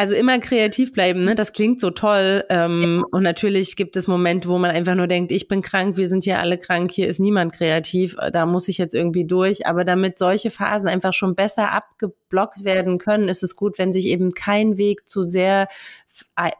Also 0.00 0.14
immer 0.14 0.38
kreativ 0.38 0.92
bleiben, 0.92 1.24
ne? 1.24 1.34
Das 1.34 1.52
klingt 1.52 1.80
so 1.80 1.90
toll. 1.90 2.44
Ähm, 2.50 3.00
ja. 3.00 3.08
Und 3.10 3.24
natürlich 3.24 3.74
gibt 3.74 3.96
es 3.96 4.06
Momente, 4.06 4.48
wo 4.48 4.56
man 4.56 4.70
einfach 4.70 4.94
nur 4.94 5.08
denkt, 5.08 5.32
ich 5.32 5.48
bin 5.48 5.60
krank, 5.60 5.96
wir 5.96 6.06
sind 6.06 6.22
hier 6.22 6.38
alle 6.38 6.56
krank, 6.56 6.92
hier 6.92 7.08
ist 7.08 7.18
niemand 7.18 7.52
kreativ, 7.52 8.14
da 8.32 8.46
muss 8.46 8.68
ich 8.68 8.78
jetzt 8.78 8.94
irgendwie 8.94 9.26
durch. 9.26 9.66
Aber 9.66 9.84
damit 9.84 10.16
solche 10.16 10.50
Phasen 10.50 10.88
einfach 10.88 11.12
schon 11.14 11.34
besser 11.34 11.72
abgeblockt 11.72 12.64
werden 12.64 12.98
können, 12.98 13.28
ist 13.28 13.42
es 13.42 13.56
gut, 13.56 13.76
wenn 13.78 13.92
sich 13.92 14.06
eben 14.06 14.30
kein 14.30 14.78
Weg 14.78 15.08
zu 15.08 15.24
sehr 15.24 15.66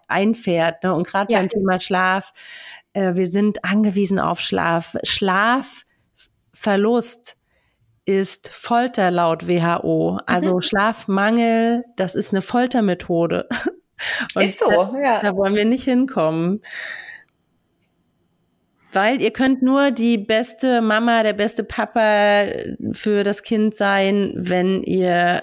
einfährt. 0.09 0.83
Ne? 0.83 0.93
Und 0.93 1.07
gerade 1.07 1.33
ja. 1.33 1.39
beim 1.39 1.49
Thema 1.49 1.79
Schlaf, 1.79 2.33
äh, 2.33 2.78
wir 3.17 3.29
sind 3.29 3.65
angewiesen 3.65 4.19
auf 4.19 4.41
Schlaf. 4.41 4.97
Schlafverlust 5.03 7.37
ist 8.05 8.49
Folter 8.49 9.11
laut 9.11 9.47
WHO. 9.47 10.19
Also 10.27 10.57
mhm. 10.57 10.63
Schlafmangel, 10.63 11.85
das 11.97 12.15
ist 12.15 12.33
eine 12.33 12.43
Foltermethode. 12.43 13.49
Und 14.35 14.45
ist 14.45 14.61
so, 14.61 14.71
da, 14.71 14.93
ja. 15.03 15.21
Da 15.21 15.37
wollen 15.37 15.55
wir 15.55 15.65
nicht 15.65 15.85
hinkommen. 15.85 16.61
Weil 18.93 19.21
ihr 19.21 19.33
könnt 19.33 19.63
nur 19.63 19.91
die 19.91 20.17
beste 20.17 20.81
Mama, 20.81 21.23
der 21.23 21.35
beste 21.35 21.65
Papa 21.65 22.45
für 22.93 23.23
das 23.23 23.43
Kind 23.43 23.75
sein, 23.75 24.33
wenn 24.37 24.83
ihr 24.83 25.43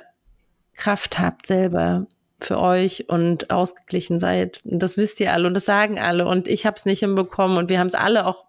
Kraft 0.74 1.20
habt 1.20 1.46
selber 1.46 2.08
für 2.46 2.60
euch 2.60 3.10
und 3.10 3.52
ausgeglichen 3.52 4.20
seid. 4.20 4.60
Das 4.64 4.98
wisst 4.98 5.20
ihr 5.20 5.34
alle 5.34 5.48
und 5.48 5.54
das 5.54 5.66
sagen 5.66 6.00
alle 6.00 6.28
und 6.28 6.48
ich 6.48 6.66
habe 6.66 6.76
es 6.76 6.86
nicht 6.86 7.00
hinbekommen 7.00 7.58
und 7.58 7.70
wir 7.70 7.80
haben 7.80 7.88
es 7.88 7.96
alle 7.96 8.26
auch 8.26 8.46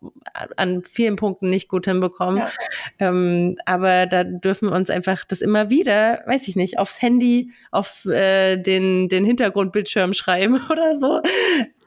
an 0.56 0.82
vielen 0.84 1.16
Punkten 1.16 1.50
nicht 1.50 1.68
gut 1.68 1.86
hinbekommen. 1.86 2.38
Ja. 2.38 2.50
Ähm, 2.98 3.56
aber 3.66 4.06
da 4.06 4.24
dürfen 4.24 4.70
wir 4.70 4.76
uns 4.76 4.90
einfach 4.90 5.24
das 5.24 5.40
immer 5.40 5.70
wieder, 5.70 6.22
weiß 6.26 6.48
ich 6.48 6.56
nicht, 6.56 6.78
aufs 6.78 7.00
Handy, 7.00 7.52
auf 7.70 8.04
äh, 8.06 8.56
den, 8.56 9.08
den 9.08 9.24
Hintergrundbildschirm 9.24 10.12
schreiben 10.12 10.60
oder 10.70 10.96
so, 10.96 11.20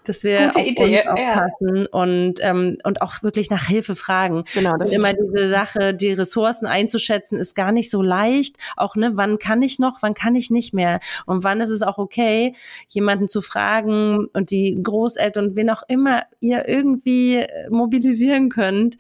dass 0.03 0.23
wir 0.23 0.47
Gute 0.47 0.61
Idee, 0.61 1.07
aufpassen 1.07 1.77
ja. 1.77 1.87
und, 1.91 2.35
ähm, 2.41 2.77
und 2.83 3.01
auch 3.01 3.21
wirklich 3.21 3.49
nach 3.49 3.67
Hilfe 3.67 3.95
fragen. 3.95 4.43
Genau, 4.53 4.77
das 4.77 4.89
ist 4.89 4.95
immer 4.95 5.13
diese 5.13 5.49
Sache, 5.49 5.93
die 5.93 6.11
Ressourcen 6.11 6.65
einzuschätzen, 6.65 7.37
ist 7.37 7.55
gar 7.55 7.71
nicht 7.71 7.89
so 7.91 8.01
leicht. 8.01 8.57
Auch, 8.75 8.95
ne, 8.95 9.11
wann 9.13 9.37
kann 9.37 9.61
ich 9.61 9.79
noch, 9.79 9.97
wann 10.01 10.13
kann 10.13 10.35
ich 10.35 10.49
nicht 10.49 10.73
mehr? 10.73 10.99
Und 11.25 11.43
wann 11.43 11.61
ist 11.61 11.69
es 11.69 11.81
auch 11.81 11.97
okay, 11.97 12.53
jemanden 12.89 13.27
zu 13.27 13.41
fragen 13.41 14.27
und 14.33 14.51
die 14.51 14.77
Großeltern 14.81 15.49
und 15.49 15.55
wen 15.55 15.69
auch 15.69 15.83
immer 15.87 16.23
ihr 16.39 16.67
irgendwie 16.67 17.45
mobilisieren 17.69 18.49
könnt, 18.49 18.97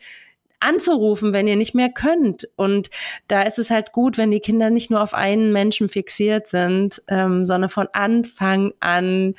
anzurufen, 0.59 1.33
wenn 1.33 1.47
ihr 1.47 1.55
nicht 1.55 1.73
mehr 1.73 1.89
könnt. 1.89 2.49
Und 2.55 2.89
da 3.27 3.41
ist 3.43 3.59
es 3.59 3.69
halt 3.69 3.91
gut, 3.91 4.17
wenn 4.17 4.31
die 4.31 4.39
Kinder 4.39 4.69
nicht 4.69 4.91
nur 4.91 5.01
auf 5.01 5.13
einen 5.13 5.51
Menschen 5.51 5.89
fixiert 5.89 6.47
sind, 6.47 7.01
ähm, 7.07 7.45
sondern 7.45 7.69
von 7.69 7.87
Anfang 7.93 8.73
an 8.79 9.35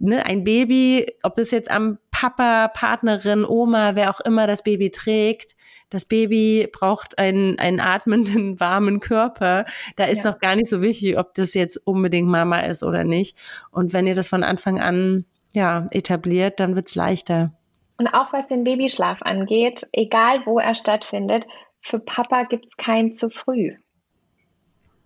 ne, 0.00 0.24
ein 0.26 0.44
Baby, 0.44 1.06
ob 1.22 1.38
es 1.38 1.50
jetzt 1.50 1.70
am 1.70 1.98
Papa, 2.10 2.68
Partnerin, 2.68 3.44
Oma, 3.44 3.94
wer 3.94 4.10
auch 4.10 4.20
immer 4.20 4.46
das 4.46 4.62
Baby 4.62 4.90
trägt, 4.90 5.54
das 5.90 6.04
Baby 6.04 6.68
braucht 6.72 7.18
einen, 7.18 7.58
einen 7.58 7.80
atmenden, 7.80 8.58
warmen 8.60 9.00
Körper. 9.00 9.64
Da 9.96 10.04
ist 10.04 10.24
ja. 10.24 10.30
noch 10.30 10.38
gar 10.38 10.56
nicht 10.56 10.68
so 10.68 10.82
wichtig, 10.82 11.18
ob 11.18 11.34
das 11.34 11.54
jetzt 11.54 11.76
unbedingt 11.84 12.28
Mama 12.28 12.60
ist 12.60 12.82
oder 12.82 13.04
nicht. 13.04 13.36
Und 13.70 13.92
wenn 13.92 14.06
ihr 14.06 14.14
das 14.14 14.28
von 14.28 14.42
Anfang 14.42 14.80
an 14.80 15.24
ja, 15.54 15.88
etabliert, 15.90 16.60
dann 16.60 16.76
wird's 16.76 16.94
leichter. 16.94 17.52
Und 17.98 18.08
auch 18.08 18.32
was 18.32 18.46
den 18.46 18.64
Babyschlaf 18.64 19.20
angeht, 19.22 19.88
egal 19.92 20.46
wo 20.46 20.58
er 20.58 20.74
stattfindet, 20.74 21.46
für 21.82 21.98
Papa 21.98 22.44
gibt's 22.44 22.76
kein 22.76 23.14
zu 23.14 23.30
früh. 23.30 23.72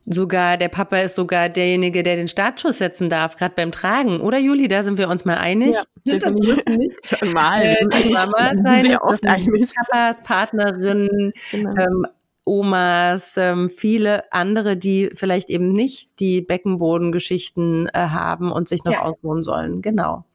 Sogar 0.07 0.59
der 0.59 0.69
Papa 0.69 0.99
ist 0.99 1.15
sogar 1.15 1.49
derjenige, 1.49 2.03
der 2.03 2.17
den 2.17 2.29
Startschuss 2.29 2.79
setzen 2.79 3.09
darf, 3.09 3.37
gerade 3.37 3.55
beim 3.55 3.73
Tragen. 3.73 4.21
Oder 4.21 4.39
Juli, 4.39 4.69
da 4.69 4.83
sind 4.83 4.99
wir 4.99 5.09
uns 5.09 5.25
mal 5.25 5.39
einig. 5.39 5.77
Ja, 6.05 6.19
das 6.19 6.35
nicht 6.35 7.33
mal. 7.33 7.63
Äh, 7.63 7.87
die 8.03 8.11
Mama 8.13 8.53
sein. 8.57 8.85
Sehr 8.85 9.03
oft 9.03 9.27
einig. 9.27 9.73
Papas, 9.75 10.23
Partnerinnen, 10.23 11.33
genau. 11.51 11.77
ähm, 11.77 12.07
Omas, 12.45 13.39
ähm, 13.39 13.71
viele 13.71 14.31
andere, 14.31 14.77
die 14.77 15.11
vielleicht 15.15 15.49
eben 15.49 15.71
nicht 15.71 16.21
die 16.21 16.43
Beckenbodengeschichten 16.43 17.89
äh, 17.95 17.99
haben 17.99 18.53
und 18.53 18.69
sich 18.69 18.85
noch 18.85 18.93
ja. 18.93 19.03
ausruhen 19.03 19.43
sollen. 19.43 19.81
Genau. 19.81 20.27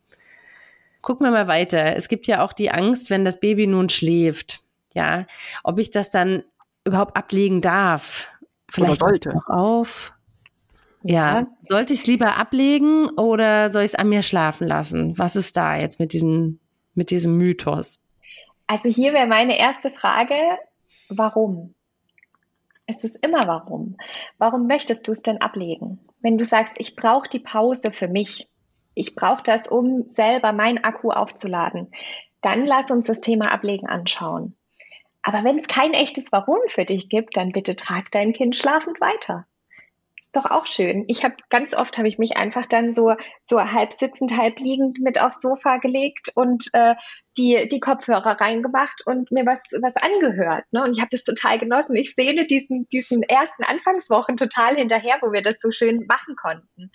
Gucken 1.01 1.27
wir 1.27 1.31
mal 1.31 1.47
weiter. 1.47 1.95
Es 1.95 2.07
gibt 2.07 2.25
ja 2.25 2.43
auch 2.43 2.53
die 2.53 2.71
Angst, 2.71 3.11
wenn 3.11 3.23
das 3.23 3.39
Baby 3.39 3.67
nun 3.67 3.89
schläft. 3.89 4.63
Ja, 4.95 5.27
ob 5.63 5.77
ich 5.77 5.91
das 5.91 6.09
dann 6.09 6.43
überhaupt 6.83 7.15
ablegen 7.15 7.61
darf 7.61 8.27
Vielleicht 8.71 9.01
oder 9.01 9.09
sollte. 9.09 9.29
Noch 9.33 9.47
auf. 9.47 10.13
Ja. 11.03 11.39
ja. 11.39 11.47
Sollte 11.61 11.93
ich 11.93 12.01
es 12.01 12.07
lieber 12.07 12.37
ablegen 12.37 13.09
oder 13.09 13.71
soll 13.71 13.83
ich 13.83 13.91
es 13.91 13.95
an 13.95 14.09
mir 14.09 14.23
schlafen 14.23 14.67
lassen? 14.67 15.17
Was 15.17 15.35
ist 15.35 15.55
da 15.55 15.75
jetzt 15.75 15.99
mit 15.99 16.13
diesem, 16.13 16.59
mit 16.93 17.09
diesem 17.09 17.37
Mythos? 17.37 17.99
Also 18.67 18.89
hier 18.89 19.13
wäre 19.13 19.27
meine 19.27 19.57
erste 19.57 19.91
Frage, 19.91 20.35
warum? 21.09 21.73
Es 22.85 23.03
ist 23.03 23.17
immer 23.25 23.47
warum. 23.47 23.97
Warum 24.37 24.67
möchtest 24.67 25.07
du 25.07 25.11
es 25.11 25.21
denn 25.21 25.41
ablegen? 25.41 25.99
Wenn 26.21 26.37
du 26.37 26.43
sagst, 26.43 26.75
ich 26.77 26.95
brauche 26.95 27.29
die 27.29 27.39
Pause 27.39 27.91
für 27.91 28.07
mich, 28.07 28.49
ich 28.93 29.15
brauche 29.15 29.43
das, 29.43 29.67
um 29.67 30.03
selber 30.09 30.53
meinen 30.53 30.83
Akku 30.83 31.11
aufzuladen, 31.11 31.91
dann 32.41 32.65
lass 32.65 32.91
uns 32.91 33.07
das 33.07 33.21
Thema 33.21 33.51
Ablegen 33.51 33.87
anschauen. 33.87 34.55
Aber 35.29 35.43
wenn 35.43 35.59
es 35.59 35.67
kein 35.67 35.93
echtes 35.93 36.31
Warum 36.31 36.57
für 36.69 36.85
dich 36.85 37.07
gibt, 37.07 37.37
dann 37.37 37.51
bitte 37.51 37.75
trag 37.75 38.09
dein 38.09 38.33
Kind 38.33 38.55
schlafend 38.55 38.99
weiter. 38.99 39.45
Ist 40.23 40.35
doch 40.35 40.49
auch 40.49 40.65
schön. 40.65 41.05
Ich 41.07 41.23
habe 41.23 41.35
ganz 41.51 41.75
oft 41.75 41.99
habe 41.99 42.07
ich 42.07 42.17
mich 42.17 42.35
einfach 42.35 42.65
dann 42.65 42.93
so 42.93 43.13
so 43.43 43.61
halb 43.61 43.93
sitzend, 43.93 44.35
halb 44.35 44.59
liegend 44.59 44.97
mit 45.01 45.21
aufs 45.21 45.39
Sofa 45.39 45.77
gelegt 45.77 46.31
und 46.33 46.65
äh, 46.73 46.95
die 47.37 47.69
die 47.69 47.79
Kopfhörer 47.79 48.41
reingemacht 48.41 49.05
und 49.05 49.31
mir 49.31 49.45
was 49.45 49.61
was 49.79 49.93
angehört. 49.97 50.65
Ne? 50.71 50.83
Und 50.83 50.93
ich 50.93 50.99
habe 50.99 51.09
das 51.11 51.23
total 51.23 51.59
genossen. 51.59 51.95
Ich 51.95 52.15
sehne 52.15 52.47
diesen 52.47 52.87
diesen 52.91 53.21
ersten 53.21 53.63
Anfangswochen 53.65 54.35
total 54.35 54.77
hinterher, 54.77 55.19
wo 55.21 55.31
wir 55.31 55.43
das 55.43 55.61
so 55.61 55.69
schön 55.69 56.07
machen 56.07 56.35
konnten. 56.35 56.91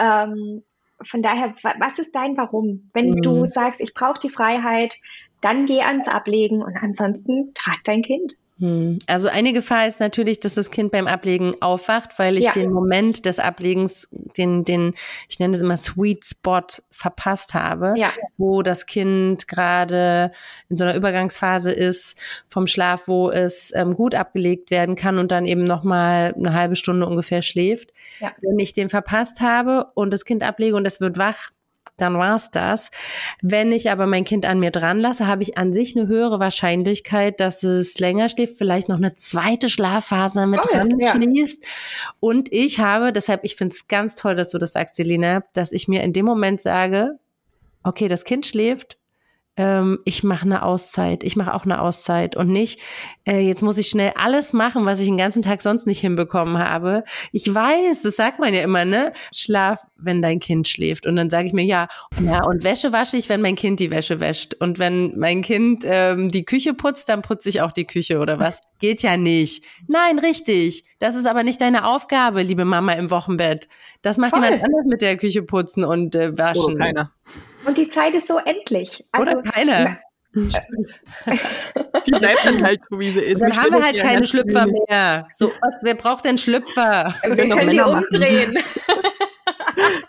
Ähm, 0.00 0.64
von 1.04 1.22
daher, 1.22 1.54
was 1.78 2.00
ist 2.00 2.16
dein 2.16 2.36
Warum? 2.36 2.90
Wenn 2.94 3.10
mhm. 3.10 3.22
du 3.22 3.44
sagst, 3.46 3.80
ich 3.80 3.94
brauche 3.94 4.18
die 4.18 4.28
Freiheit, 4.28 4.96
dann 5.40 5.66
geh 5.66 5.80
ans 5.80 6.08
Ablegen 6.08 6.62
und 6.62 6.76
ansonsten 6.76 7.52
trag 7.54 7.78
dein 7.84 8.02
Kind. 8.02 8.36
Hm. 8.60 8.98
Also 9.06 9.28
eine 9.28 9.54
Gefahr 9.54 9.86
ist 9.86 10.00
natürlich, 10.00 10.38
dass 10.38 10.54
das 10.54 10.70
Kind 10.70 10.92
beim 10.92 11.06
Ablegen 11.06 11.54
aufwacht, 11.62 12.18
weil 12.18 12.36
ich 12.36 12.44
ja. 12.44 12.52
den 12.52 12.70
Moment 12.70 13.24
des 13.24 13.38
Ablegens, 13.38 14.06
den, 14.36 14.64
den, 14.64 14.92
ich 15.30 15.38
nenne 15.38 15.56
es 15.56 15.62
immer 15.62 15.78
Sweet 15.78 16.26
Spot 16.26 16.66
verpasst 16.90 17.54
habe, 17.54 17.94
ja. 17.96 18.10
wo 18.36 18.62
das 18.62 18.84
Kind 18.84 19.48
gerade 19.48 20.30
in 20.68 20.76
so 20.76 20.84
einer 20.84 20.94
Übergangsphase 20.94 21.72
ist 21.72 22.20
vom 22.48 22.66
Schlaf, 22.66 23.08
wo 23.08 23.30
es 23.30 23.72
ähm, 23.74 23.94
gut 23.94 24.14
abgelegt 24.14 24.70
werden 24.70 24.94
kann 24.94 25.18
und 25.18 25.32
dann 25.32 25.46
eben 25.46 25.64
nochmal 25.64 26.34
eine 26.36 26.52
halbe 26.52 26.76
Stunde 26.76 27.06
ungefähr 27.06 27.40
schläft. 27.40 27.94
Ja. 28.18 28.32
Wenn 28.42 28.58
ich 28.58 28.74
den 28.74 28.90
verpasst 28.90 29.40
habe 29.40 29.86
und 29.94 30.12
das 30.12 30.26
Kind 30.26 30.42
ablege 30.42 30.76
und 30.76 30.86
es 30.86 31.00
wird 31.00 31.16
wach, 31.16 31.50
dann 32.00 32.18
war's 32.18 32.50
das. 32.50 32.90
Wenn 33.42 33.72
ich 33.72 33.90
aber 33.90 34.06
mein 34.06 34.24
Kind 34.24 34.46
an 34.46 34.60
mir 34.60 34.70
dran 34.70 34.98
lasse, 34.98 35.26
habe 35.26 35.42
ich 35.42 35.58
an 35.58 35.72
sich 35.72 35.96
eine 35.96 36.06
höhere 36.08 36.40
Wahrscheinlichkeit, 36.40 37.40
dass 37.40 37.62
es 37.62 37.98
länger 37.98 38.28
schläft, 38.28 38.56
vielleicht 38.56 38.88
noch 38.88 38.96
eine 38.96 39.14
zweite 39.14 39.68
Schlafphase 39.68 40.46
mit 40.46 40.60
oh, 40.64 40.68
dran 40.70 40.98
ja. 40.98 41.08
schließt. 41.08 41.64
Und 42.20 42.52
ich 42.52 42.80
habe, 42.80 43.12
deshalb, 43.12 43.44
ich 43.44 43.56
finde 43.56 43.74
es 43.74 43.88
ganz 43.88 44.14
toll, 44.14 44.36
dass 44.36 44.50
du 44.50 44.58
das 44.58 44.72
sagst, 44.72 44.96
Selina, 44.96 45.44
dass 45.52 45.72
ich 45.72 45.88
mir 45.88 46.02
in 46.02 46.12
dem 46.12 46.26
Moment 46.26 46.60
sage, 46.60 47.18
okay, 47.82 48.08
das 48.08 48.24
Kind 48.24 48.46
schläft, 48.46 48.99
ähm, 49.60 49.98
ich 50.06 50.24
mache 50.24 50.46
eine 50.46 50.62
Auszeit, 50.62 51.22
ich 51.22 51.36
mache 51.36 51.52
auch 51.52 51.66
eine 51.66 51.82
Auszeit 51.82 52.34
und 52.34 52.48
nicht, 52.48 52.80
äh, 53.26 53.40
jetzt 53.40 53.62
muss 53.62 53.76
ich 53.76 53.88
schnell 53.88 54.14
alles 54.16 54.54
machen, 54.54 54.86
was 54.86 55.00
ich 55.00 55.06
den 55.06 55.18
ganzen 55.18 55.42
Tag 55.42 55.60
sonst 55.60 55.86
nicht 55.86 56.00
hinbekommen 56.00 56.58
habe. 56.58 57.04
Ich 57.30 57.54
weiß, 57.54 58.00
das 58.02 58.16
sagt 58.16 58.38
man 58.38 58.54
ja 58.54 58.62
immer, 58.62 58.86
ne? 58.86 59.12
Schlaf, 59.34 59.86
wenn 59.98 60.22
dein 60.22 60.38
Kind 60.38 60.66
schläft. 60.66 61.04
Und 61.04 61.16
dann 61.16 61.28
sage 61.28 61.46
ich 61.46 61.52
mir, 61.52 61.64
ja, 61.64 61.88
ja, 62.24 62.42
und 62.42 62.64
Wäsche 62.64 62.92
wasche 62.92 63.18
ich, 63.18 63.28
wenn 63.28 63.42
mein 63.42 63.54
Kind 63.54 63.80
die 63.80 63.90
Wäsche 63.90 64.18
wäscht. 64.18 64.54
Und 64.54 64.78
wenn 64.78 65.18
mein 65.18 65.42
Kind 65.42 65.82
ähm, 65.84 66.30
die 66.30 66.46
Küche 66.46 66.72
putzt, 66.72 67.10
dann 67.10 67.20
putze 67.20 67.50
ich 67.50 67.60
auch 67.60 67.72
die 67.72 67.86
Küche 67.86 68.18
oder 68.18 68.38
was? 68.38 68.62
Geht 68.78 69.02
ja 69.02 69.18
nicht. 69.18 69.62
Nein, 69.88 70.18
richtig. 70.18 70.84
Das 71.00 71.16
ist 71.16 71.26
aber 71.26 71.42
nicht 71.42 71.60
deine 71.60 71.84
Aufgabe, 71.84 72.42
liebe 72.42 72.64
Mama 72.64 72.92
im 72.92 73.10
Wochenbett. 73.10 73.68
Das 74.00 74.16
macht 74.16 74.30
Voll. 74.34 74.42
jemand 74.42 74.64
anders 74.64 74.86
mit 74.86 75.02
der 75.02 75.18
Küche 75.18 75.42
putzen 75.42 75.84
und 75.84 76.14
äh, 76.14 76.38
waschen. 76.38 76.76
Oder 76.76 76.84
keiner. 76.86 77.12
Und 77.64 77.78
die 77.78 77.88
Zeit 77.88 78.14
ist 78.14 78.28
so 78.28 78.38
endlich. 78.38 79.04
Also, 79.12 79.30
Oder 79.30 79.42
keine. 79.42 79.98
die 80.34 82.10
bleibt 82.10 82.44
dann 82.44 82.62
halt 82.62 82.80
so, 82.88 83.00
wie 83.00 83.10
sie 83.10 83.20
ist. 83.20 83.42
dann 83.42 83.56
haben 83.56 83.72
wir 83.72 83.82
halt 83.82 83.98
keine 83.98 84.24
Schlüpfer 84.26 84.66
mehr. 84.66 85.26
So, 85.34 85.52
was, 85.60 85.74
wer 85.82 85.94
braucht 85.94 86.24
denn 86.24 86.38
Schlüpfer? 86.38 87.14
Wir, 87.24 87.36
wir 87.36 87.48
können 87.48 87.70
die 87.70 87.80
umdrehen. 87.80 88.58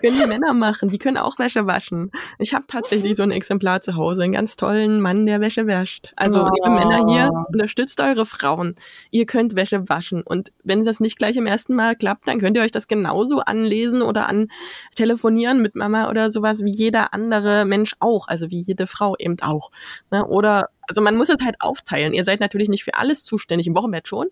Können 0.02 0.20
die 0.20 0.28
Männer 0.28 0.54
machen. 0.54 0.90
Die 0.90 0.98
können 0.98 1.18
auch 1.18 1.40
Wäsche 1.40 1.68
waschen. 1.68 2.12
Ich 2.40 2.54
habe 2.54 2.66
tatsächlich 2.68 3.16
so 3.16 3.24
ein 3.24 3.32
Exemplar 3.32 3.82
zu 3.82 3.96
Hause, 3.96 4.24
einen 4.24 4.34
ganz 4.34 4.56
tollen 4.56 5.00
Mann, 5.00 5.26
der 5.26 5.40
Wäsche 5.40 5.68
wäscht. 5.68 6.12
Also, 6.16 6.44
oh. 6.44 6.50
liebe 6.54 6.70
Männer 6.70 7.06
hier, 7.08 7.32
unterstützt 7.52 8.02
eure 8.02 8.26
Frauen. 8.26 8.76
Ihr 9.12 9.26
könnt 9.26 9.56
Wäsche 9.56 9.88
waschen. 9.88 10.22
Und 10.24 10.52
wenn 10.64 10.84
das 10.84 11.00
nicht 11.00 11.18
gleich 11.18 11.38
im 11.38 11.46
ersten 11.46 11.76
Mal 11.76 11.96
klappt, 11.96 12.28
dann 12.28 12.40
könnt 12.40 12.58
ihr 12.58 12.64
euch 12.64 12.72
das 12.72 12.88
genauso 12.88 13.40
anlesen 13.40 14.02
oder 14.02 14.28
an 14.28 14.50
telefonieren 14.96 15.62
mit 15.62 15.76
Mama 15.76 16.10
oder 16.10 16.32
sowas 16.32 16.64
wie 16.64 16.72
jeder 16.72 17.14
andere 17.14 17.66
Mensch 17.66 17.96
auch. 18.00 18.28
Also 18.28 18.50
wie 18.50 18.60
jede 18.60 18.88
Frau 18.88 19.16
eben 19.18 19.38
auch. 19.42 19.72
Ne? 20.10 20.26
Oder 20.26 20.70
also 20.88 21.02
man 21.02 21.16
muss 21.16 21.30
es 21.30 21.42
halt 21.44 21.56
aufteilen. 21.60 22.14
Ihr 22.14 22.26
seid 22.26 22.42
natürlich 22.42 22.68
nicht 22.68 22.84
für 22.84 22.96
alles 22.96 23.24
zuständig, 23.24 23.68
im 23.68 23.76
Wochenbett 23.76 24.10
schon, 24.10 24.28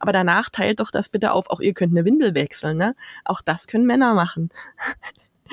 aber 0.00 0.12
danach 0.12 0.50
teilt 0.50 0.80
doch 0.80 0.90
das 0.90 1.08
bitte 1.08 1.32
auf. 1.32 1.50
Auch 1.50 1.60
ihr 1.60 1.74
könnt 1.74 1.92
eine 1.92 2.04
Windel 2.04 2.34
wechseln, 2.34 2.78
ne? 2.78 2.96
Auch 3.24 3.42
das 3.42 3.68
können 3.68 3.86
Männer 3.86 4.14
machen. 4.14 4.50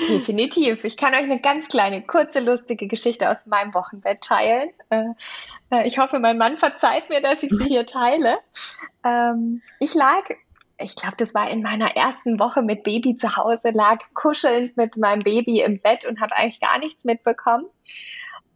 Definitiv. 0.09 0.83
Ich 0.83 0.95
kann 0.95 1.13
euch 1.13 1.23
eine 1.23 1.39
ganz 1.39 1.67
kleine, 1.67 2.03
kurze, 2.03 2.39
lustige 2.39 2.87
Geschichte 2.87 3.29
aus 3.29 3.45
meinem 3.47 3.73
Wochenbett 3.73 4.21
teilen. 4.21 4.69
Äh, 4.89 5.05
äh, 5.71 5.87
ich 5.87 5.97
hoffe, 5.97 6.19
mein 6.19 6.37
Mann 6.37 6.57
verzeiht 6.57 7.09
mir, 7.09 7.21
dass 7.21 7.41
ich 7.41 7.51
sie 7.51 7.67
hier 7.67 7.85
teile. 7.85 8.37
Ähm, 9.03 9.61
ich 9.79 9.95
lag, 9.95 10.23
ich 10.77 10.95
glaube, 10.95 11.15
das 11.17 11.33
war 11.33 11.49
in 11.49 11.63
meiner 11.63 11.95
ersten 11.95 12.39
Woche 12.39 12.61
mit 12.61 12.83
Baby 12.83 13.15
zu 13.15 13.35
Hause, 13.35 13.71
lag 13.73 13.97
kuschelnd 14.13 14.77
mit 14.77 14.97
meinem 14.97 15.23
Baby 15.23 15.61
im 15.61 15.81
Bett 15.81 16.05
und 16.05 16.21
habe 16.21 16.35
eigentlich 16.35 16.61
gar 16.61 16.77
nichts 16.77 17.03
mitbekommen. 17.03 17.65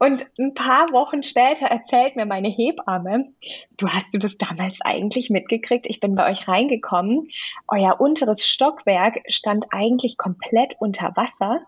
Und 0.01 0.25
ein 0.39 0.55
paar 0.55 0.91
Wochen 0.93 1.21
später 1.21 1.67
erzählt 1.67 2.15
mir 2.15 2.25
meine 2.25 2.49
Hebamme, 2.49 3.35
du 3.77 3.87
hast 3.87 4.11
du 4.11 4.17
das 4.17 4.35
damals 4.35 4.79
eigentlich 4.81 5.29
mitgekriegt? 5.29 5.85
Ich 5.87 5.99
bin 5.99 6.15
bei 6.15 6.27
euch 6.31 6.47
reingekommen. 6.47 7.29
Euer 7.67 8.01
unteres 8.01 8.47
Stockwerk 8.47 9.21
stand 9.27 9.65
eigentlich 9.69 10.17
komplett 10.17 10.73
unter 10.79 11.15
Wasser. 11.15 11.61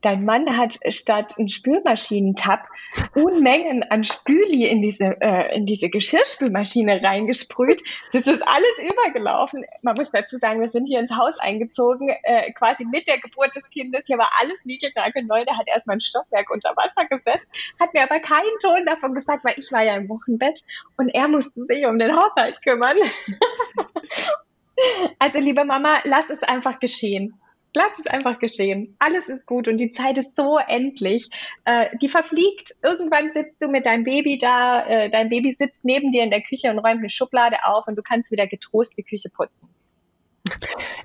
Dein 0.00 0.24
Mann 0.24 0.56
hat 0.56 0.78
statt 0.88 1.34
einen 1.38 1.48
Spülmaschinentab 1.48 2.66
Unmengen 3.14 3.82
an 3.82 4.04
Spüli 4.04 4.66
in 4.66 4.82
diese, 4.82 5.20
äh, 5.20 5.56
in 5.56 5.66
diese 5.66 5.88
Geschirrspülmaschine 5.88 7.02
reingesprüht. 7.02 7.82
Das 8.12 8.26
ist 8.26 8.42
alles 8.46 8.90
übergelaufen. 8.90 9.64
Man 9.82 9.94
muss 9.96 10.10
dazu 10.10 10.38
sagen, 10.38 10.60
wir 10.60 10.70
sind 10.70 10.86
hier 10.86 11.00
ins 11.00 11.12
Haus 11.12 11.38
eingezogen, 11.38 12.10
äh, 12.22 12.52
quasi 12.52 12.84
mit 12.84 13.08
der 13.08 13.18
Geburt 13.18 13.54
des 13.56 13.68
Kindes. 13.70 14.02
Hier 14.06 14.18
war 14.18 14.30
alles 14.40 14.58
niegelnagelneu. 14.64 15.44
Der 15.44 15.56
hat 15.56 15.68
erstmal 15.68 15.96
ein 15.96 16.00
Stockwerk 16.00 16.50
unter 16.50 16.70
Wasser 16.76 17.06
gesetzt 17.06 17.52
hat 17.78 17.94
mir 17.94 18.02
aber 18.02 18.20
keinen 18.20 18.58
Ton 18.60 18.86
davon 18.86 19.14
gesagt, 19.14 19.44
weil 19.44 19.58
ich 19.58 19.70
war 19.72 19.82
ja 19.82 19.96
im 19.96 20.08
Wochenbett 20.08 20.62
und 20.96 21.08
er 21.08 21.28
musste 21.28 21.64
sich 21.66 21.84
um 21.86 21.98
den 21.98 22.14
Haushalt 22.14 22.62
kümmern. 22.62 22.96
also 25.18 25.38
liebe 25.38 25.64
Mama, 25.64 25.98
lass 26.04 26.30
es 26.30 26.42
einfach 26.42 26.80
geschehen. 26.80 27.38
Lass 27.74 27.98
es 27.98 28.06
einfach 28.06 28.38
geschehen. 28.38 28.96
Alles 28.98 29.28
ist 29.28 29.46
gut 29.46 29.66
und 29.66 29.78
die 29.78 29.92
Zeit 29.92 30.18
ist 30.18 30.36
so 30.36 30.58
endlich. 30.58 31.28
Äh, 31.64 31.96
die 31.98 32.08
verfliegt. 32.08 32.74
Irgendwann 32.82 33.32
sitzt 33.32 33.62
du 33.62 33.68
mit 33.68 33.86
deinem 33.86 34.04
Baby 34.04 34.36
da, 34.38 34.86
äh, 34.86 35.10
dein 35.10 35.30
Baby 35.30 35.52
sitzt 35.52 35.84
neben 35.84 36.10
dir 36.10 36.22
in 36.22 36.30
der 36.30 36.42
Küche 36.42 36.70
und 36.70 36.78
räumt 36.78 36.98
eine 36.98 37.08
Schublade 37.08 37.56
auf 37.64 37.86
und 37.86 37.96
du 37.96 38.02
kannst 38.02 38.30
wieder 38.30 38.46
getrost 38.46 38.92
die 38.96 39.02
Küche 39.02 39.30
putzen. 39.30 39.68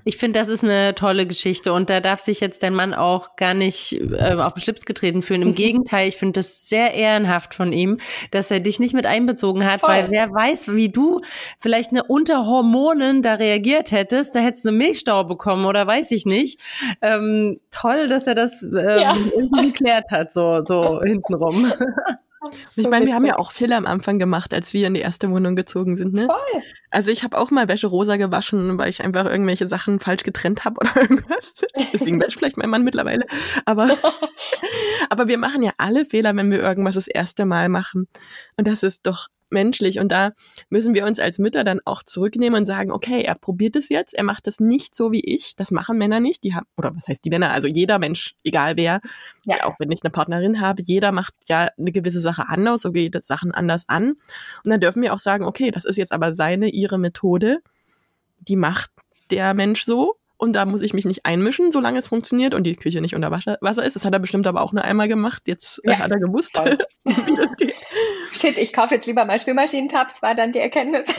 Ich 0.08 0.16
finde, 0.16 0.38
das 0.38 0.48
ist 0.48 0.64
eine 0.64 0.94
tolle 0.94 1.26
Geschichte 1.26 1.70
und 1.74 1.90
da 1.90 2.00
darf 2.00 2.20
sich 2.20 2.40
jetzt 2.40 2.62
dein 2.62 2.72
Mann 2.72 2.94
auch 2.94 3.36
gar 3.36 3.52
nicht 3.52 3.92
äh, 3.92 4.36
auf 4.38 4.54
den 4.54 4.62
Schlips 4.62 4.86
getreten 4.86 5.20
fühlen. 5.20 5.42
Im 5.42 5.54
Gegenteil, 5.54 6.08
ich 6.08 6.16
finde 6.16 6.40
das 6.40 6.66
sehr 6.66 6.94
ehrenhaft 6.94 7.54
von 7.54 7.74
ihm, 7.74 7.98
dass 8.30 8.50
er 8.50 8.60
dich 8.60 8.80
nicht 8.80 8.94
mit 8.94 9.04
einbezogen 9.04 9.70
hat, 9.70 9.80
Voll. 9.80 9.90
weil 9.90 10.10
wer 10.10 10.30
weiß, 10.32 10.74
wie 10.74 10.88
du 10.88 11.20
vielleicht 11.58 11.90
eine 11.90 12.04
unter 12.04 12.46
Hormonen 12.46 13.20
da 13.20 13.34
reagiert 13.34 13.92
hättest, 13.92 14.34
da 14.34 14.40
hättest 14.40 14.64
du 14.64 14.70
eine 14.70 14.78
Milchstau 14.78 15.24
bekommen 15.24 15.66
oder 15.66 15.86
weiß 15.86 16.10
ich 16.12 16.24
nicht. 16.24 16.58
Ähm, 17.02 17.60
toll, 17.70 18.08
dass 18.08 18.26
er 18.26 18.34
das 18.34 18.62
ähm, 18.62 18.72
ja. 18.72 19.14
irgendwie 19.14 19.72
geklärt 19.72 20.10
hat, 20.10 20.32
so, 20.32 20.62
so 20.62 21.02
hintenrum. 21.02 21.70
Und 22.48 22.82
ich 22.82 22.88
meine, 22.88 23.06
wir 23.06 23.14
haben 23.14 23.26
ja 23.26 23.38
auch 23.38 23.52
Fehler 23.52 23.76
am 23.76 23.86
Anfang 23.86 24.18
gemacht, 24.18 24.52
als 24.54 24.72
wir 24.72 24.86
in 24.86 24.94
die 24.94 25.00
erste 25.00 25.30
Wohnung 25.30 25.56
gezogen 25.56 25.96
sind, 25.96 26.14
ne? 26.14 26.26
Voll. 26.26 26.62
Also 26.90 27.10
ich 27.10 27.22
habe 27.22 27.36
auch 27.36 27.50
mal 27.50 27.68
Wäsche 27.68 27.86
rosa 27.86 28.16
gewaschen, 28.16 28.78
weil 28.78 28.88
ich 28.88 29.04
einfach 29.04 29.26
irgendwelche 29.26 29.68
Sachen 29.68 30.00
falsch 30.00 30.22
getrennt 30.22 30.64
habe 30.64 30.80
oder 30.80 30.96
irgendwas. 31.02 31.54
Deswegen 31.92 32.20
wäscht 32.20 32.38
vielleicht 32.38 32.56
mein 32.56 32.70
Mann 32.70 32.84
mittlerweile. 32.84 33.26
Aber, 33.66 33.88
aber 35.10 35.28
wir 35.28 35.38
machen 35.38 35.62
ja 35.62 35.72
alle 35.76 36.04
Fehler, 36.04 36.34
wenn 36.34 36.50
wir 36.50 36.60
irgendwas 36.60 36.94
das 36.94 37.08
erste 37.08 37.44
Mal 37.44 37.68
machen. 37.68 38.08
Und 38.56 38.66
das 38.66 38.82
ist 38.82 39.06
doch 39.06 39.28
menschlich. 39.50 39.98
Und 39.98 40.12
da 40.12 40.32
müssen 40.70 40.94
wir 40.94 41.06
uns 41.06 41.18
als 41.18 41.38
Mütter 41.38 41.64
dann 41.64 41.80
auch 41.84 42.02
zurücknehmen 42.02 42.60
und 42.60 42.64
sagen, 42.64 42.90
okay, 42.90 43.22
er 43.22 43.34
probiert 43.34 43.76
es 43.76 43.88
jetzt, 43.88 44.14
er 44.14 44.24
macht 44.24 44.46
das 44.46 44.60
nicht 44.60 44.94
so 44.94 45.12
wie 45.12 45.24
ich. 45.24 45.56
Das 45.56 45.70
machen 45.70 45.98
Männer 45.98 46.20
nicht. 46.20 46.44
Die 46.44 46.54
haben, 46.54 46.66
oder 46.76 46.94
was 46.94 47.08
heißt 47.08 47.24
die 47.24 47.30
Männer? 47.30 47.52
Also 47.52 47.68
jeder 47.68 47.98
Mensch, 47.98 48.34
egal 48.44 48.76
wer, 48.76 49.00
ja. 49.44 49.64
auch 49.64 49.76
wenn 49.78 49.90
ich 49.90 50.02
eine 50.02 50.10
Partnerin 50.10 50.60
habe, 50.60 50.82
jeder 50.82 51.12
macht 51.12 51.34
ja 51.48 51.68
eine 51.78 51.92
gewisse 51.92 52.20
Sache 52.20 52.48
anders, 52.48 52.82
so 52.82 52.92
geht 52.92 53.22
Sachen 53.22 53.52
anders 53.52 53.84
an. 53.88 54.10
Und 54.10 54.18
dann 54.66 54.80
dürfen 54.80 55.02
wir 55.02 55.14
auch 55.14 55.18
sagen, 55.18 55.44
okay, 55.44 55.70
das 55.70 55.84
ist 55.84 55.96
jetzt 55.96 56.12
aber 56.12 56.32
seine, 56.32 56.68
ihre 56.68 56.98
Methode. 56.98 57.58
Die 58.40 58.56
macht 58.56 58.90
der 59.30 59.54
Mensch 59.54 59.82
so 59.82 60.17
und 60.38 60.54
da 60.54 60.64
muss 60.64 60.82
ich 60.82 60.94
mich 60.94 61.04
nicht 61.04 61.26
einmischen, 61.26 61.70
solange 61.70 61.98
es 61.98 62.06
funktioniert 62.06 62.54
und 62.54 62.64
die 62.64 62.76
Küche 62.76 63.00
nicht 63.00 63.14
unter 63.14 63.30
Wasser 63.30 63.84
ist. 63.84 63.96
Das 63.96 64.04
hat 64.04 64.12
er 64.12 64.20
bestimmt 64.20 64.46
aber 64.46 64.62
auch 64.62 64.72
nur 64.72 64.84
einmal 64.84 65.08
gemacht. 65.08 65.42
Jetzt 65.46 65.80
ja, 65.84 65.98
hat 65.98 66.10
er 66.10 66.20
gewusst, 66.20 66.58
wie 67.04 67.36
das 67.36 67.56
geht. 67.56 67.74
Shit, 68.32 68.56
ich 68.56 68.72
kaufe 68.72 68.94
jetzt 68.94 69.06
lieber 69.06 69.24
mal 69.24 69.38
Spülmaschinentabs, 69.38 70.22
war 70.22 70.34
dann 70.34 70.52
die 70.52 70.60
Erkenntnis. 70.60 71.08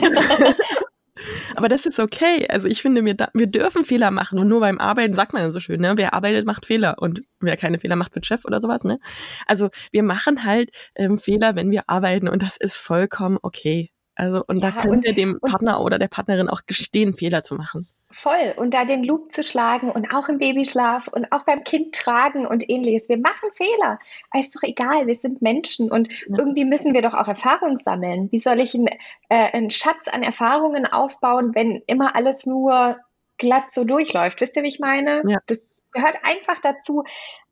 aber 1.54 1.68
das 1.68 1.86
ist 1.86 1.98
okay. 1.98 2.46
Also 2.48 2.68
ich 2.68 2.82
finde, 2.82 3.04
wir, 3.04 3.16
wir 3.34 3.46
dürfen 3.46 3.84
Fehler 3.84 4.10
machen 4.10 4.38
und 4.38 4.48
nur 4.48 4.60
beim 4.60 4.78
Arbeiten 4.78 5.14
sagt 5.14 5.32
man 5.32 5.42
ja 5.42 5.50
so 5.50 5.60
schön, 5.60 5.80
ne? 5.80 5.94
Wer 5.96 6.14
arbeitet, 6.14 6.46
macht 6.46 6.66
Fehler 6.66 6.96
und 6.98 7.22
wer 7.40 7.56
keine 7.56 7.78
Fehler 7.78 7.96
macht, 7.96 8.14
wird 8.14 8.26
Chef 8.26 8.44
oder 8.44 8.60
sowas, 8.60 8.84
ne? 8.84 8.98
Also 9.46 9.68
wir 9.92 10.02
machen 10.02 10.44
halt 10.44 10.70
ähm, 10.94 11.18
Fehler, 11.18 11.56
wenn 11.56 11.70
wir 11.70 11.84
arbeiten 11.88 12.28
und 12.28 12.42
das 12.42 12.56
ist 12.56 12.76
vollkommen 12.76 13.38
okay. 13.42 13.90
Also 14.14 14.44
und 14.46 14.62
ja, 14.62 14.70
da 14.70 14.76
können 14.76 14.96
und, 14.96 15.04
wir 15.04 15.14
dem 15.14 15.40
Partner 15.40 15.80
oder 15.80 15.98
der 15.98 16.08
Partnerin 16.08 16.48
auch 16.48 16.62
gestehen, 16.66 17.14
Fehler 17.14 17.42
zu 17.42 17.54
machen. 17.54 17.86
Voll. 18.12 18.54
Und 18.56 18.74
da 18.74 18.84
den 18.84 19.04
Loop 19.04 19.30
zu 19.30 19.44
schlagen 19.44 19.90
und 19.90 20.12
auch 20.12 20.28
im 20.28 20.38
Babyschlaf 20.38 21.06
und 21.08 21.30
auch 21.30 21.44
beim 21.44 21.62
Kind 21.62 21.94
tragen 21.94 22.44
und 22.44 22.68
ähnliches. 22.68 23.08
Wir 23.08 23.18
machen 23.18 23.50
Fehler. 23.54 24.00
Aber 24.30 24.40
ist 24.40 24.54
doch 24.56 24.64
egal, 24.64 25.06
wir 25.06 25.14
sind 25.14 25.42
Menschen 25.42 25.92
und 25.92 26.08
ja. 26.08 26.38
irgendwie 26.38 26.64
müssen 26.64 26.92
wir 26.92 27.02
doch 27.02 27.14
auch 27.14 27.28
Erfahrung 27.28 27.78
sammeln. 27.78 28.28
Wie 28.32 28.40
soll 28.40 28.58
ich 28.58 28.74
einen, 28.74 28.88
äh, 29.28 29.52
einen 29.52 29.70
Schatz 29.70 30.08
an 30.08 30.24
Erfahrungen 30.24 30.86
aufbauen, 30.86 31.54
wenn 31.54 31.82
immer 31.86 32.16
alles 32.16 32.46
nur 32.46 32.98
glatt 33.38 33.72
so 33.72 33.84
durchläuft? 33.84 34.40
Wisst 34.40 34.56
ihr, 34.56 34.64
wie 34.64 34.68
ich 34.68 34.80
meine? 34.80 35.22
Ja. 35.28 35.38
Das 35.46 35.60
gehört 35.92 36.16
einfach 36.24 36.58
dazu. 36.60 37.04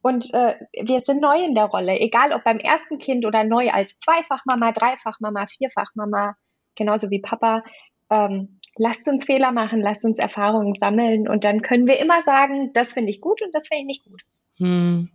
Und 0.03 0.33
äh, 0.35 0.57
wir 0.73 1.03
sind 1.03 1.21
neu 1.21 1.41
in 1.41 1.55
der 1.55 1.67
Rolle, 1.67 2.01
egal 2.01 2.33
ob 2.33 2.43
beim 2.43 2.59
ersten 2.59 2.99
Kind 2.99 3.27
oder 3.27 3.45
neu 3.45 3.71
als 3.71 3.97
Zweifachmama, 3.99 4.73
Dreifachmama, 4.73 5.47
Vierfachmama, 5.47 6.37
genauso 6.75 7.11
wie 7.11 7.21
Papa. 7.21 7.63
Ähm, 8.11 8.58
lasst 8.79 9.09
uns 9.09 9.25
Fehler 9.25 9.53
machen, 9.53 9.81
lasst 9.81 10.05
uns 10.05 10.19
Erfahrungen 10.19 10.75
sammeln 10.79 11.29
und 11.29 11.45
dann 11.45 11.63
können 11.63 11.87
wir 11.87 12.01
immer 12.01 12.23
sagen, 12.23 12.73
das 12.73 12.93
finde 12.93 13.11
ich 13.11 13.21
gut 13.21 13.43
und 13.43 13.55
das 13.55 13.69
finde 13.69 13.83
ich 13.83 13.87
nicht 13.87 14.05
gut. 14.05 14.23
Hm. 14.59 15.11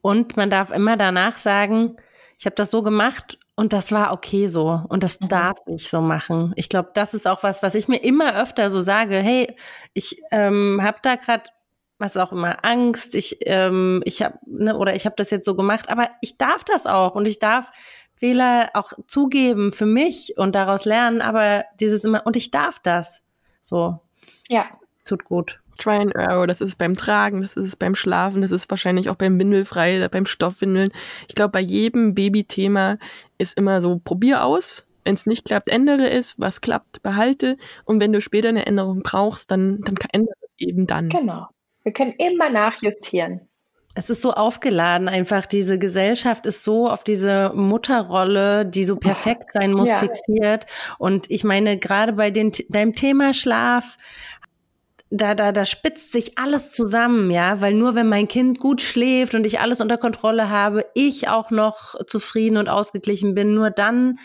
Und 0.00 0.36
man 0.36 0.50
darf 0.50 0.70
immer 0.70 0.96
danach 0.96 1.36
sagen, 1.36 1.96
ich 2.38 2.46
habe 2.46 2.54
das 2.54 2.70
so 2.70 2.82
gemacht 2.82 3.38
und 3.56 3.72
das 3.72 3.90
war 3.90 4.12
okay 4.12 4.46
so 4.46 4.80
und 4.88 5.02
das 5.02 5.20
mhm. 5.20 5.28
darf 5.28 5.58
ich 5.66 5.88
so 5.88 6.00
machen. 6.00 6.52
Ich 6.54 6.68
glaube, 6.68 6.90
das 6.94 7.14
ist 7.14 7.26
auch 7.26 7.42
was, 7.42 7.62
was 7.62 7.74
ich 7.74 7.88
mir 7.88 8.02
immer 8.02 8.40
öfter 8.40 8.70
so 8.70 8.80
sage. 8.80 9.16
Hey, 9.16 9.54
ich 9.94 10.22
ähm, 10.30 10.78
habe 10.80 10.98
da 11.02 11.16
gerade 11.16 11.50
was 11.98 12.16
auch 12.16 12.30
immer 12.30 12.64
Angst. 12.64 13.16
Ich 13.16 13.38
ähm, 13.46 14.02
ich 14.04 14.22
habe 14.22 14.38
ne, 14.46 14.76
oder 14.76 14.94
ich 14.94 15.04
habe 15.04 15.16
das 15.16 15.30
jetzt 15.30 15.44
so 15.44 15.56
gemacht, 15.56 15.88
aber 15.88 16.08
ich 16.20 16.38
darf 16.38 16.62
das 16.62 16.86
auch 16.86 17.16
und 17.16 17.26
ich 17.26 17.40
darf 17.40 17.72
Fehler 18.18 18.70
auch 18.74 18.92
zugeben 19.06 19.70
für 19.70 19.86
mich 19.86 20.34
und 20.36 20.54
daraus 20.54 20.84
lernen, 20.84 21.20
aber 21.20 21.64
dieses 21.78 22.04
immer, 22.04 22.26
und 22.26 22.36
ich 22.36 22.50
darf 22.50 22.80
das. 22.80 23.22
So. 23.60 24.00
Ja. 24.48 24.66
Tut 25.06 25.24
gut. 25.24 25.60
Try 25.78 25.96
and 25.96 26.14
error, 26.16 26.48
das 26.48 26.60
ist 26.60 26.76
beim 26.76 26.96
Tragen, 26.96 27.42
das 27.42 27.56
ist 27.56 27.76
beim 27.76 27.94
Schlafen, 27.94 28.42
das 28.42 28.50
ist 28.50 28.68
wahrscheinlich 28.68 29.08
auch 29.08 29.14
beim 29.14 29.38
Windelfrei, 29.38 30.08
beim 30.08 30.26
Stoffwindeln. 30.26 30.90
Ich 31.28 31.36
glaube, 31.36 31.52
bei 31.52 31.60
jedem 31.60 32.14
Babythema 32.14 32.98
ist 33.38 33.56
immer 33.56 33.80
so, 33.80 34.00
probier 34.02 34.44
aus. 34.44 34.84
Wenn 35.04 35.14
es 35.14 35.24
nicht 35.24 35.44
klappt, 35.46 35.70
ändere 35.70 36.10
es. 36.10 36.34
Was 36.38 36.60
klappt, 36.60 37.02
behalte. 37.02 37.56
Und 37.84 38.00
wenn 38.00 38.12
du 38.12 38.20
später 38.20 38.48
eine 38.48 38.66
Änderung 38.66 39.02
brauchst, 39.02 39.50
dann, 39.50 39.80
dann 39.82 39.94
ändere 40.12 40.34
es 40.44 40.54
eben 40.58 40.86
dann. 40.86 41.08
Genau. 41.08 41.46
Wir 41.84 41.92
können 41.92 42.12
immer 42.18 42.50
nachjustieren 42.50 43.48
es 43.94 44.10
ist 44.10 44.22
so 44.22 44.32
aufgeladen 44.32 45.08
einfach. 45.08 45.46
Diese 45.46 45.78
Gesellschaft 45.78 46.46
ist 46.46 46.62
so 46.62 46.88
auf 46.88 47.04
diese 47.04 47.52
Mutterrolle, 47.54 48.64
die 48.64 48.84
so 48.84 48.96
perfekt 48.96 49.52
sein 49.52 49.72
muss, 49.72 49.88
ja. 49.88 49.96
fixiert. 49.98 50.66
Und 50.98 51.30
ich 51.30 51.44
meine, 51.44 51.78
gerade 51.78 52.12
bei 52.12 52.30
den, 52.30 52.52
deinem 52.68 52.92
Thema 52.94 53.34
Schlaf, 53.34 53.96
da, 55.10 55.34
da, 55.34 55.52
da 55.52 55.64
spitzt 55.64 56.12
sich 56.12 56.38
alles 56.38 56.72
zusammen, 56.72 57.30
ja, 57.30 57.62
weil 57.62 57.72
nur 57.72 57.94
wenn 57.94 58.08
mein 58.08 58.28
Kind 58.28 58.58
gut 58.60 58.82
schläft 58.82 59.34
und 59.34 59.46
ich 59.46 59.58
alles 59.58 59.80
unter 59.80 59.96
Kontrolle 59.96 60.50
habe, 60.50 60.84
ich 60.94 61.28
auch 61.28 61.50
noch 61.50 61.94
zufrieden 62.06 62.58
und 62.58 62.68
ausgeglichen 62.68 63.34
bin, 63.34 63.54
nur 63.54 63.70
dann 63.70 64.18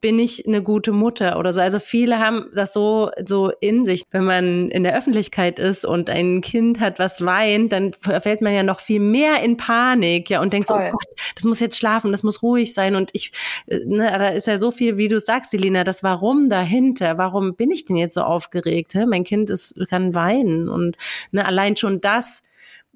bin 0.00 0.18
ich 0.18 0.46
eine 0.46 0.62
gute 0.62 0.92
Mutter 0.92 1.38
oder 1.38 1.52
so. 1.52 1.60
Also 1.60 1.78
viele 1.78 2.18
haben 2.18 2.46
das 2.54 2.72
so, 2.72 3.10
so 3.24 3.50
in 3.60 3.84
sich. 3.84 4.02
Wenn 4.10 4.24
man 4.24 4.68
in 4.70 4.82
der 4.82 4.96
Öffentlichkeit 4.96 5.58
ist 5.58 5.84
und 5.84 6.10
ein 6.10 6.40
Kind 6.40 6.80
hat, 6.80 6.98
was 6.98 7.24
weint, 7.24 7.72
dann 7.72 7.92
fällt 7.92 8.40
man 8.40 8.54
ja 8.54 8.62
noch 8.62 8.80
viel 8.80 9.00
mehr 9.00 9.42
in 9.42 9.56
Panik, 9.56 10.30
ja, 10.30 10.40
und 10.40 10.52
denkt 10.52 10.68
Voll. 10.68 10.78
so, 10.78 10.88
oh 10.88 10.90
Gott, 10.92 11.20
das 11.34 11.44
muss 11.44 11.60
jetzt 11.60 11.78
schlafen, 11.78 12.12
das 12.12 12.22
muss 12.22 12.42
ruhig 12.42 12.74
sein. 12.74 12.96
Und 12.96 13.10
ich, 13.12 13.32
äh, 13.66 13.80
ne, 13.84 14.10
da 14.18 14.28
ist 14.28 14.46
ja 14.46 14.58
so 14.58 14.70
viel, 14.70 14.96
wie 14.96 15.08
du 15.08 15.20
sagst, 15.20 15.50
Selina, 15.50 15.84
das 15.84 16.02
Warum 16.02 16.48
dahinter. 16.48 17.18
Warum 17.18 17.54
bin 17.54 17.70
ich 17.70 17.84
denn 17.84 17.96
jetzt 17.96 18.14
so 18.14 18.22
aufgeregt? 18.22 18.94
Hä? 18.94 19.06
Mein 19.06 19.24
Kind 19.24 19.50
ist, 19.50 19.74
kann 19.88 20.14
weinen. 20.14 20.68
Und 20.68 20.96
ne, 21.32 21.44
allein 21.44 21.76
schon 21.76 22.00
das, 22.00 22.42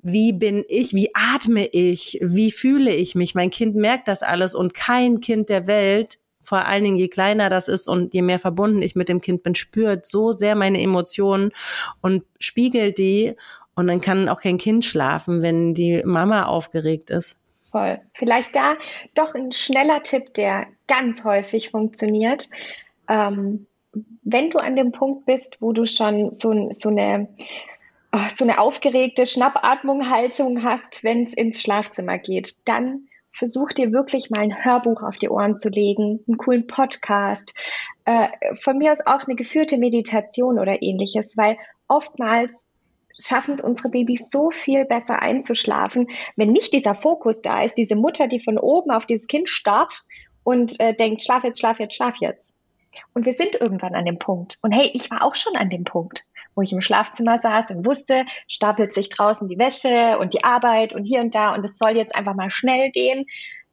wie 0.02 0.32
bin 0.32 0.64
ich, 0.68 0.94
wie 0.94 1.10
atme 1.14 1.66
ich, 1.66 2.18
wie 2.20 2.50
fühle 2.50 2.92
ich 2.92 3.14
mich. 3.14 3.34
Mein 3.34 3.50
Kind 3.50 3.76
merkt 3.76 4.08
das 4.08 4.22
alles 4.22 4.54
und 4.54 4.74
kein 4.74 5.20
Kind 5.20 5.48
der 5.48 5.66
Welt 5.66 6.18
vor 6.42 6.66
allen 6.66 6.84
Dingen 6.84 6.96
je 6.96 7.08
kleiner 7.08 7.50
das 7.50 7.68
ist 7.68 7.88
und 7.88 8.14
je 8.14 8.22
mehr 8.22 8.38
verbunden 8.38 8.82
ich 8.82 8.96
mit 8.96 9.08
dem 9.08 9.20
Kind 9.20 9.42
bin, 9.42 9.54
spürt 9.54 10.04
so 10.04 10.32
sehr 10.32 10.54
meine 10.54 10.80
Emotionen 10.80 11.50
und 12.00 12.24
spiegelt 12.38 12.98
die 12.98 13.34
und 13.74 13.86
dann 13.86 14.00
kann 14.00 14.28
auch 14.28 14.40
kein 14.40 14.58
Kind 14.58 14.84
schlafen, 14.84 15.42
wenn 15.42 15.74
die 15.74 16.02
Mama 16.04 16.44
aufgeregt 16.44 17.10
ist. 17.10 17.36
Voll. 17.70 18.00
Vielleicht 18.14 18.54
da 18.54 18.76
doch 19.14 19.34
ein 19.34 19.50
schneller 19.50 20.02
Tipp, 20.02 20.34
der 20.34 20.66
ganz 20.88 21.24
häufig 21.24 21.70
funktioniert. 21.70 22.50
Ähm, 23.08 23.66
wenn 24.22 24.50
du 24.50 24.58
an 24.58 24.76
dem 24.76 24.92
Punkt 24.92 25.24
bist, 25.24 25.56
wo 25.60 25.72
du 25.72 25.86
schon 25.86 26.32
so, 26.32 26.70
so 26.72 26.90
eine 26.90 27.28
oh, 28.14 28.18
so 28.34 28.44
eine 28.44 28.58
aufgeregte 28.58 29.26
Schnappatmung-Haltung 29.26 30.62
hast, 30.62 31.02
wenn 31.02 31.24
es 31.24 31.32
ins 31.32 31.62
Schlafzimmer 31.62 32.18
geht, 32.18 32.56
dann 32.68 33.08
versuch 33.32 33.70
dir 33.70 33.92
wirklich 33.92 34.30
mal 34.30 34.40
ein 34.40 34.64
Hörbuch 34.64 35.02
auf 35.02 35.16
die 35.16 35.28
Ohren 35.28 35.58
zu 35.58 35.68
legen, 35.68 36.20
einen 36.26 36.36
coolen 36.36 36.66
Podcast, 36.66 37.54
äh, 38.04 38.28
von 38.54 38.78
mir 38.78 38.92
aus 38.92 39.00
auch 39.04 39.26
eine 39.26 39.36
geführte 39.36 39.78
Meditation 39.78 40.58
oder 40.58 40.82
ähnliches, 40.82 41.36
weil 41.36 41.56
oftmals 41.88 42.50
schaffen 43.20 43.54
es 43.54 43.60
unsere 43.60 43.90
Babys 43.90 44.28
so 44.30 44.50
viel 44.50 44.84
besser 44.84 45.20
einzuschlafen, 45.20 46.08
wenn 46.36 46.52
nicht 46.52 46.72
dieser 46.72 46.94
Fokus 46.94 47.40
da 47.42 47.62
ist, 47.62 47.76
diese 47.76 47.94
Mutter, 47.94 48.26
die 48.26 48.40
von 48.40 48.58
oben 48.58 48.90
auf 48.90 49.06
dieses 49.06 49.26
Kind 49.26 49.48
starrt 49.48 50.04
und 50.44 50.80
äh, 50.80 50.94
denkt, 50.94 51.22
schlaf 51.22 51.44
jetzt, 51.44 51.60
schlaf 51.60 51.78
jetzt, 51.78 51.94
schlaf 51.94 52.16
jetzt. 52.20 52.52
Und 53.14 53.24
wir 53.24 53.34
sind 53.34 53.54
irgendwann 53.58 53.94
an 53.94 54.04
dem 54.04 54.18
Punkt. 54.18 54.58
Und 54.62 54.72
hey, 54.72 54.90
ich 54.92 55.10
war 55.10 55.22
auch 55.24 55.34
schon 55.34 55.56
an 55.56 55.70
dem 55.70 55.84
Punkt 55.84 56.24
wo 56.54 56.62
ich 56.62 56.72
im 56.72 56.80
Schlafzimmer 56.80 57.38
saß 57.38 57.70
und 57.70 57.86
wusste, 57.86 58.24
stapelt 58.48 58.94
sich 58.94 59.08
draußen 59.08 59.48
die 59.48 59.58
Wäsche 59.58 60.18
und 60.18 60.34
die 60.34 60.44
Arbeit 60.44 60.94
und 60.94 61.04
hier 61.04 61.20
und 61.20 61.34
da 61.34 61.54
und 61.54 61.64
es 61.64 61.78
soll 61.78 61.96
jetzt 61.96 62.14
einfach 62.14 62.34
mal 62.34 62.50
schnell 62.50 62.90
gehen. 62.90 63.26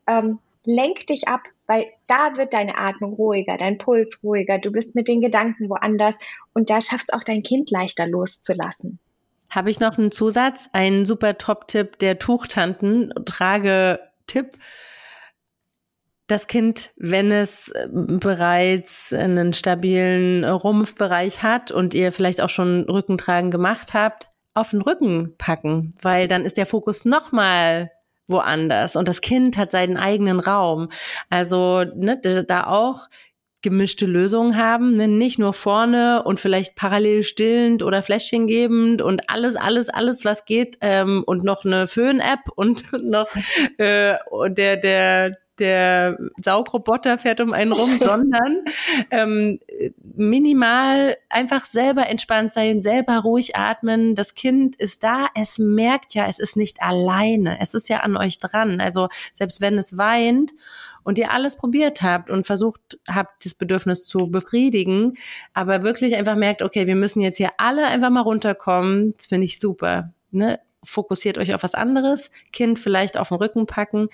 Ähm, 0.07 0.39
lenk 0.65 1.07
dich 1.07 1.27
ab, 1.27 1.41
weil 1.67 1.87
da 2.07 2.37
wird 2.37 2.53
deine 2.53 2.77
Atmung 2.77 3.13
ruhiger, 3.13 3.57
dein 3.57 3.77
Puls 3.77 4.21
ruhiger, 4.23 4.59
du 4.59 4.71
bist 4.71 4.95
mit 4.95 5.07
den 5.07 5.21
Gedanken 5.21 5.69
woanders 5.69 6.15
und 6.53 6.69
da 6.69 6.81
schafft 6.81 7.05
es 7.09 7.13
auch 7.13 7.23
dein 7.23 7.43
Kind 7.43 7.71
leichter 7.71 8.07
loszulassen. 8.07 8.99
habe 9.49 9.71
ich 9.71 9.79
noch 9.79 9.97
einen 9.97 10.11
Zusatz, 10.11 10.69
einen 10.73 11.05
super 11.05 11.37
Top-Tipp 11.37 11.97
der 11.99 12.19
Tuchtanten, 12.19 13.13
Trage-Tipp. 13.25 14.57
Das 16.29 16.45
Kind, 16.45 16.91
wenn 16.95 17.31
es 17.31 17.69
äh, 17.69 17.87
bereits 17.91 19.11
einen 19.11 19.51
stabilen 19.51 20.45
Rumpfbereich 20.45 21.41
hat 21.41 21.71
und 21.71 21.95
ihr 21.95 22.11
vielleicht 22.11 22.39
auch 22.39 22.49
schon 22.49 22.83
Rückentragen 22.83 23.49
gemacht 23.49 23.95
habt, 23.95 24.27
auf 24.53 24.69
den 24.69 24.81
Rücken 24.81 25.33
packen, 25.39 25.95
weil 26.01 26.27
dann 26.27 26.45
ist 26.45 26.57
der 26.57 26.67
Fokus 26.67 27.03
nochmal 27.03 27.89
woanders 28.27 28.95
und 28.95 29.07
das 29.07 29.21
Kind 29.21 29.57
hat 29.57 29.71
seinen 29.71 29.97
eigenen 29.97 30.39
Raum. 30.39 30.89
Also 31.31 31.83
ne, 31.95 32.21
da 32.47 32.67
auch 32.67 33.07
gemischte 33.63 34.05
Lösungen 34.05 34.55
haben, 34.55 34.97
ne? 34.97 35.07
nicht 35.07 35.39
nur 35.39 35.53
vorne 35.53 36.21
und 36.23 36.39
vielleicht 36.39 36.75
parallel 36.75 37.23
stillend 37.23 37.81
oder 37.81 38.03
Fläschchen 38.03 38.45
gebend 38.45 39.01
und 39.01 39.29
alles, 39.29 39.55
alles, 39.55 39.89
alles, 39.89 40.23
was 40.25 40.45
geht 40.45 40.77
ähm, 40.81 41.23
und 41.25 41.43
noch 41.43 41.65
eine 41.65 41.87
Föhn-App 41.87 42.51
und 42.55 42.83
noch 43.03 43.29
äh, 43.79 44.15
der, 44.49 44.77
der, 44.77 45.37
der 45.59 46.17
Saugroboter 46.37 47.17
fährt 47.17 47.41
um 47.41 47.53
einen 47.53 47.71
rum, 47.71 47.91
sondern 48.01 48.63
ähm, 49.11 49.59
minimal 50.15 51.15
einfach 51.29 51.65
selber 51.65 52.07
entspannt 52.07 52.53
sein, 52.53 52.81
selber 52.81 53.19
ruhig 53.19 53.55
atmen. 53.55 54.15
Das 54.15 54.35
Kind 54.35 54.75
ist 54.75 55.03
da, 55.03 55.27
es 55.35 55.59
merkt 55.59 56.13
ja, 56.13 56.27
es 56.27 56.39
ist 56.39 56.57
nicht 56.57 56.81
alleine, 56.81 57.59
es 57.61 57.73
ist 57.73 57.89
ja 57.89 57.97
an 57.97 58.17
euch 58.17 58.39
dran. 58.39 58.81
Also 58.81 59.09
selbst 59.33 59.61
wenn 59.61 59.77
es 59.77 59.97
weint 59.97 60.53
und 61.03 61.17
ihr 61.17 61.31
alles 61.31 61.55
probiert 61.55 62.01
habt 62.01 62.29
und 62.29 62.45
versucht 62.45 62.99
habt, 63.07 63.45
das 63.45 63.53
Bedürfnis 63.53 64.05
zu 64.05 64.29
befriedigen, 64.31 65.17
aber 65.53 65.83
wirklich 65.83 66.15
einfach 66.15 66.35
merkt, 66.35 66.61
okay, 66.61 66.87
wir 66.87 66.95
müssen 66.95 67.21
jetzt 67.21 67.37
hier 67.37 67.51
alle 67.57 67.87
einfach 67.87 68.09
mal 68.09 68.21
runterkommen, 68.21 69.13
das 69.17 69.27
finde 69.27 69.45
ich 69.45 69.59
super. 69.59 70.13
Ne? 70.31 70.59
Fokussiert 70.83 71.37
euch 71.37 71.53
auf 71.53 71.63
was 71.63 71.75
anderes, 71.75 72.31
Kind 72.51 72.79
vielleicht 72.79 73.17
auf 73.17 73.29
den 73.29 73.37
Rücken 73.37 73.65
packen. 73.65 74.09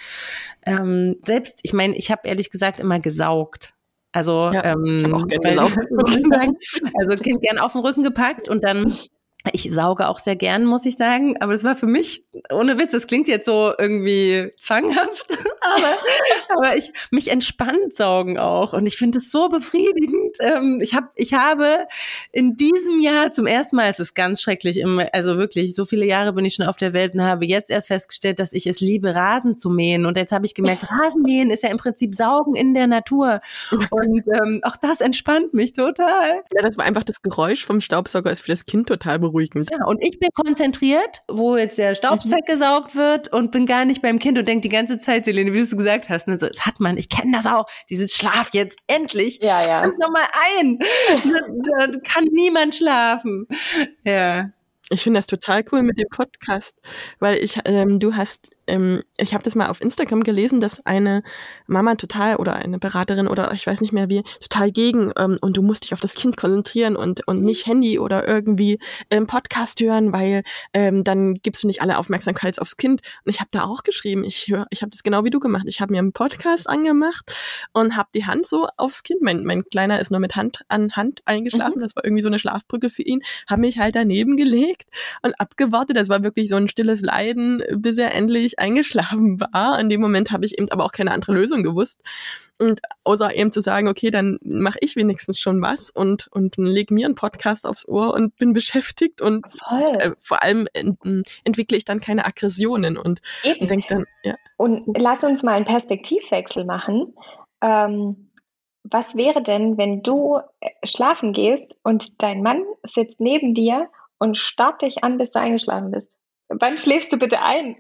Ähm, 0.66 1.18
selbst, 1.24 1.60
ich 1.64 1.74
meine, 1.74 1.96
ich 1.96 2.12
habe 2.12 2.22
ehrlich 2.26 2.50
gesagt 2.50 2.80
immer 2.80 3.00
gesaugt. 3.00 3.74
Also, 4.12 4.52
ja, 4.54 4.64
ähm, 4.64 4.86
ich 4.86 5.14
auch 5.14 5.28
gerne 5.28 5.50
gesaugt. 5.50 5.78
also 6.98 7.18
Kind 7.18 7.42
gern 7.42 7.60
auf 7.60 7.74
den 7.74 7.82
Rücken 7.82 8.04
gepackt 8.04 8.48
und 8.48 8.64
dann 8.64 8.98
ich 9.54 9.72
sauge 9.72 10.08
auch 10.08 10.20
sehr 10.20 10.36
gern, 10.36 10.66
muss 10.66 10.86
ich 10.86 10.98
sagen, 10.98 11.36
aber 11.40 11.54
es 11.54 11.64
war 11.64 11.76
für 11.76 11.86
mich, 11.86 12.26
ohne 12.52 12.80
Witz, 12.80 12.92
das 12.92 13.08
klingt 13.08 13.28
jetzt 13.28 13.46
so 13.46 13.74
irgendwie 13.78 14.52
zwanghaft, 14.60 15.26
aber, 15.62 15.94
aber 16.58 16.76
ich, 16.76 16.92
mich 17.12 17.30
entspannt 17.30 17.94
saugen 17.94 18.40
auch 18.40 18.74
und 18.74 18.86
ich 18.86 18.98
finde 18.98 19.20
es 19.20 19.32
so 19.32 19.50
befriedigend. 19.50 20.38
Ähm, 20.40 20.80
ich, 20.82 20.96
hab, 20.96 21.12
ich 21.16 21.34
habe 21.34 21.88
in 22.32 22.58
diesem 22.58 23.00
Jahr 23.02 23.32
zum 23.32 23.46
ersten 23.46 23.76
Mal, 23.76 23.90
es 23.90 24.00
ist 24.00 24.16
ganz 24.16 24.42
schrecklich, 24.42 24.84
also 25.14 25.38
wirklich, 25.38 25.76
so 25.76 25.86
viele 25.86 26.06
Jahre 26.06 26.34
bin 26.34 26.46
ich 26.46 26.56
schon 26.56 26.66
auf 26.66 26.78
der 26.78 26.94
Welt 26.94 27.14
und 27.14 27.22
habe 27.22 27.46
jetzt 27.46 27.70
erst 27.70 27.88
festgestellt, 27.88 28.40
dass 28.40 28.52
ich 28.52 28.66
es 28.66 28.82
liebe, 28.82 29.14
Rasen 29.14 29.58
zu 29.58 29.70
mähen 29.70 30.06
und 30.06 30.18
jetzt 30.18 30.32
habe 30.32 30.46
ich 30.46 30.56
gemerkt, 30.56 30.84
Rasenmähen 30.90 31.52
ist 31.52 31.64
ja 31.64 31.70
im 31.70 31.78
Prinzip 31.78 32.16
Saugen 32.16 32.56
in 32.56 32.74
der 32.74 32.88
Natur 32.88 33.42
und 33.92 34.24
ähm, 34.42 34.62
auch 34.64 34.76
das 34.76 35.02
entspannt 35.02 35.54
mich 35.54 35.74
total. 35.74 36.42
Ja, 36.54 36.62
das 36.64 36.78
war 36.78 36.86
einfach 36.86 37.04
das 37.04 37.22
Geräusch 37.22 37.64
vom 37.64 37.80
Staubsauger 37.80 38.32
ist 38.32 38.42
für 38.42 38.52
das 38.52 38.66
Kind 38.66 38.88
total 38.88 39.20
beruhigend 39.20 39.35
beruhigend. 39.36 39.70
Ja, 39.72 39.86
und 39.86 40.02
ich 40.02 40.20
bin 40.20 40.30
konzentriert, 40.34 41.24
wo 41.28 41.58
jetzt 41.58 41.78
der 41.78 41.96
Staub 41.96 42.24
mhm. 42.26 42.32
weggesaugt 42.32 42.96
wird 42.96 43.32
und 43.32 43.52
bin 43.52 43.66
gar 43.66 43.86
nicht 43.86 44.02
beim 44.02 44.20
Kind 44.20 44.38
und 44.38 44.48
denke 44.48 44.62
die 44.62 44.70
ganze 44.70 44.98
Zeit, 44.98 45.26
Selene, 45.26 45.54
wie 45.54 45.64
du 45.64 45.76
gesagt 45.76 46.10
hast, 46.10 46.28
ne, 46.28 46.40
so, 46.40 46.48
das 46.48 46.66
hat 46.66 46.80
man, 46.80 46.98
ich 46.98 47.10
kenne 47.10 47.34
das 47.34 47.46
auch, 47.46 47.66
dieses 47.90 48.14
Schlaf 48.14 48.50
jetzt 48.54 48.78
endlich. 48.88 49.40
Ja, 49.42 49.66
ja. 49.66 49.88
Noch 49.88 50.12
mal 50.12 50.28
ein. 50.60 50.80
da, 51.78 51.88
da 51.88 52.00
kann 52.00 52.26
niemand 52.32 52.76
schlafen. 52.76 53.48
Ja. 54.04 54.52
Ich 54.90 55.02
finde 55.02 55.18
das 55.18 55.28
total 55.28 55.64
cool 55.72 55.82
mit 55.82 55.98
dem 55.98 56.08
Podcast, 56.10 56.80
weil 57.20 57.38
ich, 57.38 57.60
ähm, 57.66 58.00
du 58.00 58.16
hast 58.16 58.55
ähm, 58.68 59.04
ich 59.18 59.34
habe 59.34 59.44
das 59.44 59.56
mal 59.56 59.68
auf 59.68 59.82
Instagram 59.82 60.24
gelesen, 60.24 60.60
dass 60.60 60.86
eine 60.86 61.24
Mama 61.68 61.96
total 61.96 62.38
oder 62.38 62.56
eine 62.56 62.80
Beraterin 62.80 63.28
oder 63.28 63.52
ich 63.54 63.66
weiß 63.66 63.82
nicht 63.82 63.94
mehr 63.94 64.10
wie, 64.10 64.24
total 64.42 64.72
gegen 64.72 65.12
ähm, 65.18 65.38
und 65.42 65.58
du 65.58 65.62
musst 65.62 65.84
dich 65.84 65.94
auf 65.94 66.00
das 66.00 66.16
Kind 66.16 66.38
konzentrieren 66.38 66.96
und, 66.96 67.28
und 67.28 67.44
nicht 67.44 67.66
Handy 67.68 68.00
oder 68.00 68.28
irgendwie 68.28 68.80
ähm, 69.10 69.28
Podcast 69.28 69.80
hören, 69.82 70.14
weil 70.14 70.44
ähm, 70.74 71.04
dann 71.04 71.36
gibst 71.36 71.64
du 71.64 71.68
nicht 71.68 71.82
alle 71.82 71.98
Aufmerksamkeit 71.98 72.60
aufs 72.60 72.78
Kind. 72.78 73.02
Und 73.24 73.30
ich 73.30 73.40
habe 73.40 73.50
da 73.52 73.64
auch 73.64 73.84
geschrieben, 73.84 74.24
ich 74.24 74.48
höre, 74.48 74.68
ich 74.70 74.82
habe 74.82 74.90
das 74.92 75.04
genau 75.04 75.24
wie 75.24 75.30
du 75.30 75.40
gemacht. 75.40 75.66
Ich 75.68 75.82
habe 75.82 75.94
mir 75.94 76.00
einen 76.00 76.14
Podcast 76.14 76.70
angemacht 76.70 77.32
und 77.74 77.96
habe 77.96 78.10
die 78.14 78.26
Hand 78.26 78.48
so 78.48 78.68
aufs 78.78 79.04
Kind. 79.04 79.22
Mein, 79.22 79.44
mein 79.44 79.64
Kleiner 79.66 80.00
ist 80.00 80.12
nur 80.12 80.20
mit 80.20 80.36
Hand 80.36 80.62
an 80.68 80.92
Hand 80.94 81.22
eingeschlafen. 81.26 81.78
Mhm. 81.78 81.82
Das 81.82 81.96
war 81.96 82.04
irgendwie 82.04 82.24
so 82.24 82.30
eine 82.30 82.40
Schlafbrücke 82.40 82.90
für 82.90 83.04
ihn. 83.04 83.22
Habe 83.50 83.62
mich 83.62 83.80
halt 83.80 83.96
daneben 83.96 84.38
gelegt 84.38 84.90
und 85.22 85.40
abgewartet. 85.40 85.98
Das 85.98 86.10
war 86.10 86.24
wirklich 86.24 86.50
so 86.50 86.56
ein 86.56 86.68
stilles 86.68 87.02
Leiden, 87.02 87.64
bis 87.76 87.98
er 87.98 88.14
endlich 88.14 88.55
eingeschlafen 88.60 89.40
war. 89.40 89.80
In 89.80 89.90
dem 89.90 90.02
Moment 90.02 90.32
habe 90.32 90.46
ich 90.46 90.58
eben 90.58 90.70
aber 90.72 90.86
auch 90.86 90.92
keine 90.92 91.12
andere 91.12 91.34
Lösung 91.34 91.64
gewusst. 91.64 92.02
Und 92.58 92.82
außer 93.04 93.36
eben 93.36 93.52
zu 93.52 93.60
sagen, 93.60 93.90
okay, 93.90 94.12
dann 94.12 94.40
mache 94.42 94.80
ich 94.82 94.96
wenigstens 94.96 95.40
schon 95.40 95.62
was 95.62 95.90
und, 95.90 96.28
und 96.28 96.56
leg 96.58 96.90
mir 96.90 97.06
einen 97.06 97.16
Podcast 97.16 97.68
aufs 97.68 97.86
Ohr 97.88 98.14
und 98.14 98.38
bin 98.38 98.54
beschäftigt 98.54 99.22
und 99.22 99.46
äh, 99.70 100.12
vor 100.20 100.42
allem 100.42 100.68
ent 100.72 100.98
entwickle 101.44 101.78
ich 101.78 101.84
dann 101.84 102.00
keine 102.00 102.26
Aggressionen 102.26 102.98
und, 102.98 103.22
und 103.60 103.70
denke 103.70 103.88
dann, 103.90 104.06
ja. 104.24 104.36
Und 104.56 104.98
lass 104.98 105.24
uns 105.24 105.44
mal 105.44 105.54
einen 105.54 105.66
Perspektivwechsel 105.66 106.64
machen. 106.64 107.14
Ähm, 107.62 108.32
was 108.84 109.16
wäre 109.16 109.42
denn, 109.42 109.78
wenn 109.78 110.04
du 110.04 110.40
äh, 110.60 110.70
schlafen 110.86 111.34
gehst 111.34 111.80
und 111.84 112.22
dein 112.22 112.42
Mann 112.42 112.64
sitzt 112.84 113.20
neben 113.20 113.54
dir 113.54 113.90
und 114.18 114.38
starrt 114.38 114.82
dich 114.82 115.04
an, 115.04 115.18
bis 115.18 115.32
du 115.32 115.40
eingeschlafen 115.40 115.92
bist? 115.92 116.10
Wann 116.48 116.78
schläfst 116.78 117.12
du 117.12 117.18
bitte 117.18 117.42
ein? 117.42 117.78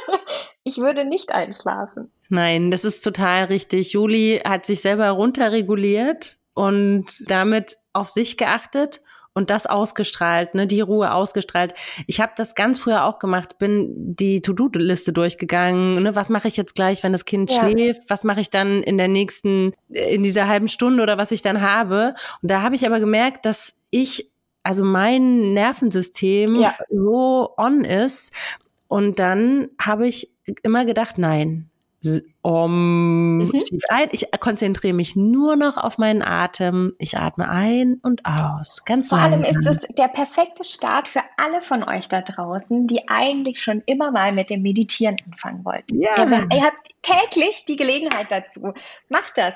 ich 0.64 0.78
würde 0.78 1.04
nicht 1.04 1.32
einschlafen. 1.32 2.12
Nein, 2.28 2.70
das 2.70 2.84
ist 2.84 3.02
total 3.02 3.44
richtig. 3.44 3.92
Juli 3.92 4.40
hat 4.46 4.66
sich 4.66 4.80
selber 4.80 5.10
runterreguliert 5.10 6.38
und 6.54 7.06
damit 7.28 7.78
auf 7.92 8.08
sich 8.08 8.36
geachtet 8.36 9.00
und 9.38 9.50
das 9.50 9.66
ausgestrahlt, 9.66 10.54
ne, 10.54 10.66
die 10.66 10.80
Ruhe 10.80 11.12
ausgestrahlt. 11.12 11.72
Ich 12.08 12.20
habe 12.20 12.32
das 12.36 12.56
ganz 12.56 12.80
früher 12.80 13.04
auch 13.04 13.20
gemacht, 13.20 13.58
bin 13.58 14.16
die 14.16 14.42
To-Do-Liste 14.42 15.12
durchgegangen, 15.12 16.02
ne, 16.02 16.16
was 16.16 16.28
mache 16.28 16.48
ich 16.48 16.56
jetzt 16.56 16.74
gleich, 16.74 17.04
wenn 17.04 17.12
das 17.12 17.24
Kind 17.24 17.50
ja. 17.50 17.60
schläft, 17.60 18.10
was 18.10 18.24
mache 18.24 18.40
ich 18.40 18.50
dann 18.50 18.82
in 18.82 18.98
der 18.98 19.08
nächsten 19.08 19.74
in 19.90 20.24
dieser 20.24 20.48
halben 20.48 20.66
Stunde 20.66 21.02
oder 21.02 21.18
was 21.18 21.30
ich 21.30 21.40
dann 21.40 21.62
habe 21.62 22.14
und 22.42 22.50
da 22.50 22.62
habe 22.62 22.74
ich 22.74 22.84
aber 22.84 22.98
gemerkt, 22.98 23.46
dass 23.46 23.74
ich 23.90 24.30
also 24.62 24.84
mein 24.84 25.52
Nervensystem 25.52 26.56
ja. 26.56 26.76
so 26.90 27.54
on 27.56 27.84
ist. 27.84 28.32
Und 28.88 29.18
dann 29.18 29.68
habe 29.80 30.06
ich 30.06 30.30
immer 30.62 30.84
gedacht, 30.84 31.18
nein, 31.18 31.70
um, 32.42 33.38
mhm. 33.38 33.52
ein. 33.88 34.08
Ich 34.12 34.26
konzentriere 34.38 34.94
mich 34.94 35.16
nur 35.16 35.56
noch 35.56 35.76
auf 35.76 35.98
meinen 35.98 36.22
Atem. 36.22 36.92
Ich 36.98 37.18
atme 37.18 37.48
ein 37.48 37.98
und 38.02 38.24
aus. 38.24 38.84
Ganz 38.84 39.08
Vor 39.08 39.18
allem 39.18 39.42
ist 39.42 39.66
es 39.66 39.78
der 39.96 40.08
perfekte 40.08 40.62
Start 40.62 41.08
für 41.08 41.22
alle 41.36 41.60
von 41.60 41.82
euch 41.82 42.08
da 42.08 42.22
draußen, 42.22 42.86
die 42.86 43.08
eigentlich 43.08 43.60
schon 43.60 43.82
immer 43.86 44.12
mal 44.12 44.32
mit 44.32 44.48
dem 44.50 44.62
Meditieren 44.62 45.16
anfangen 45.26 45.64
wollten. 45.64 46.00
Ja. 46.00 46.14
Ihr 46.18 46.62
habt 46.62 46.88
täglich 47.02 47.64
die 47.66 47.76
Gelegenheit 47.76 48.30
dazu. 48.30 48.72
Macht 49.08 49.36
das. 49.36 49.54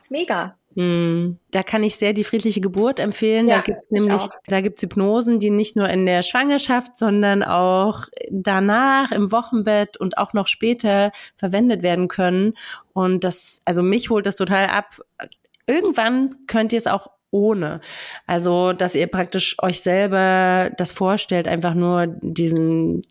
Ist 0.00 0.10
mega. 0.10 0.56
Hm, 0.76 1.38
da 1.52 1.62
kann 1.62 1.82
ich 1.82 1.96
sehr 1.96 2.12
die 2.12 2.22
friedliche 2.22 2.60
Geburt 2.60 3.00
empfehlen. 3.00 3.48
Ja, 3.48 3.56
da 3.56 3.62
gibt 3.62 3.90
nämlich, 3.90 4.20
auch. 4.20 4.30
da 4.46 4.60
gibt's 4.60 4.82
Hypnosen, 4.82 5.38
die 5.38 5.48
nicht 5.48 5.74
nur 5.74 5.88
in 5.88 6.04
der 6.04 6.22
Schwangerschaft, 6.22 6.98
sondern 6.98 7.42
auch 7.42 8.02
danach 8.30 9.10
im 9.10 9.32
Wochenbett 9.32 9.96
und 9.96 10.18
auch 10.18 10.34
noch 10.34 10.46
später 10.46 11.12
verwendet 11.36 11.82
werden 11.82 12.08
können. 12.08 12.52
Und 12.92 13.24
das, 13.24 13.62
also 13.64 13.82
mich 13.82 14.10
holt 14.10 14.26
das 14.26 14.36
total 14.36 14.66
ab. 14.66 15.00
Irgendwann 15.66 16.36
könnt 16.46 16.74
ihr 16.74 16.78
es 16.78 16.86
auch 16.86 17.08
ohne. 17.30 17.80
Also, 18.26 18.74
dass 18.74 18.94
ihr 18.94 19.06
praktisch 19.06 19.56
euch 19.62 19.80
selber 19.80 20.70
das 20.76 20.92
vorstellt, 20.92 21.48
einfach 21.48 21.72
nur 21.74 22.06
diesen 22.06 23.02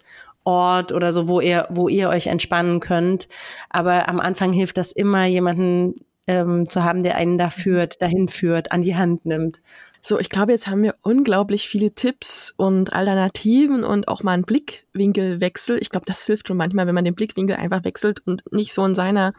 Ort 0.44 0.92
oder 0.92 1.12
so, 1.12 1.28
wo 1.28 1.42
ihr, 1.42 1.68
wo 1.72 1.88
ihr 1.88 2.10
euch 2.10 2.28
entspannen 2.28 2.80
könnt. 2.80 3.28
Aber 3.72 4.08
am 4.08 4.20
Anfang 4.20 4.54
hilft 4.54 4.78
das 4.78 4.92
immer, 4.92 5.26
jemanden 5.26 5.96
ähm, 6.28 6.68
zu 6.68 6.84
haben, 6.84 7.04
der 7.04 7.16
einen 7.16 7.38
da 7.38 7.50
führt, 7.50 8.02
dahin 8.02 8.28
führt, 8.28 8.72
an 8.72 8.82
die 8.82 8.96
Hand 8.96 9.26
nimmt. 9.26 9.60
So, 10.02 10.20
ich 10.20 10.30
glaube, 10.30 10.52
jetzt 10.52 10.68
haben 10.68 10.84
wir 10.84 10.96
unglaublich 11.04 11.68
viele 11.68 11.92
Tipps 11.92 12.54
und 12.58 12.94
Alternativen 12.94 13.84
und 13.84 14.08
auch 14.08 14.24
mal 14.24 14.34
einen 14.34 14.44
Blickwinkelwechsel. 14.44 15.80
Ich 15.82 15.90
glaube, 15.90 16.06
das 16.06 16.26
hilft 16.26 16.48
schon 16.48 16.58
manchmal, 16.58 16.88
wenn 16.88 16.96
man 16.96 17.06
den 17.06 17.16
Blickwinkel 17.16 17.56
einfach 17.56 17.84
wechselt 17.84 18.22
und 18.26 18.44
nicht 18.52 18.74
so 18.74 18.86
in 18.86 18.96
seiner 18.96 19.34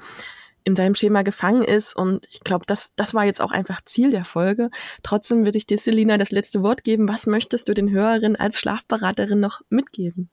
in 0.64 0.74
seinem 0.74 0.96
Schema 0.96 1.22
gefangen 1.22 1.62
ist. 1.62 1.94
Und 1.94 2.26
ich 2.32 2.40
glaube, 2.40 2.64
das, 2.66 2.92
das 2.96 3.14
war 3.14 3.24
jetzt 3.24 3.40
auch 3.40 3.52
einfach 3.52 3.80
Ziel 3.84 4.10
der 4.10 4.24
Folge. 4.24 4.70
Trotzdem 5.04 5.44
würde 5.44 5.58
ich 5.58 5.66
dir, 5.66 5.78
Selina, 5.78 6.18
das 6.18 6.32
letzte 6.32 6.60
Wort 6.60 6.82
geben. 6.82 7.08
Was 7.08 7.28
möchtest 7.28 7.68
du 7.68 7.74
den 7.74 7.88
Hörerinnen 7.88 8.34
als 8.34 8.58
Schlafberaterin 8.58 9.38
noch 9.38 9.60
mitgeben? 9.70 10.28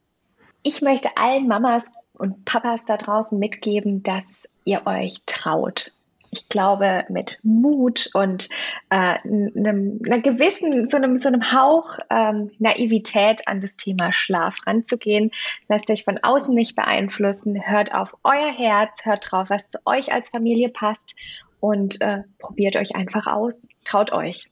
Ich 0.64 0.82
möchte 0.82 1.16
allen 1.18 1.48
Mamas 1.48 1.84
und 2.14 2.46
Papas 2.46 2.84
da 2.88 2.98
draußen 2.98 3.38
mitgeben, 3.38 4.02
dass 4.02 4.24
ihr 4.66 4.88
euch 4.88 5.22
traut 5.28 5.92
ich 6.34 6.50
glaube, 6.50 7.06
mit 7.10 7.38
Mut 7.44 8.10
und 8.14 8.50
äh, 8.90 9.18
einem, 9.24 10.02
einer 10.06 10.22
gewissen, 10.22 10.90
so 10.90 10.98
einem, 10.98 11.18
so 11.18 11.30
einem 11.30 11.52
Hauch 11.52 12.00
ähm, 12.10 12.52
Naivität 12.60 13.48
an 13.48 13.62
das 13.62 13.78
Thema 13.78 14.12
Schlaf 14.12 14.58
ranzugehen. 14.66 15.32
Lasst 15.70 15.90
euch 15.90 16.04
von 16.04 16.20
außen 16.22 16.54
nicht 16.54 16.76
beeinflussen, 16.76 17.66
hört 17.66 17.94
auf 17.94 18.16
euer 18.24 18.52
Herz, 18.52 19.06
hört 19.06 19.32
drauf, 19.32 19.50
was 19.50 19.70
zu 19.70 19.80
euch 19.86 20.12
als 20.12 20.30
Familie 20.30 20.70
passt 20.70 21.16
und 21.60 22.02
äh, 22.02 22.24
probiert 22.40 22.76
euch 22.76 22.96
einfach 22.96 23.28
aus, 23.28 23.68
traut 23.86 24.12
euch. 24.12 24.50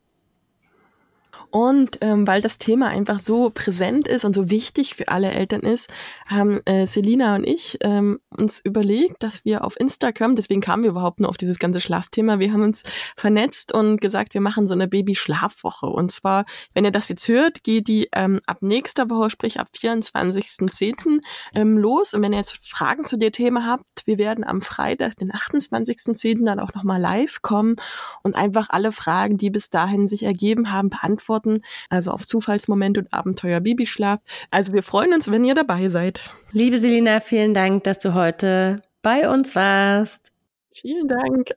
Und 1.55 1.99
ähm, 2.01 2.27
weil 2.27 2.43
das 2.43 2.59
Thema 2.59 2.89
einfach 2.89 3.21
so 3.21 3.49
präsent 3.49 4.09
ist 4.09 4.25
und 4.25 4.35
so 4.35 4.51
wichtig 4.51 4.97
für 4.97 5.07
alle 5.07 5.31
Eltern 5.31 5.61
ist, 5.61 5.89
haben 6.27 6.61
äh, 6.65 6.89
Selina 6.89 7.37
und 7.37 7.45
ich 7.45 7.79
ähm, 7.83 8.19
uns 8.37 8.59
überlegt, 8.59 9.23
dass 9.23 9.45
wir 9.45 9.63
auf 9.63 9.79
Instagram, 9.79 10.35
deswegen 10.35 10.61
kamen 10.61 10.83
wir 10.83 10.91
überhaupt 10.91 11.21
nur 11.21 11.31
auf 11.31 11.37
dieses 11.37 11.61
ganze 11.61 11.81
Schlafthema, 11.81 12.41
wir 12.41 12.53
haben 12.53 12.65
uns 12.65 12.83
vernetzt 13.17 13.73
und 13.73 14.01
gesagt, 14.01 14.35
wir 14.35 14.41
machen 14.41 14.67
so 14.67 14.75
eine 14.75 14.89
Baby-Schlafwoche. 14.89 15.87
Und 15.87 16.11
zwar, 16.11 16.45
wenn 16.73 16.85
ihr 16.85 16.91
das 16.91 17.09
jetzt 17.09 17.29
hört, 17.29 17.63
geht 17.63 17.87
die 17.87 18.09
ähm, 18.13 18.41
ab 18.47 18.59
nächster 18.61 19.09
Woche, 19.09 19.31
sprich 19.31 19.61
ab 19.61 19.69
24.10. 19.77 21.21
Ähm, 21.55 21.79
los. 21.79 22.15
Und 22.15 22.23
wenn 22.23 22.33
ihr 22.33 22.39
jetzt 22.39 22.67
Fragen 22.67 23.05
zu 23.05 23.17
dem 23.17 23.31
Thema 23.31 23.65
habt, 23.65 23.85
wir 24.07 24.19
werden 24.19 24.43
am 24.43 24.61
Freitag, 24.61 25.19
den 25.19 25.31
28.10. 25.31 26.45
dann 26.45 26.59
auch 26.59 26.75
nochmal 26.75 27.01
live 27.01 27.43
kommen 27.43 27.77
und 28.25 28.35
einfach 28.35 28.71
alle 28.71 28.91
Fragen, 28.91 29.37
die 29.37 29.51
bis 29.51 29.71
dahin 29.71 30.09
sich 30.09 30.25
ergeben 30.25 30.73
haben, 30.73 30.91
beantworten 30.91 31.44
Antworten, 31.45 31.63
also 31.89 32.11
auf 32.11 32.27
Zufallsmoment 32.27 32.99
und 32.99 33.13
Abenteuer 33.13 33.61
Babyschlaf. 33.61 34.21
Also 34.51 34.73
wir 34.73 34.83
freuen 34.83 35.13
uns, 35.13 35.31
wenn 35.31 35.45
ihr 35.45 35.55
dabei 35.55 35.89
seid. 35.89 36.21
Liebe 36.53 36.79
Selina, 36.79 37.21
vielen 37.21 37.55
Dank, 37.55 37.85
dass 37.85 37.99
du 37.99 38.15
heute 38.15 38.83
bei 39.03 39.29
uns 39.29 39.55
warst. 39.55 40.33
Vielen 40.75 41.07
Dank. 41.07 41.51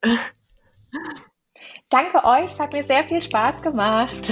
Danke 1.89 2.23
euch, 2.23 2.53
es 2.53 2.59
hat 2.59 2.73
mir 2.73 2.83
sehr 2.83 3.03
viel 3.05 3.21
Spaß 3.21 3.61
gemacht. 3.61 4.31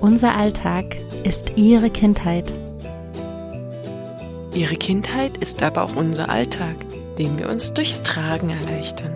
Unser 0.00 0.34
Alltag 0.36 0.84
ist 1.24 1.52
ihre 1.56 1.90
Kindheit. 1.90 2.50
Ihre 4.54 4.76
Kindheit 4.76 5.36
ist 5.36 5.62
aber 5.62 5.84
auch 5.84 5.96
unser 5.96 6.28
Alltag 6.30 6.87
den 7.18 7.38
wir 7.38 7.48
uns 7.48 7.72
durchs 7.72 8.02
Tragen 8.02 8.50
erleichtern. 8.50 9.12